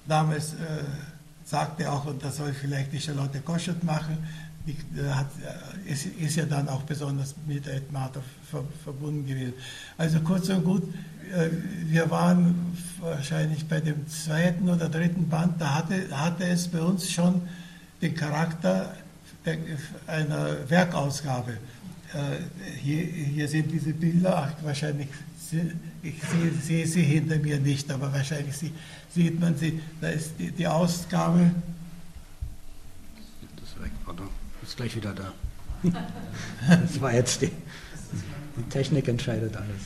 [0.07, 0.53] Damals
[1.45, 4.17] sagte er auch, und das soll vielleicht die Charlotte Koschert machen,
[4.67, 7.83] die, äh, hat, äh, ist, ist, ja dann auch besonders mit Ed
[8.83, 9.53] verbunden gewesen.
[9.97, 10.83] Also kurz und gut,
[11.33, 11.49] äh,
[11.85, 17.09] wir waren wahrscheinlich bei dem zweiten oder dritten Band, da hatte, hatte es bei uns
[17.09, 17.41] schon
[18.01, 18.93] den Charakter
[20.05, 21.57] einer Werkausgabe.
[22.81, 25.07] Hier, hier, sind diese Bilder, wahrscheinlich,
[26.03, 28.55] ich sehe, sehe, sie hinter mir nicht, aber wahrscheinlich
[29.13, 31.51] sieht man sie, da ist die, die Ausgabe.
[33.55, 34.27] Das ist weg, oder?
[34.63, 35.33] Ist gleich wieder da.
[36.67, 37.51] Das war jetzt die,
[38.57, 39.81] die Technik entscheidet alles.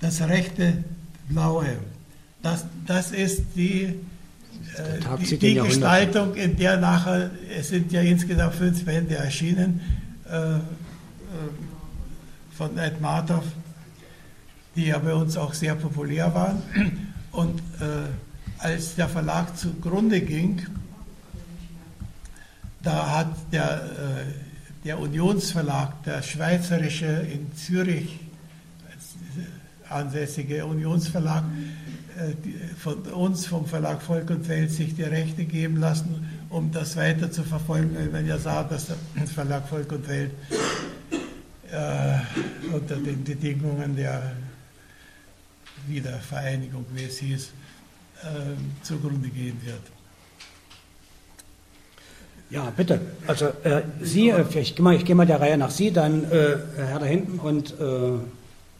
[0.00, 0.84] Das rechte
[1.28, 1.78] blaue,
[2.42, 3.94] das, das ist die,
[5.20, 9.80] die, die Gestaltung, in der nachher, es sind ja insgesamt fünf Bände erschienen,
[10.30, 10.60] äh, äh
[12.56, 13.44] von Ed Martov,
[14.74, 16.62] die ja bei uns auch sehr populär waren.
[17.32, 18.06] Und äh,
[18.58, 20.66] als der Verlag zugrunde ging,
[22.82, 28.20] da hat der, äh, der Unionsverlag, der schweizerische in Zürich
[29.88, 31.85] ansässige Unionsverlag, äh,
[32.78, 37.30] von uns vom Verlag Volk und Welt sich die Rechte geben lassen, um das weiter
[37.30, 40.30] zu verfolgen, weil man ja sah, dass der Verlag Volk und Welt
[41.70, 44.32] äh, unter den Bedingungen der
[45.86, 47.50] Wiedervereinigung, wie es hieß,
[48.22, 48.26] äh,
[48.82, 49.82] zugrunde gehen wird.
[52.48, 53.00] Ja, bitte.
[53.26, 56.56] Also äh, Sie, äh, ich gehe mal, geh mal der Reihe nach Sie, dann äh,
[56.76, 58.18] Herr da hinten und äh,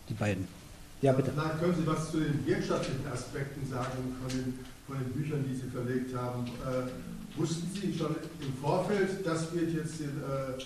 [0.09, 0.56] die beiden.
[1.03, 1.31] Ja, bitte.
[1.33, 5.55] Vielleicht können Sie was zu den wirtschaftlichen Aspekten sagen von den, von den Büchern, die
[5.55, 6.47] Sie verlegt haben.
[6.65, 10.57] Äh, wussten Sie schon im Vorfeld, das wird jetzt den, äh,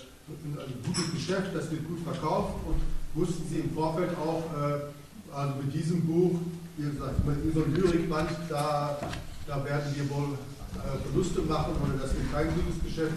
[0.55, 2.79] ein gutes Geschäft, das wird gut verkauft und
[3.13, 6.39] wussten Sie im Vorfeld auch, äh, also mit diesem Buch,
[6.77, 8.97] wie gesagt, mit einem Lyrikband, da,
[9.47, 10.37] da werden wir wohl
[10.79, 13.13] äh, Verluste machen oder das wird kein gutes Geschäft.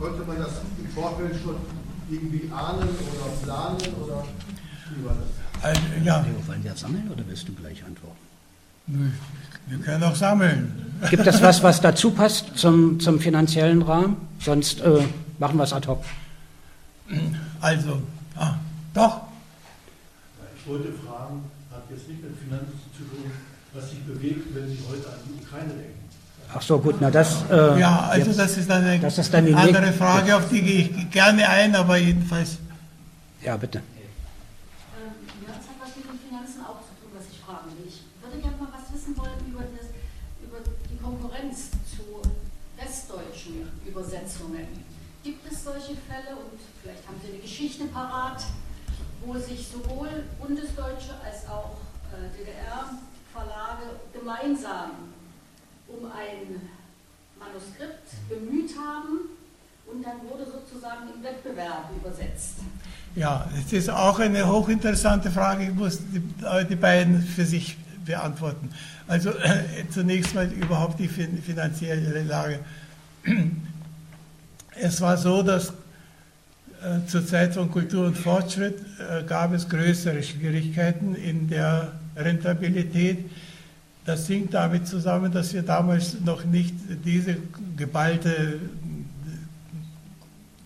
[0.00, 1.56] Konnte man das im Vorfeld schon
[2.08, 4.24] irgendwie ahnen oder planen oder
[4.96, 5.43] wie war das?
[5.64, 6.20] Also, ja.
[6.20, 9.14] Leo, wollen wir sammeln oder willst du gleich antworten?
[9.66, 10.92] Wir können auch sammeln.
[11.08, 14.18] Gibt es was, was dazu passt zum, zum finanziellen Rahmen?
[14.40, 15.00] Sonst äh,
[15.38, 16.04] machen wir es ad hoc.
[17.62, 18.02] Also,
[18.36, 18.56] ah,
[18.92, 19.22] doch.
[20.58, 23.30] Ich wollte fragen, hat jetzt nicht mit Finanzen zu tun,
[23.72, 26.00] was sich bewegt, wenn Sie heute an die Ukraine denken.
[26.54, 27.42] Ach so, gut, na das.
[27.50, 30.80] Äh, ja, also jetzt, das ist eine das ist dann andere Frage, auf die gehe
[30.82, 32.58] ich gerne ein, aber jedenfalls.
[33.42, 33.80] Ja, bitte.
[45.64, 48.44] Solche Fälle und vielleicht haben Sie eine Geschichte parat,
[49.24, 51.78] wo sich sowohl bundesdeutsche als auch
[52.12, 54.90] äh, DDR-Verlage gemeinsam
[55.88, 56.60] um ein
[57.38, 59.30] Manuskript bemüht haben
[59.86, 62.56] und dann wurde sozusagen im Wettbewerb übersetzt.
[63.16, 65.64] Ja, es ist auch eine hochinteressante Frage.
[65.64, 66.22] Ich muss die,
[66.68, 68.70] die beiden für sich beantworten.
[69.06, 72.60] Also äh, zunächst mal überhaupt die finanzielle Lage.
[74.80, 80.22] Es war so, dass äh, zur Zeit von Kultur und Fortschritt äh, gab es größere
[80.22, 83.30] Schwierigkeiten in der Rentabilität.
[84.04, 86.74] Das hing damit zusammen, dass wir damals noch nicht
[87.04, 87.36] diese
[87.76, 88.60] geballte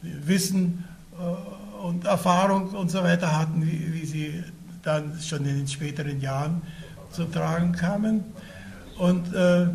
[0.02, 4.44] Wissen äh, und Erfahrung und so weiter hatten, wie, wie sie
[4.82, 6.62] dann schon in den späteren Jahren
[7.12, 8.24] zu tragen kamen.
[8.98, 9.66] Und äh,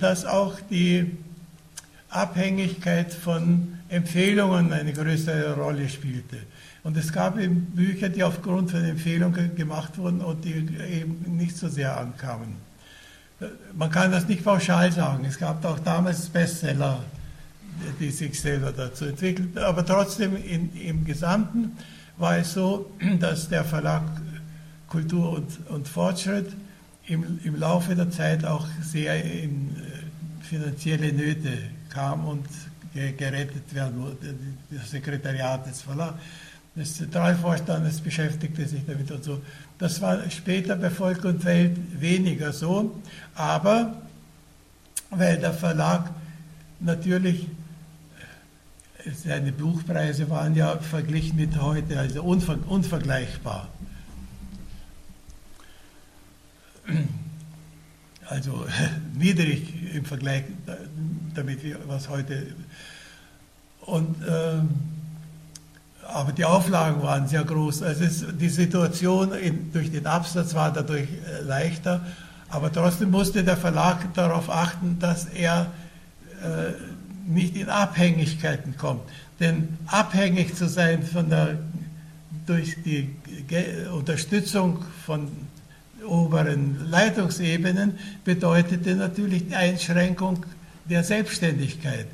[0.00, 1.16] dass auch die
[2.08, 6.38] Abhängigkeit von Empfehlungen eine größere Rolle spielte.
[6.82, 10.54] Und es gab eben Bücher, die aufgrund von Empfehlungen gemacht wurden und die
[10.88, 12.56] eben nicht so sehr ankamen.
[13.74, 15.24] Man kann das nicht pauschal sagen.
[15.24, 17.04] Es gab auch damals Bestseller,
[18.00, 19.58] die sich selber dazu entwickelt.
[19.58, 21.76] Aber trotzdem in, im Gesamten
[22.16, 24.02] war es so, dass der Verlag
[24.88, 26.52] Kultur und, und Fortschritt
[27.06, 31.58] im, im Laufe der Zeit auch sehr in äh, finanzielle Nöte
[31.96, 32.46] kam und
[32.92, 34.34] gerettet werden wurde.
[34.70, 36.18] Das Sekretariat des Verlags,
[36.74, 39.40] des Zentralvorstandes beschäftigte sich damit und so.
[39.78, 43.00] Das war später bei Volk und Welt weniger so,
[43.34, 44.02] aber
[45.10, 46.10] weil der Verlag
[46.80, 47.46] natürlich,
[49.24, 53.68] seine Buchpreise waren ja verglichen mit heute, also unver, unvergleichbar.
[58.28, 58.66] Also
[59.18, 60.44] niedrig im Vergleich
[61.34, 62.46] damit, was heute.
[63.82, 64.60] Und, äh,
[66.08, 67.82] aber die Auflagen waren sehr groß.
[67.82, 72.04] Also es, die Situation in, durch den Absatz war dadurch äh, leichter,
[72.48, 75.72] aber trotzdem musste der Verlag darauf achten, dass er
[76.42, 76.72] äh,
[77.28, 79.02] nicht in Abhängigkeiten kommt.
[79.40, 81.58] Denn abhängig zu sein von der,
[82.46, 83.10] durch die
[83.92, 85.28] Unterstützung von
[86.04, 90.44] oberen Leitungsebenen bedeutete natürlich die Einschränkung
[90.84, 92.06] der Selbstständigkeit.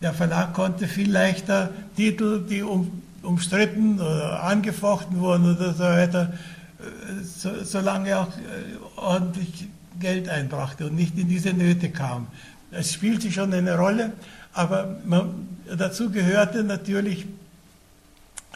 [0.00, 6.32] Der Verlag konnte viel leichter Titel, die um, umstritten oder angefochten wurden oder so weiter,
[6.80, 9.68] äh, so, solange er auch äh, ordentlich
[10.00, 12.26] Geld einbrachte und nicht in diese Nöte kam.
[12.70, 14.12] Es spielte schon eine Rolle,
[14.52, 15.46] aber man,
[15.76, 17.26] dazu gehörte natürlich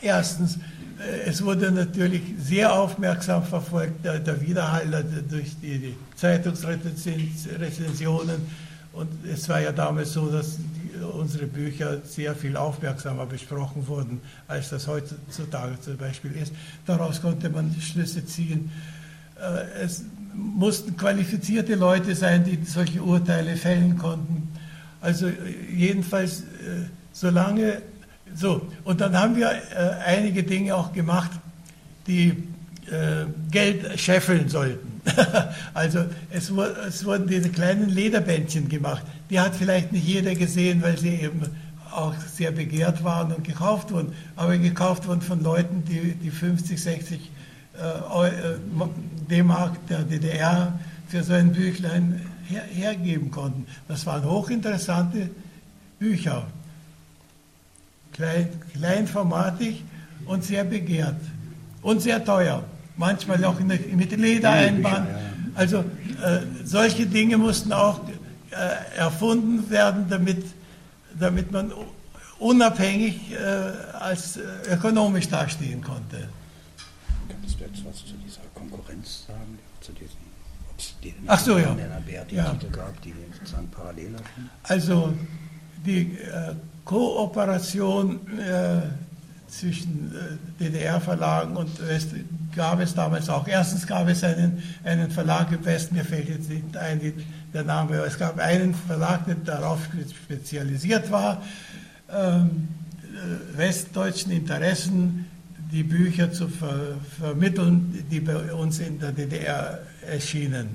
[0.00, 0.58] erstens,
[1.26, 8.40] es wurde natürlich sehr aufmerksam verfolgt, der, der Widerhall durch die, die Zeitungsrezensionen.
[8.92, 14.22] Und es war ja damals so, dass die, unsere Bücher sehr viel aufmerksamer besprochen wurden,
[14.48, 16.54] als das heutzutage zum Beispiel ist.
[16.86, 18.72] Daraus konnte man Schlüsse ziehen.
[19.38, 20.02] Äh, es
[20.32, 24.48] mussten qualifizierte Leute sein, die solche Urteile fällen konnten.
[25.02, 25.30] Also
[25.70, 27.82] jedenfalls, äh, solange
[28.36, 31.30] so, und dann haben wir äh, einige Dinge auch gemacht,
[32.06, 32.28] die
[32.90, 35.00] äh, Geld scheffeln sollten.
[35.74, 36.52] also es,
[36.86, 39.02] es, wurden diese kleinen Lederbändchen gemacht.
[39.30, 41.42] Die hat vielleicht nicht jeder gesehen, weil sie eben
[41.90, 44.12] auch sehr begehrt waren und gekauft wurden.
[44.36, 47.30] Aber gekauft wurden von Leuten, die, die 50, 60
[47.78, 48.58] äh, äh
[49.30, 53.66] D-Mark der DDR für so ein Büchlein her, hergeben konnten.
[53.88, 55.30] Das waren hochinteressante
[55.98, 56.46] Bücher
[58.16, 59.84] klein, kleinformatig
[60.26, 61.20] und sehr begehrt
[61.82, 62.64] und sehr teuer.
[62.96, 65.06] Manchmal auch der, mit Ledereinband.
[65.54, 68.00] Also äh, solche Dinge mussten auch
[68.50, 70.44] äh, erfunden werden, damit,
[71.18, 71.72] damit man
[72.38, 73.36] unabhängig äh,
[73.98, 76.28] als äh, ökonomisch dastehen konnte.
[77.28, 80.16] Kannst du etwas zu dieser Konkurrenz sagen, zu diesen,
[80.70, 81.76] ob es die Ach so, ja.
[82.30, 82.50] ja.
[82.50, 84.50] Titel gab, die sozusagen parallel laufen?
[84.64, 85.14] Also
[85.84, 86.54] die äh,
[86.84, 88.80] Kooperation äh,
[89.48, 92.10] zwischen äh, DDR-Verlagen und West
[92.54, 93.46] gab es damals auch.
[93.46, 97.12] Erstens gab es einen, einen Verlag im Westen, mir fällt jetzt nicht ein
[97.52, 99.80] der Name, aber es gab einen Verlag, der darauf
[100.24, 101.42] spezialisiert war,
[102.10, 102.68] ähm,
[103.02, 105.26] äh, westdeutschen Interessen
[105.72, 110.68] die Bücher zu ver vermitteln, die bei uns in der DDR erschienen.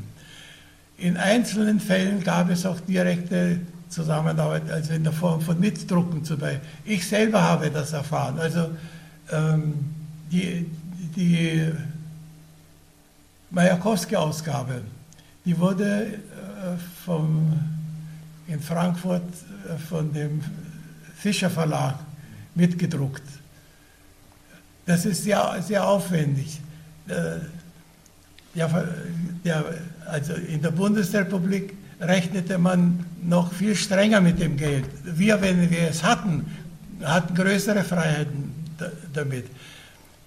[0.97, 3.59] In einzelnen Fällen gab es auch direkte
[3.91, 6.61] Zusammenarbeit, also in der Form von Mitdrucken zum Beispiel.
[6.85, 8.39] Ich selber habe das erfahren.
[8.39, 8.71] Also
[9.31, 9.73] ähm,
[10.31, 10.65] die,
[11.15, 11.71] die
[13.51, 14.81] Majakowski-Ausgabe,
[15.43, 16.17] die wurde äh,
[17.05, 17.59] vom,
[18.47, 19.23] in Frankfurt
[19.67, 20.41] äh, von dem
[21.17, 21.95] Fischer Verlag
[22.55, 23.23] mitgedruckt.
[24.85, 26.61] Das ist sehr, sehr aufwendig.
[27.07, 27.39] Äh,
[28.55, 28.87] der,
[29.43, 29.65] der,
[30.05, 34.85] also in der Bundesrepublik rechnete man noch viel strenger mit dem Geld.
[35.03, 36.45] Wir, wenn wir es hatten,
[37.03, 38.51] hatten größere Freiheiten
[39.13, 39.45] damit.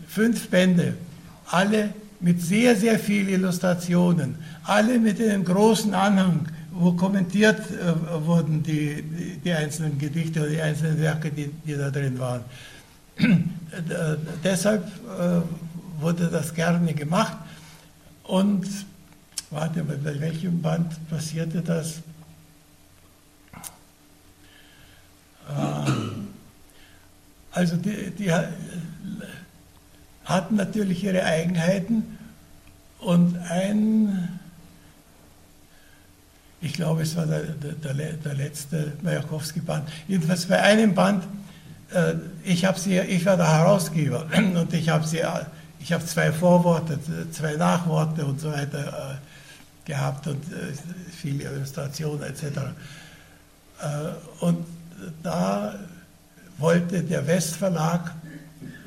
[0.07, 0.95] Fünf Bände,
[1.47, 1.91] alle
[2.21, 9.03] mit sehr, sehr vielen Illustrationen, alle mit einem großen Anhang, wo kommentiert äh, wurden die,
[9.03, 12.43] die, die, einzelnen Gedichte oder die einzelnen Werke, die, die da drin waren.
[14.45, 15.41] deshalb äh,
[16.01, 17.37] wurde das gerne gemacht
[18.25, 18.67] und
[19.51, 22.01] warte mal, bei welchem Band passierte das?
[23.53, 23.61] Ah.
[27.51, 28.31] Also die, die
[30.25, 32.19] hatten natürlich ihre Eigenheiten
[32.99, 34.41] und ein,
[36.61, 41.25] ich glaube es war der, der, der letzte Majakowski-Band, jedenfalls bei einem Band,
[41.93, 46.99] äh, ich, sie, ich war der Herausgeber und ich habe sie, habe zwei Vorworte,
[47.31, 50.73] zwei Nachworte und so weiter äh, gehabt und äh,
[51.15, 52.43] viele Illustrationen etc.
[52.43, 52.49] Äh,
[54.41, 54.65] und
[55.23, 55.75] da
[56.59, 58.15] wollte der Westverlag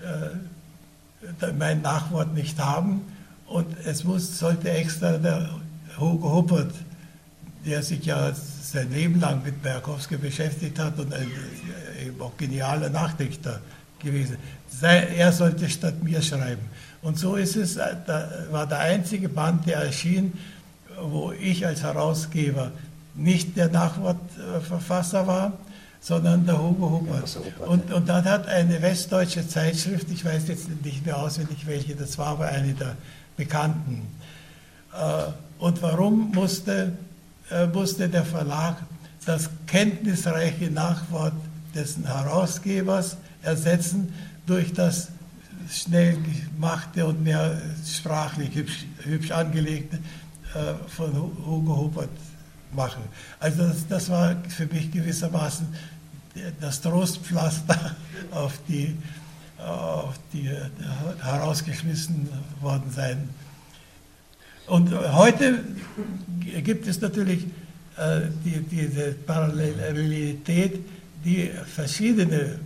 [0.03, 3.01] äh, mein Nachwort nicht haben
[3.47, 5.49] und es muss, sollte extra der
[5.99, 6.73] Hugo Huppert,
[7.65, 11.29] der sich ja sein Leben lang mit Berkowski beschäftigt hat und ein
[12.05, 13.59] eben auch genialer Nachdichter
[13.99, 14.37] gewesen,
[14.69, 16.61] sei, er sollte statt mir schreiben.
[17.01, 20.33] Und so ist es, äh, da war der einzige Band, der erschien,
[21.01, 22.71] wo ich als Herausgeber
[23.15, 25.53] nicht der Nachwortverfasser war,
[25.99, 27.39] sondern der Hugo Hubbard.
[27.67, 32.17] Und, und dann hat eine westdeutsche Zeitschrift, ich weiß jetzt nicht mehr auswendig welche, das
[32.17, 32.95] war aber eine der
[33.35, 34.07] bekannten.
[34.93, 36.93] Äh, und warum musste,
[37.49, 38.77] äh, musste der Verlag
[39.25, 41.33] das kenntnisreiche Nachwort
[41.75, 44.13] dessen Herausgebers ersetzen
[44.45, 45.09] durch das
[45.69, 46.17] schnell
[46.55, 49.97] gemachte und mehr sprachlich hübsch, hübsch angelegte
[50.53, 52.09] äh, von Hugo Hubbard
[52.77, 53.03] machen.
[53.39, 55.67] Also das, das, war für mich gewissermaßen
[56.61, 57.95] das Trostpflaster
[58.31, 58.95] auf die,
[59.57, 60.49] auf die
[61.21, 62.29] herausgeschmissen
[62.61, 63.27] worden sein.
[64.67, 65.63] Und heute
[66.63, 67.45] gibt es natürlich
[67.97, 70.79] äh, die, diese Parallelität,
[71.25, 72.59] die verschiedene äh,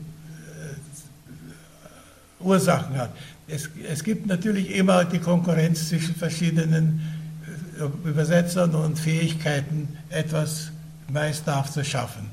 [2.39, 3.11] Ursachen hat.
[3.47, 7.20] Es, es gibt natürlich immer die Konkurrenz zwischen verschiedenen
[8.03, 10.71] Übersetzern und Fähigkeiten etwas
[11.09, 12.29] meisterhaft zu schaffen.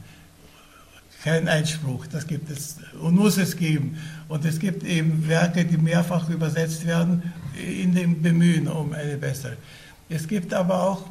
[1.23, 3.99] Kein Einspruch, das gibt es und muss es geben.
[4.29, 9.57] Und es gibt eben Werke, die mehrfach übersetzt werden in dem Bemühen um eine bessere.
[10.09, 11.05] Es gibt aber auch,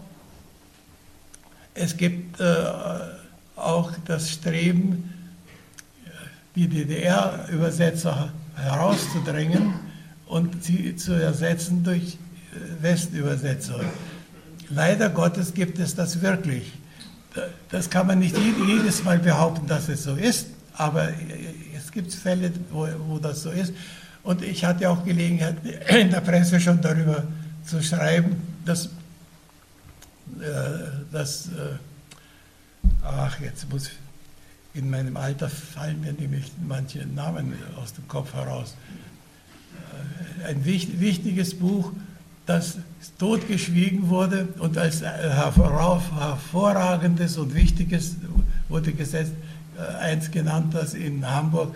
[1.74, 2.66] es gibt äh,
[3.56, 5.14] auch das Streben,
[6.56, 9.74] die DDR-Übersetzer herauszudrängen
[10.26, 13.82] und sie zu ersetzen durch äh, Westübersetzer.
[14.70, 16.74] Leider Gottes gibt es das wirklich.
[17.70, 21.10] Das kann man nicht jedes Mal behaupten, dass es so ist, aber
[21.76, 23.74] es gibt Fälle, wo, wo das so ist.
[24.24, 25.56] Und ich hatte auch Gelegenheit,
[25.90, 27.24] in der Presse schon darüber
[27.66, 28.90] zu schreiben, dass, äh,
[31.12, 31.78] dass äh,
[33.04, 33.90] ach, jetzt muss
[34.74, 38.76] in meinem Alter fallen mir nämlich manche Namen aus dem Kopf heraus.
[40.44, 41.94] Äh, ein wichtiges Buch,
[42.48, 42.80] das
[43.20, 48.16] totgeschwiegen wurde und als hervorragendes und wichtiges
[48.70, 49.34] wurde gesetzt,
[49.78, 51.76] äh, eins genannt, das in Hamburg,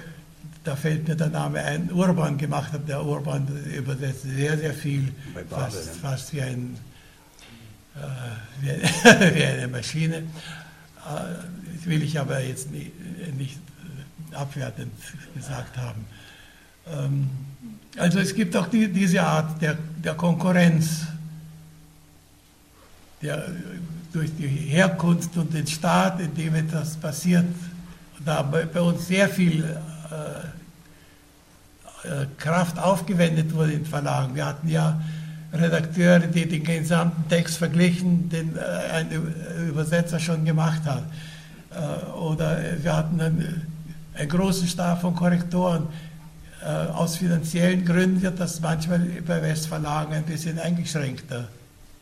[0.63, 2.87] da fällt mir der Name ein, Urban gemacht hat.
[2.87, 6.77] Der Urban übersetzt sehr, sehr viel, Babel, fast, fast, wie, ein,
[7.95, 8.61] äh,
[9.35, 10.17] wie, eine Maschine.
[10.17, 10.23] Äh,
[11.75, 12.91] das will ich aber jetzt nicht,
[13.37, 13.59] nicht
[14.33, 14.93] abwertend
[15.35, 16.05] gesagt haben.
[16.87, 17.29] Ähm,
[17.97, 21.07] also es gibt auch die, diese Art der, der Konkurrenz,
[23.21, 23.45] der,
[24.13, 27.45] durch die Herkunft und den Staat, in dem etwas passiert,
[28.25, 30.47] da bei, bei uns sehr viel äh,
[32.03, 34.35] äh, Kraft aufgewendet wurde in Verlagen.
[34.35, 34.99] Wir hatten ja
[35.53, 38.61] Redakteure, die den gesamten Text verglichen, den äh,
[38.93, 39.09] ein
[39.67, 41.03] Übersetzer schon gemacht hat.
[41.71, 43.67] Äh, oder wir hatten einen,
[44.13, 45.87] einen großen Stab von Korrektoren
[46.63, 51.47] aus finanziellen Gründen wird das manchmal bei Westverlagen ein bisschen eingeschränkter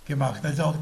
[0.05, 0.41] gemacht.
[0.43, 0.75] Also auch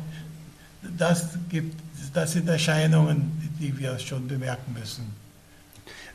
[0.98, 1.76] das, gibt,
[2.14, 5.14] das sind Erscheinungen, die wir schon bemerken müssen.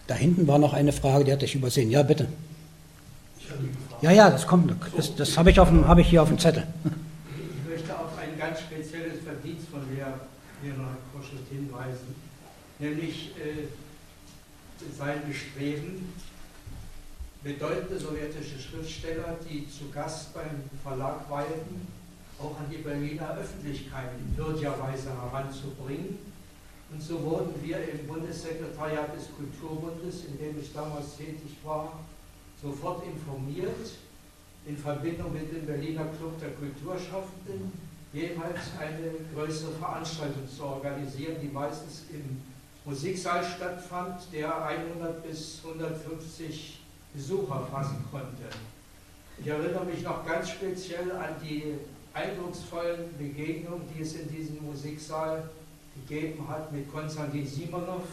[0.07, 1.91] Da hinten war noch eine Frage, die hatte ich übersehen.
[1.91, 2.27] Ja, bitte.
[4.01, 4.75] Ja, ja, das kommt.
[4.97, 6.65] Das, das habe ich, hab ich hier auf dem Zettel.
[6.85, 10.19] Ich möchte auf ein ganz spezielles Verdienst von Lehrer
[11.13, 12.15] Koschut hinweisen,
[12.79, 13.69] nämlich äh,
[14.99, 16.13] sein Bestreben,
[17.43, 21.89] bedeutende sowjetische Schriftsteller, die zu Gast beim Verlag weilten,
[22.39, 26.19] auch an die Berliner Öffentlichkeit in würdiger Weise heranzubringen.
[26.93, 32.01] Und so wurden wir im Bundessekretariat des Kulturbundes, in dem ich damals tätig war,
[32.63, 33.91] sofort informiert,
[34.67, 37.73] in Verbindung mit dem Berliner Club der Kulturschaffenden,
[38.13, 42.41] jeweils eine größere Veranstaltung zu organisieren, die meistens im
[42.85, 46.82] Musiksaal stattfand, der 100 bis 150
[47.15, 48.45] Besucher fassen konnte.
[49.39, 51.75] Ich erinnere mich noch ganz speziell an die
[52.15, 55.49] eindrucksvollen Begegnungen, die es in diesem Musiksaal
[55.95, 58.05] gegeben hat mit Konstantin Simonov,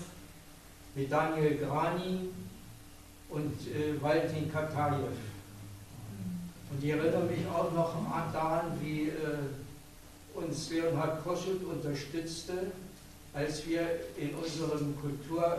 [0.96, 2.30] mit Daniel Grani
[3.30, 5.08] und äh, Valentin Katajew.
[6.72, 7.94] Und ich erinnere mich auch noch
[8.34, 9.14] daran, wie äh,
[10.34, 12.72] uns Leonhard Koschut unterstützte
[13.34, 13.82] als wir
[14.18, 15.58] in unserem Kultur, äh,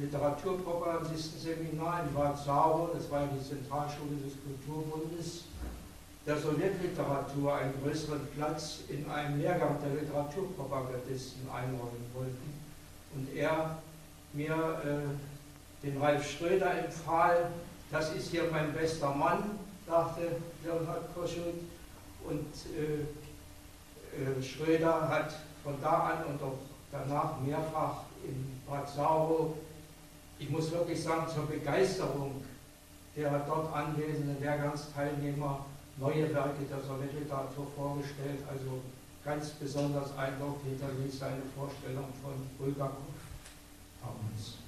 [0.00, 5.44] Literaturpropagandistenseminar in Warzaw, das war die Zentralschule des Kulturbundes,
[6.26, 12.54] der Sowjetliteratur einen größeren Platz in einem Lehrgang der Literaturpropagandisten einräumen wollten.
[13.14, 13.76] Und er
[14.32, 15.00] mir äh,
[15.86, 17.50] den Ralf Schröder empfahl.
[17.90, 21.60] Das ist hier mein bester Mann, dachte Leonhard Koschut.
[22.24, 23.04] Und äh,
[24.16, 25.34] äh, Schröder hat
[25.64, 26.58] von da an und auch
[26.92, 29.56] danach mehrfach in Bad Sauro,
[30.38, 32.42] ich muss wirklich sagen, zur Begeisterung
[33.16, 35.64] der dort anwesenden Lehrgangsteilnehmer
[35.96, 38.40] neue Werke der Sowjetliteratur vorgestellt.
[38.48, 38.82] Also
[39.24, 43.14] ganz besonders Eindruck hinterließ seine Vorstellung von Bulgakov
[44.02, 44.58] abends.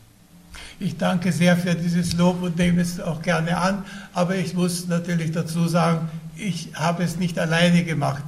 [0.79, 4.87] Ich danke sehr für dieses Lob und nehme es auch gerne an, aber ich muss
[4.87, 8.23] natürlich dazu sagen, ich habe es nicht alleine gemacht.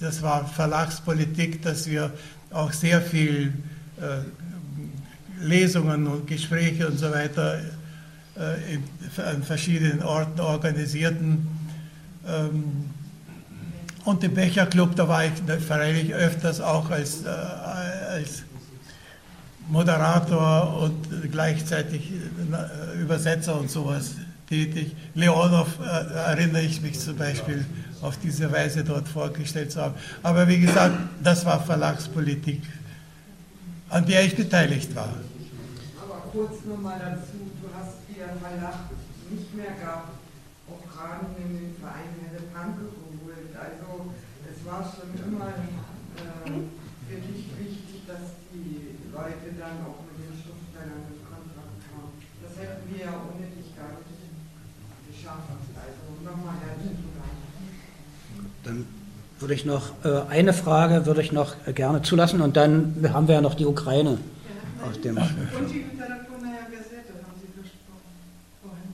[0.00, 2.12] Das war Verlagspolitik, dass wir
[2.50, 3.52] auch sehr viel
[4.00, 7.60] äh, Lesungen und Gespräche und so weiter
[8.36, 8.82] äh, in,
[9.22, 11.46] an verschiedenen Orten organisierten.
[12.26, 12.90] Ähm,
[14.04, 15.32] und im Becherclub, da war ich
[15.66, 18.42] freilich öfters auch als, äh, als
[19.68, 24.16] Moderator und gleichzeitig äh, Übersetzer und sowas
[24.48, 24.94] tätig.
[25.14, 27.64] Leonov äh, erinnere ich mich zum Beispiel
[28.04, 29.94] auf diese Weise dort vorgestellt zu haben.
[30.22, 32.60] Aber wie gesagt, das war Verlagspolitik,
[33.88, 35.08] an der ich beteiligt war.
[36.02, 38.92] Aber kurz nochmal dazu, du hast dir Verlag
[39.30, 40.12] nicht mehr gab,
[40.68, 43.52] auch gerade in den Verein Helle Panke geholt.
[43.56, 44.12] Also
[44.44, 46.68] es war schon immer äh,
[47.08, 52.12] für dich wichtig, dass die Leute dann auch mit den Schriftstellern in Kontakt kamen.
[52.44, 54.14] Das hätten wir ja ohne dich gar nicht
[55.08, 55.56] geschafft.
[55.72, 57.03] Also nochmal herzlichen.
[58.64, 58.86] Dann
[59.40, 63.28] würde ich noch äh, eine Frage würde ich noch äh, gerne zulassen und dann haben
[63.28, 65.16] wir ja noch die Ukraine ja, aus dem.
[65.18, 68.08] Und die Literaturnaja Gazette haben Sie versprochen
[68.64, 68.88] vorhin.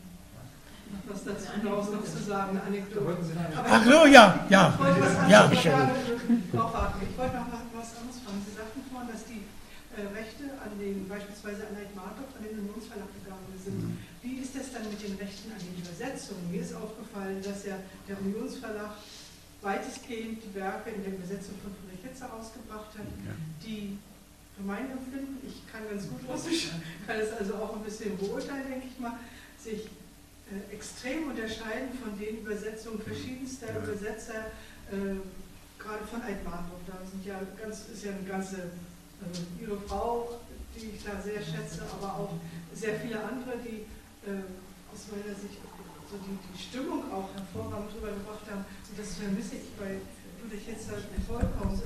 [1.07, 3.17] Was dazu noch zu sagen, eine Anekdote.
[3.63, 4.75] Ach so, ja, ja.
[4.75, 5.51] Ich wollte ja.
[5.51, 8.43] ich noch was anderes fragen.
[8.43, 9.47] Sie sagten vorhin, dass die
[9.95, 13.99] äh, Rechte an den, beispielsweise an Heid Martov, an den Unionsverlag gegangen sind.
[14.23, 16.51] Wie ist das dann mit den Rechten an den Übersetzungen?
[16.51, 17.79] Mir ist aufgefallen, dass ja
[18.09, 18.99] der Unionsverlag
[19.63, 23.07] weitestgehend die Werke in der Übersetzung von Friedrich Hitze ausgebracht hat,
[23.63, 23.99] die
[24.57, 26.69] für mein Empfinden, ich kann ganz gut Russisch,
[27.07, 29.19] kann es also auch ein bisschen beurteilen, denke ich mal,
[29.59, 29.89] sich
[30.51, 33.83] äh, extrem unterscheiden von den Übersetzungen verschiedenster ja.
[33.83, 34.51] Übersetzer,
[34.91, 35.21] äh,
[35.79, 36.81] gerade von Altmarburg.
[36.87, 40.41] Da sind ja ganz, ist ja eine ganze, äh, ihre Frau,
[40.75, 42.33] die ich da sehr schätze, aber auch
[42.75, 43.85] sehr viele andere, die
[44.29, 44.45] äh,
[44.93, 45.57] aus meiner Sicht
[46.11, 48.67] so die, die Stimmung auch hervorragend rübergebracht haben.
[48.67, 50.03] Und das vermisse ich bei
[50.43, 51.79] Ludwig Hitzer vollkommen.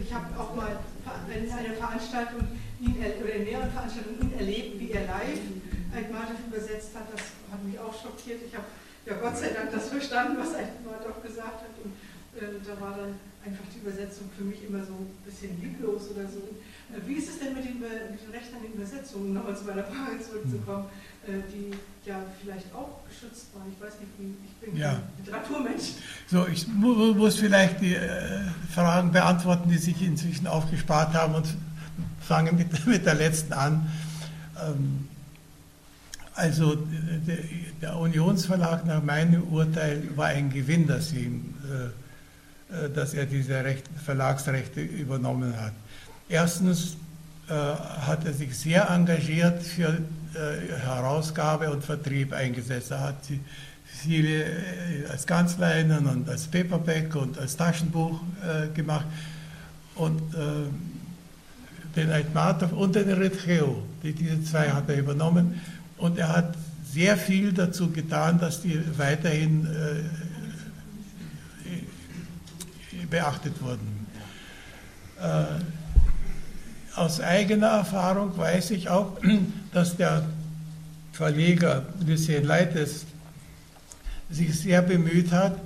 [0.00, 0.80] Ich habe auch mal
[1.28, 2.48] in einer Veranstaltung
[2.80, 5.44] ihn, oder in mehreren Veranstaltungen ihn erlebt, wie er live
[5.92, 7.12] Altmartov übersetzt hat.
[7.12, 7.20] Das
[7.52, 8.40] hat mich auch schockiert.
[8.48, 8.64] Ich habe
[9.04, 11.74] ja Gott sei Dank das verstanden, was Altmartov gesagt hat.
[11.84, 11.92] Und
[12.40, 16.24] äh, da war dann einfach die Übersetzung für mich immer so ein bisschen lieblos oder
[16.24, 16.40] so.
[16.92, 19.64] Äh, wie ist es denn mit den, mit den Rechten an den Übersetzungen, nochmal zu
[19.64, 20.86] meiner Frage zurückzukommen,
[21.32, 21.72] die
[22.08, 23.66] ja vielleicht auch geschützt waren.
[23.72, 24.10] Ich weiß nicht,
[24.44, 25.00] ich bin ja.
[25.18, 25.92] Literaturmensch.
[26.28, 28.40] So, ich muss vielleicht die äh,
[28.72, 31.46] Fragen beantworten, die sich inzwischen aufgespart haben und
[32.20, 33.90] fange mit, mit der letzten an.
[34.64, 35.08] Ähm,
[36.34, 37.38] also der,
[37.80, 41.54] der, Unionsverlag nach meinem Urteil war ein Gewinn, dass, ihm,
[42.70, 45.72] äh, dass er diese Recht, Verlagsrechte übernommen hat.
[46.28, 46.96] Erstens
[47.48, 50.00] äh, hat er sich sehr engagiert für äh,
[50.82, 52.90] Herausgabe und Vertrieb eingesetzt.
[52.90, 53.16] Er hat
[53.84, 59.06] viele äh, als Kanzleinen und als Paperback und als Taschenbuch äh, gemacht.
[59.94, 60.20] Und
[61.96, 63.64] den Aitmatov und den Eritrea,
[64.02, 65.58] die, diese zwei hat er übernommen.
[65.96, 66.54] Und er hat
[66.92, 69.66] sehr viel dazu getan, dass die weiterhin
[73.08, 74.06] beachtet wurden.
[76.96, 79.18] Aus eigener Erfahrung weiß ich auch,
[79.72, 80.24] dass der
[81.12, 83.04] Verleger Lucien Leites
[84.30, 85.58] sich sehr bemüht hat.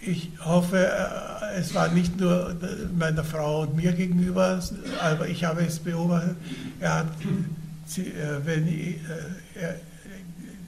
[0.00, 2.56] Ich hoffe, äh, es war nicht nur
[2.98, 4.60] meiner Frau und mir gegenüber,
[5.00, 6.36] aber ich habe es beobachtet.
[6.80, 7.06] Er hat,
[7.96, 8.02] äh,
[8.44, 8.96] wenn ich,
[9.54, 9.74] äh,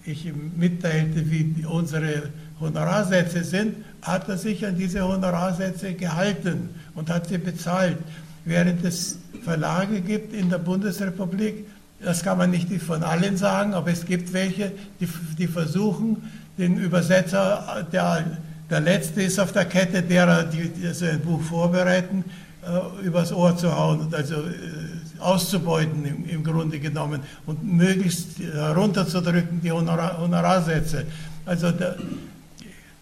[0.04, 2.30] ich ihm mitteilte, wie unsere
[2.60, 7.98] Honorarsätze sind, hat er sich an diese Honorarsätze gehalten und hat sie bezahlt.
[8.44, 11.66] Während es Verlage gibt in der Bundesrepublik,
[12.00, 16.22] das kann man nicht von allen sagen, aber es gibt welche, die, die versuchen,
[16.56, 18.38] den Übersetzer, der,
[18.70, 22.24] der Letzte ist auf der Kette, derer, die, die so ein Buch vorbereiten,
[22.62, 29.60] äh, übers Ohr zu hauen, also äh, auszubeuten im, im, Grunde genommen und möglichst herunterzudrücken
[29.60, 31.04] die Honorar, Honorarsätze.
[31.44, 31.96] Also der,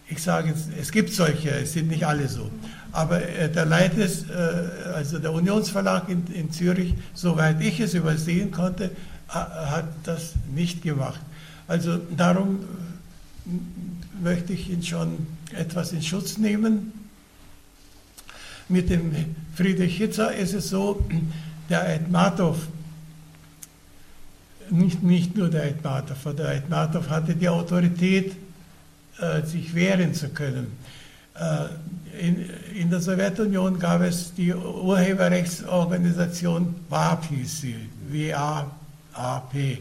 [0.09, 2.49] ich sage, es gibt solche, es sind nicht alle so.
[2.91, 8.51] Aber äh, der Leites, äh, also der Unionsverlag in, in, Zürich, soweit ich es übersehen
[8.51, 8.91] konnte,
[9.27, 11.19] hat das nicht gemacht.
[11.67, 12.59] Also darum
[14.23, 16.93] möchte ich ihn schon etwas in Schutz nehmen.
[18.69, 19.13] Mit dem
[19.53, 21.05] Friedrich Hitzer ist es so,
[21.69, 22.57] der Aitmatov,
[24.69, 28.35] nicht, nicht nur der Aitmatov, der Aitmatov hatte die Autorität,
[29.19, 30.71] äh, sich wehren zu können
[32.16, 37.76] Äh, in, in, der Sowjetunion gab es die Urheberrechtsorganisation WAP, hieß sie,
[38.08, 39.70] W-A-A-P.
[39.70, 39.78] Ähm,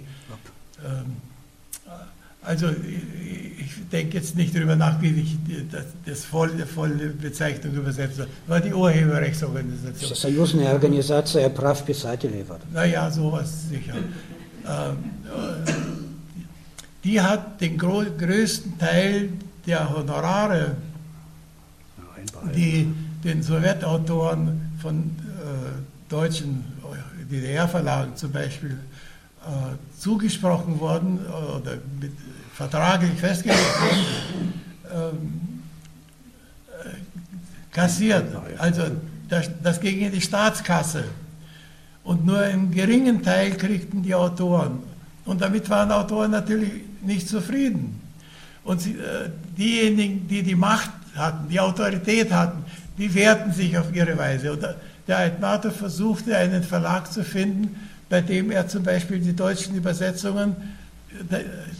[2.43, 5.37] also ich denke jetzt nicht darüber nach, wie ich
[5.71, 8.25] das, das volle, volle Bezeichnung übersetze.
[8.47, 10.15] War die Urheberrechtsorganisation.
[10.15, 12.43] Союзная организация прав писателей.
[12.73, 13.93] Naja, sowas sicher.
[13.93, 14.07] Ähm,
[14.67, 14.71] äh,
[17.03, 19.29] die hat den größten Teil
[19.67, 20.77] der Honorare,
[22.54, 22.92] die
[23.24, 26.64] den Sowjetautoren von äh, deutschen
[27.30, 28.78] DDR-Verlagen zum Beispiel
[29.42, 32.12] äh, zugesprochen worden oder mit,
[32.54, 35.62] vertraglich festgelegt worden, ähm,
[36.84, 38.24] äh, kassiert.
[38.58, 38.82] Also
[39.28, 41.04] das, das ging in die Staatskasse.
[42.04, 44.78] Und nur einen geringen Teil kriegten die Autoren.
[45.24, 46.70] Und damit waren Autoren natürlich
[47.02, 48.00] nicht zufrieden.
[48.62, 52.64] Und sie, äh, diejenigen, die die Macht hatten, die Autorität hatten,
[52.98, 54.52] die wehrten sich auf ihre Weise.
[54.52, 54.66] Und
[55.06, 57.76] der Aitmato versuchte, einen Verlag zu finden,
[58.08, 60.56] bei dem er zum Beispiel die deutschen Übersetzungen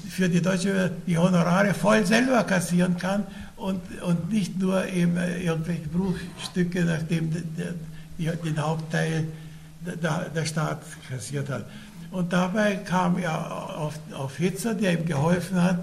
[0.09, 3.27] für die deutsche die Honorare voll selber kassieren kann
[3.57, 9.25] und, und nicht nur eben irgendwelche Bruchstücke, nachdem den Hauptteil
[9.81, 11.67] der, der Staat kassiert hat.
[12.11, 15.81] Und dabei kam er auf, auf Hitzer, der ihm geholfen hat.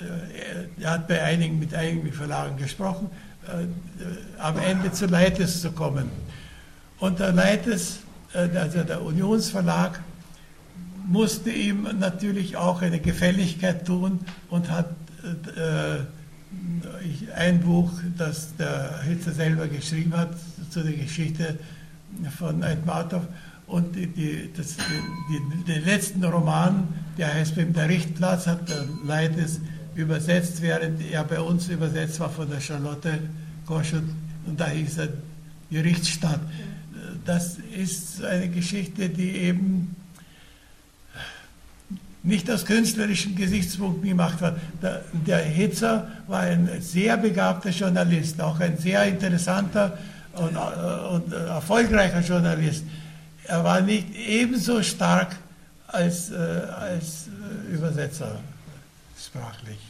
[0.00, 3.10] Äh, er hat bei einigen, mit einigen Verlagen gesprochen,
[3.46, 3.66] äh,
[4.40, 6.10] am Ende zu Leites zu kommen.
[6.98, 8.00] Und der Leites,
[8.34, 10.00] äh, also der Unionsverlag,
[11.06, 14.90] musste ihm natürlich auch eine Gefälligkeit tun und hat
[15.56, 16.00] äh,
[17.36, 20.30] ein Buch, das der Hitler selber geschrieben hat,
[20.70, 21.58] zu der Geschichte
[22.36, 23.22] von Aitmatov
[23.66, 28.84] und die, die, das, die, den letzten Roman, der heißt beim der Richtplatz, hat der
[29.04, 29.60] Leites
[30.00, 33.18] übersetzt, während er bei uns übersetzt war von der Charlotte
[33.66, 34.04] Koschut
[34.46, 35.08] und da hieß er
[35.70, 36.40] Gerichtsstadt.
[37.24, 39.94] Das ist eine Geschichte, die eben
[42.22, 44.58] nicht aus künstlerischen Gesichtspunkten gemacht wird.
[44.82, 49.98] Der, der Hitzer war ein sehr begabter Journalist, auch ein sehr interessanter
[50.34, 52.84] und, äh, und erfolgreicher Journalist.
[53.44, 55.36] Er war nicht ebenso stark
[55.86, 58.40] als, äh, als äh, Übersetzer
[59.18, 59.89] sprachlich.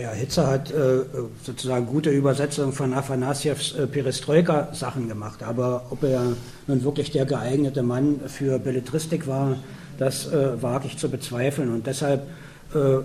[0.00, 1.00] Ja, Hitzer hat äh,
[1.42, 6.34] sozusagen gute Übersetzungen von Afanasjevs äh, Perestroika-Sachen gemacht, aber ob er
[6.68, 9.56] nun wirklich der geeignete Mann für Belletristik war,
[9.98, 11.72] das äh, wage ich zu bezweifeln.
[11.74, 12.28] Und deshalb,
[12.74, 12.98] äh,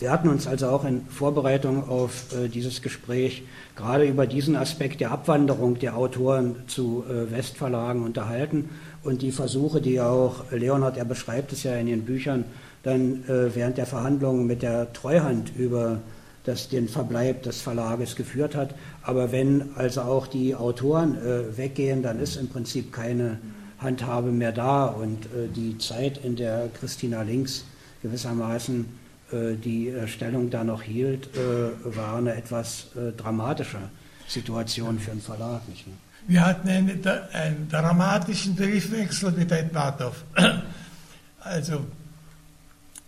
[0.00, 3.42] wir hatten uns also auch in Vorbereitung auf äh, dieses Gespräch
[3.76, 8.70] gerade über diesen Aspekt der Abwanderung der Autoren zu äh, Westverlagen unterhalten
[9.02, 12.46] und die Versuche, die auch Leonhard, er beschreibt es ja in den Büchern,
[12.82, 16.00] dann äh, während der Verhandlungen mit der Treuhand über
[16.44, 18.74] das den Verbleib des Verlages geführt hat.
[19.02, 23.38] Aber wenn also auch die Autoren äh, weggehen, dann ist im Prinzip keine
[23.78, 27.64] Handhabe mehr da und äh, die Zeit, in der Christina Links
[28.02, 28.86] gewissermaßen
[29.32, 33.78] äh, die äh, Stellung da noch hielt, äh, war eine etwas äh, dramatische
[34.28, 35.66] Situation für den Verlag.
[35.68, 35.96] Nicht mehr?
[36.26, 40.24] Wir hatten eine, einen dramatischen Briefwechsel mit Aitmatov.
[41.40, 41.84] Also,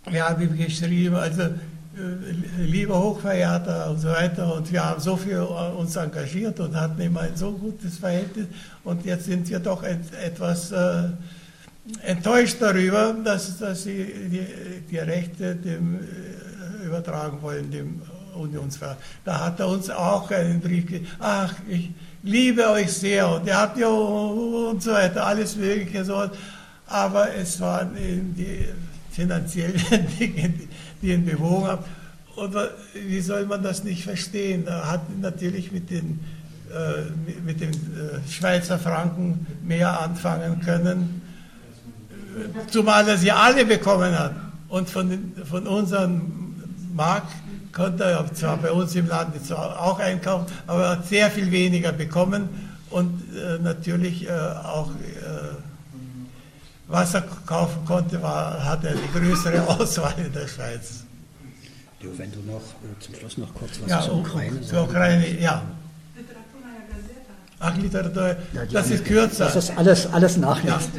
[0.07, 1.49] wir haben ihm geschrieben, also
[2.59, 4.53] lieber Hochverehrter und so weiter.
[4.53, 8.47] Und wir haben so viel uns engagiert und hatten immer ein so gutes Verhältnis.
[8.83, 11.09] Und jetzt sind wir doch etwas äh,
[12.03, 14.45] enttäuscht darüber, dass, dass sie die,
[14.89, 18.01] die Rechte dem äh, übertragen wollen, dem
[18.35, 18.97] Unionsverein.
[19.25, 21.07] Da hat er uns auch einen Brief gegeben.
[21.19, 21.91] Ach, ich
[22.23, 26.05] liebe euch sehr und ihr habt ja und so weiter, alles Mögliche.
[26.85, 28.65] Aber es waren die
[29.11, 29.81] finanziellen
[30.19, 30.53] Dinge,
[31.01, 31.83] bewogen haben.
[32.35, 32.55] Und
[32.93, 34.67] wie soll man das nicht verstehen?
[34.67, 36.19] Er hat natürlich mit den,
[36.71, 41.21] äh, mit den äh, Schweizer Franken mehr anfangen können,
[42.69, 44.35] zumal er sie alle bekommen hat.
[44.69, 46.21] Und von, den, von unseren
[46.93, 47.23] Mark
[47.71, 51.91] konnte er zwar bei uns im Land auch einkaufen, aber er hat sehr viel weniger
[51.91, 52.49] bekommen
[52.89, 55.66] und äh, natürlich äh, auch äh,
[56.87, 61.03] was er kaufen konnte, war, hatte er die größere Auswahl in der Schweiz.
[62.01, 65.39] Leo, wenn du noch äh, zum Schluss noch kurz was ja, zur Ukraine Zur Ukraine,
[65.39, 65.61] ja.
[67.59, 68.35] Ach, Literatur,
[68.71, 69.45] das ist kürzer.
[69.45, 70.89] Das ist alles, alles Nachlass.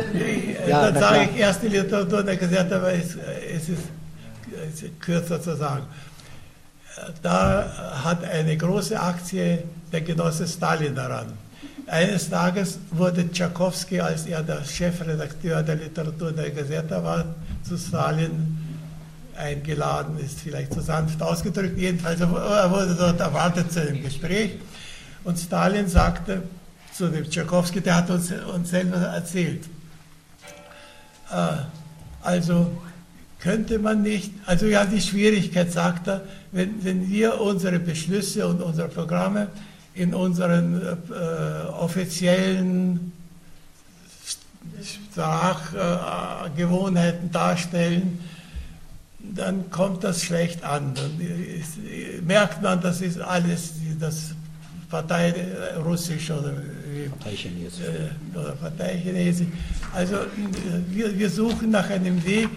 [0.66, 3.15] Ja, dann sage ich erst die Literatur der Gesellschaft, aber es,
[3.55, 3.82] es, ist,
[4.74, 5.86] es ist kürzer zu sagen.
[7.23, 9.62] Da hat eine große Aktie
[9.93, 11.32] der Genosse Stalin daran.
[11.89, 17.24] Eines Tages wurde Tchaikovsky, als er der Chefredakteur der Literatur der Gazeta war,
[17.62, 18.59] zu Stalin
[19.35, 21.78] eingeladen, ist vielleicht zu sanft ausgedrückt.
[21.78, 22.31] Jedenfalls er
[22.70, 24.59] wurde dort erwartet zu einem Gespräch.
[25.24, 26.43] Und Stalin sagte
[26.93, 29.65] zu dem Tchaikovsky, der hat uns, uns selber erzählt,
[31.32, 31.56] äh,
[32.23, 32.70] also
[33.39, 38.60] könnte man nicht, also ja, die Schwierigkeit, sagt er, wenn, wenn wir unsere Beschlüsse und
[38.60, 39.48] unsere Programme
[39.99, 40.87] in unseren äh,
[41.70, 43.12] offiziellen
[44.83, 48.19] Sprachgewohnheiten äh, darstellen,
[49.19, 50.95] dann kommt das schlecht an.
[50.95, 51.79] Dann ist,
[52.25, 54.37] merkt man, das ist alles das
[54.89, 55.35] Partei
[55.85, 56.53] Russisch oder
[57.19, 57.85] Parteichinesisch.
[57.85, 59.49] Äh, oder Parteichinesisch.
[59.93, 60.19] Also
[60.91, 62.49] wir, wir suchen nach einem Weg,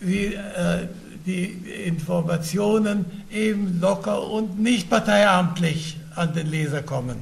[0.00, 0.88] wie äh,
[1.24, 1.44] die
[1.86, 7.16] Informationen eben locker und nicht parteiamtlich an den Leser kommen.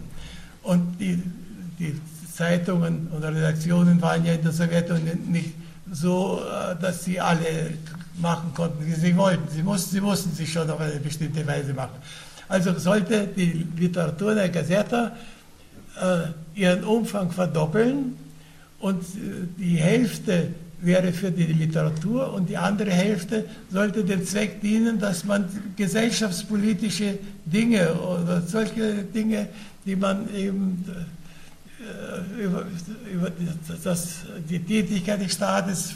[0.62, 1.23] Und die,
[1.79, 2.01] die
[2.33, 5.53] Zeitungen oder Redaktionen waren ja in der Sowjetunion nicht
[5.93, 7.75] so, äh, dass sie alle
[8.19, 9.49] machen konnten, wie sie wollten.
[9.49, 11.97] Sie mussten, sie mussten sich schon auf eine bestimmte Weise machen.
[12.49, 15.12] Also sollte die Literatur der Gazeta
[16.01, 18.17] äh, ihren Umfang verdoppeln
[18.81, 20.49] und äh, die Hälfte
[20.82, 25.44] wäre für die Literatur und die andere Hälfte sollte dem Zweck dienen, dass man
[25.77, 29.48] gesellschaftspolitische Dinge oder solche Dinge,
[29.85, 30.85] die man eben
[31.81, 32.66] äh, über,
[33.12, 33.31] über
[33.82, 34.09] das,
[34.48, 35.93] die Tätigkeit des Staates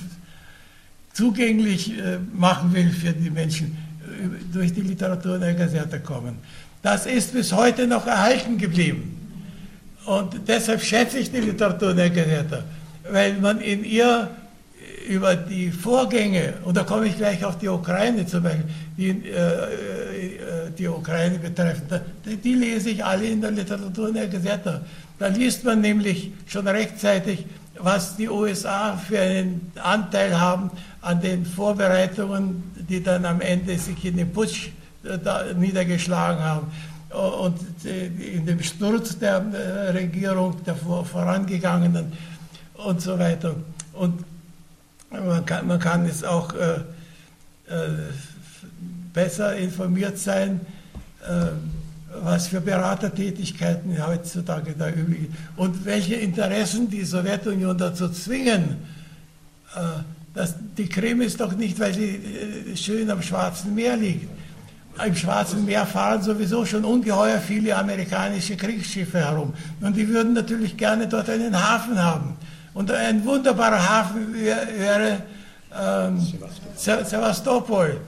[1.13, 3.77] zugänglich äh, machen will für die Menschen,
[4.53, 6.37] durch die Literatur der Gazette kommen.
[6.83, 9.17] Das ist bis heute noch erhalten geblieben.
[10.05, 12.65] Und deshalb schätze ich die Literatur der Gazette,
[13.11, 14.31] weil man in ihr
[15.09, 18.65] über die Vorgänge, und da komme ich gleich auf die Ukraine zum Beispiel,
[18.97, 21.83] die, äh, äh, die Ukraine betreffen,
[22.25, 24.81] die, die, lese ich alle in der Literatur der Gazette.
[25.19, 27.45] Da liest man nämlich schon rechtzeitig,
[27.79, 30.71] was die USA für einen Anteil haben
[31.03, 34.71] an den Vorbereitungen, die dann am Ende sich in den Putsch
[35.05, 36.73] äh, niedergeschlagen haben
[37.11, 42.13] und äh, in dem Sturz der äh, Regierung, der vorangegangenen
[42.75, 43.55] und so weiter.
[43.93, 44.25] Und
[45.23, 46.75] man kann, man kann es auch äh,
[47.67, 47.91] äh,
[49.13, 50.61] besser informiert sein,
[51.27, 51.47] äh,
[52.23, 58.77] was für Beratertätigkeiten heutzutage da üblich sind und welche Interessen die Sowjetunion dazu zwingen.
[59.75, 59.81] Äh,
[60.35, 62.17] das, die Krim ist doch nicht, weil sie
[62.73, 64.29] äh, schön am Schwarzen Meer liegt.
[65.05, 69.53] Im Schwarzen Meer fahren sowieso schon ungeheuer viele amerikanische Kriegsschiffe herum.
[69.81, 72.37] Und die würden natürlich gerne dort einen Hafen haben.
[72.75, 75.23] Und ein wunderbarer Hafen wäre
[75.73, 76.21] ähm,
[76.77, 78.01] Sevastopol.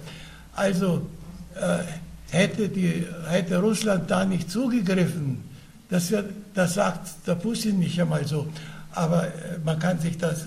[0.54, 1.06] Also
[1.54, 1.78] äh,
[2.30, 5.42] hätte, die, hätte Russland da nicht zugegriffen,
[5.88, 8.48] das, wird, das sagt der Putin nicht einmal so,
[8.92, 9.30] aber äh,
[9.64, 10.46] man kann sich das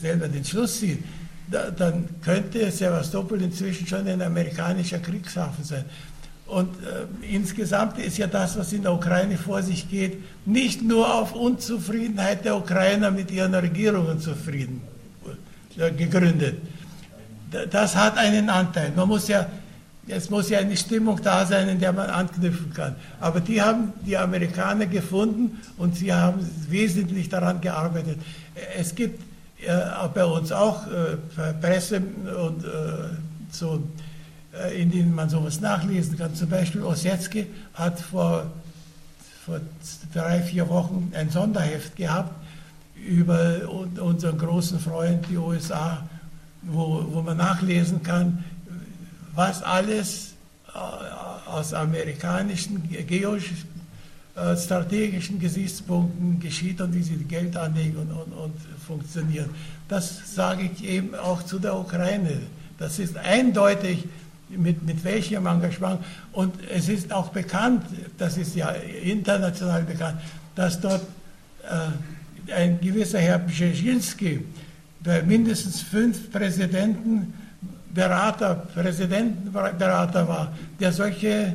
[0.00, 1.02] selber den Schluss ziehen,
[1.50, 5.84] da, dann könnte Sevastopol inzwischen schon ein amerikanischer Kriegshafen sein.
[6.46, 11.14] Und äh, insgesamt ist ja das, was in der Ukraine vor sich geht, nicht nur
[11.14, 14.82] auf Unzufriedenheit der Ukrainer mit ihren Regierungen zufrieden
[15.78, 16.58] äh, gegründet.
[17.70, 18.92] Das hat einen Anteil.
[18.94, 19.46] Man muss ja,
[20.06, 22.96] es muss ja eine Stimmung da sein, in der man anknüpfen kann.
[23.20, 28.18] Aber die haben die Amerikaner gefunden und sie haben wesentlich daran gearbeitet.
[28.76, 29.22] Es gibt
[29.62, 29.78] äh,
[30.12, 31.16] bei uns auch äh,
[31.60, 32.02] Presse
[32.46, 32.68] und äh,
[33.50, 33.82] so
[34.76, 36.34] in denen man sowas nachlesen kann.
[36.34, 38.46] Zum Beispiel Ossietzky hat vor,
[39.44, 39.60] vor
[40.12, 42.32] drei, vier Wochen ein Sonderheft gehabt
[42.94, 43.68] über
[44.00, 46.08] unseren großen Freund, die USA,
[46.62, 48.44] wo, wo man nachlesen kann,
[49.34, 50.34] was alles
[50.68, 58.54] äh, aus amerikanischen geostrategischen Gesichtspunkten geschieht und wie sie Geld anlegen und, und, und
[58.86, 59.50] funktionieren.
[59.88, 62.40] Das sage ich eben auch zu der Ukraine.
[62.78, 64.04] Das ist eindeutig
[64.58, 66.00] mit, mit welchem Engagement.
[66.32, 67.84] Und es ist auch bekannt,
[68.18, 68.70] das ist ja
[69.02, 70.20] international bekannt,
[70.54, 71.02] dass dort
[71.62, 74.44] äh, ein gewisser Herr Brzezinski
[75.02, 77.34] bei mindestens fünf Präsidenten
[77.94, 81.54] Berater, Präsidentenberater war, der solche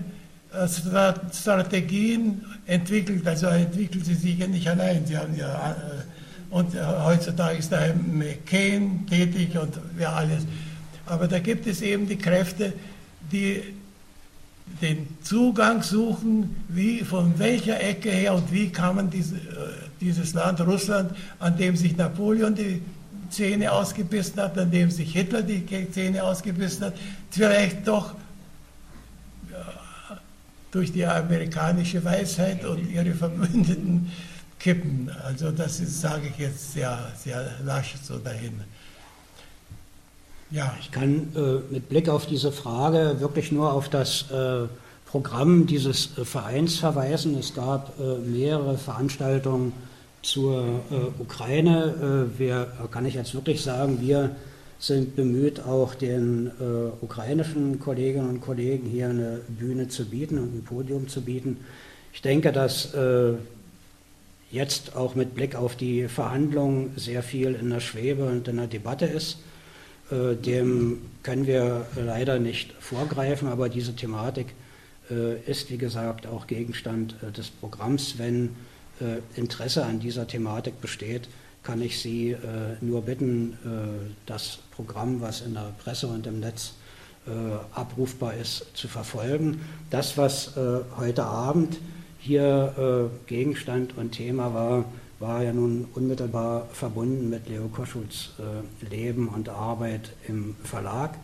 [0.53, 0.67] äh,
[1.33, 3.27] Strategien entwickelt.
[3.27, 5.05] Also entwickelt sie sicher nicht allein.
[5.05, 10.43] Sie haben ja, äh, und äh, heutzutage ist da McCain tätig und wer alles.
[11.09, 12.73] Aber da gibt es eben die Kräfte,
[13.31, 13.61] die
[14.81, 19.39] den Zugang suchen, wie, von welcher Ecke her und wie kann man diese, äh,
[19.99, 22.81] dieses Land Russland, an dem sich Napoleon die
[23.31, 26.93] Zähne ausgebissen hat, an dem sich Hitler die Zähne ausgebissen hat,
[27.31, 28.15] vielleicht doch
[30.71, 34.11] durch die amerikanische Weisheit und ihre Verbündeten
[34.59, 35.09] kippen.
[35.23, 38.61] Also das ist, sage ich jetzt sehr, sehr lasch so dahin.
[40.51, 40.75] Ja.
[40.79, 44.67] Ich kann äh, mit Blick auf diese Frage wirklich nur auf das äh,
[45.05, 47.37] Programm dieses äh, Vereins verweisen.
[47.37, 49.73] Es gab äh, mehrere Veranstaltungen
[50.23, 52.27] zur äh, Ukraine.
[52.35, 54.35] Äh, wir, kann ich jetzt wirklich sagen, wir
[54.79, 56.51] sind bemüht, auch den
[57.01, 61.57] ukrainischen Kolleginnen und Kollegen hier eine Bühne zu bieten und ein Podium zu bieten.
[62.13, 62.93] Ich denke, dass
[64.51, 68.67] jetzt auch mit Blick auf die Verhandlungen sehr viel in der Schwebe und in der
[68.67, 69.39] Debatte ist.
[70.11, 74.47] Äh, dem können wir leider nicht vorgreifen, aber diese Thematik
[75.11, 78.17] äh, ist, wie gesagt, auch Gegenstand äh, des Programms.
[78.17, 78.55] Wenn
[79.37, 81.29] Interesse an dieser Thematik besteht,
[81.63, 82.35] kann ich Sie
[82.81, 83.57] nur bitten,
[84.25, 86.73] das Programm, was in der Presse und im Netz
[87.73, 89.61] abrufbar ist, zu verfolgen.
[89.89, 90.53] Das, was
[90.97, 91.79] heute Abend
[92.19, 94.83] hier Gegenstand und Thema war,
[95.19, 101.17] war ja nun unmittelbar verbunden mit Leo Koschuts äh, Leben und Arbeit im Verlag,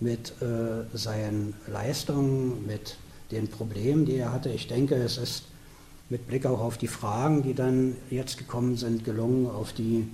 [0.00, 0.32] mit
[0.94, 2.98] seinen Leistungen, mit
[3.32, 4.48] den Problemen, die er hatte.
[4.48, 5.46] Ich denke, es ist
[6.08, 10.08] mit Blick auch auf die Fragen, die dann jetzt gekommen sind, gelungen, auf die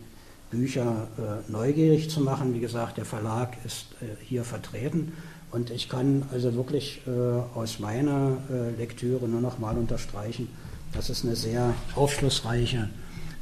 [0.51, 2.55] Bücher äh, neugierig zu machen.
[2.55, 5.13] Wie gesagt, der Verlag ist äh, hier vertreten
[5.51, 7.11] und ich kann also wirklich äh,
[7.57, 10.49] aus meiner äh, Lektüre nur noch mal unterstreichen,
[10.93, 12.89] dass es eine sehr aufschlussreiche,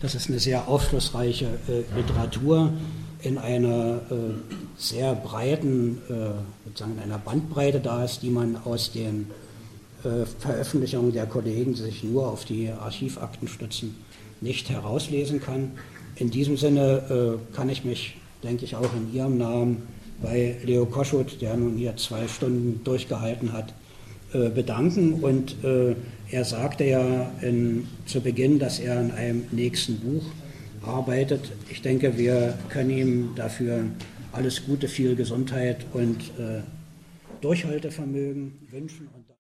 [0.03, 2.73] das ist eine sehr aufschlussreiche äh, Literatur
[3.23, 4.15] in einer äh,
[4.77, 5.99] sehr breiten,
[6.65, 9.29] sozusagen in einer Bandbreite da ist, die man aus den
[10.05, 13.95] äh, Veröffentlichungen der Kollegen, die sich nur auf die Archivakten stützen,
[14.41, 15.73] nicht herauslesen kann.
[16.17, 19.83] In diesem Sinne äh, kann ich mich, denke ich, auch in Ihrem Namen
[20.21, 23.75] bei Leo Koschut, der nun hier zwei Stunden durchgehalten hat,
[24.33, 25.23] äh, bedanken.
[25.23, 25.95] Und äh,
[26.33, 30.25] er sagte ja in, zu Beginn, dass er an einem nächsten Buch
[30.85, 31.53] arbeitet.
[31.71, 33.85] Ich denke, wir können ihm dafür
[34.33, 36.63] alles Gute, viel Gesundheit und äh,
[37.43, 39.09] Durchhaltevermögen wünschen.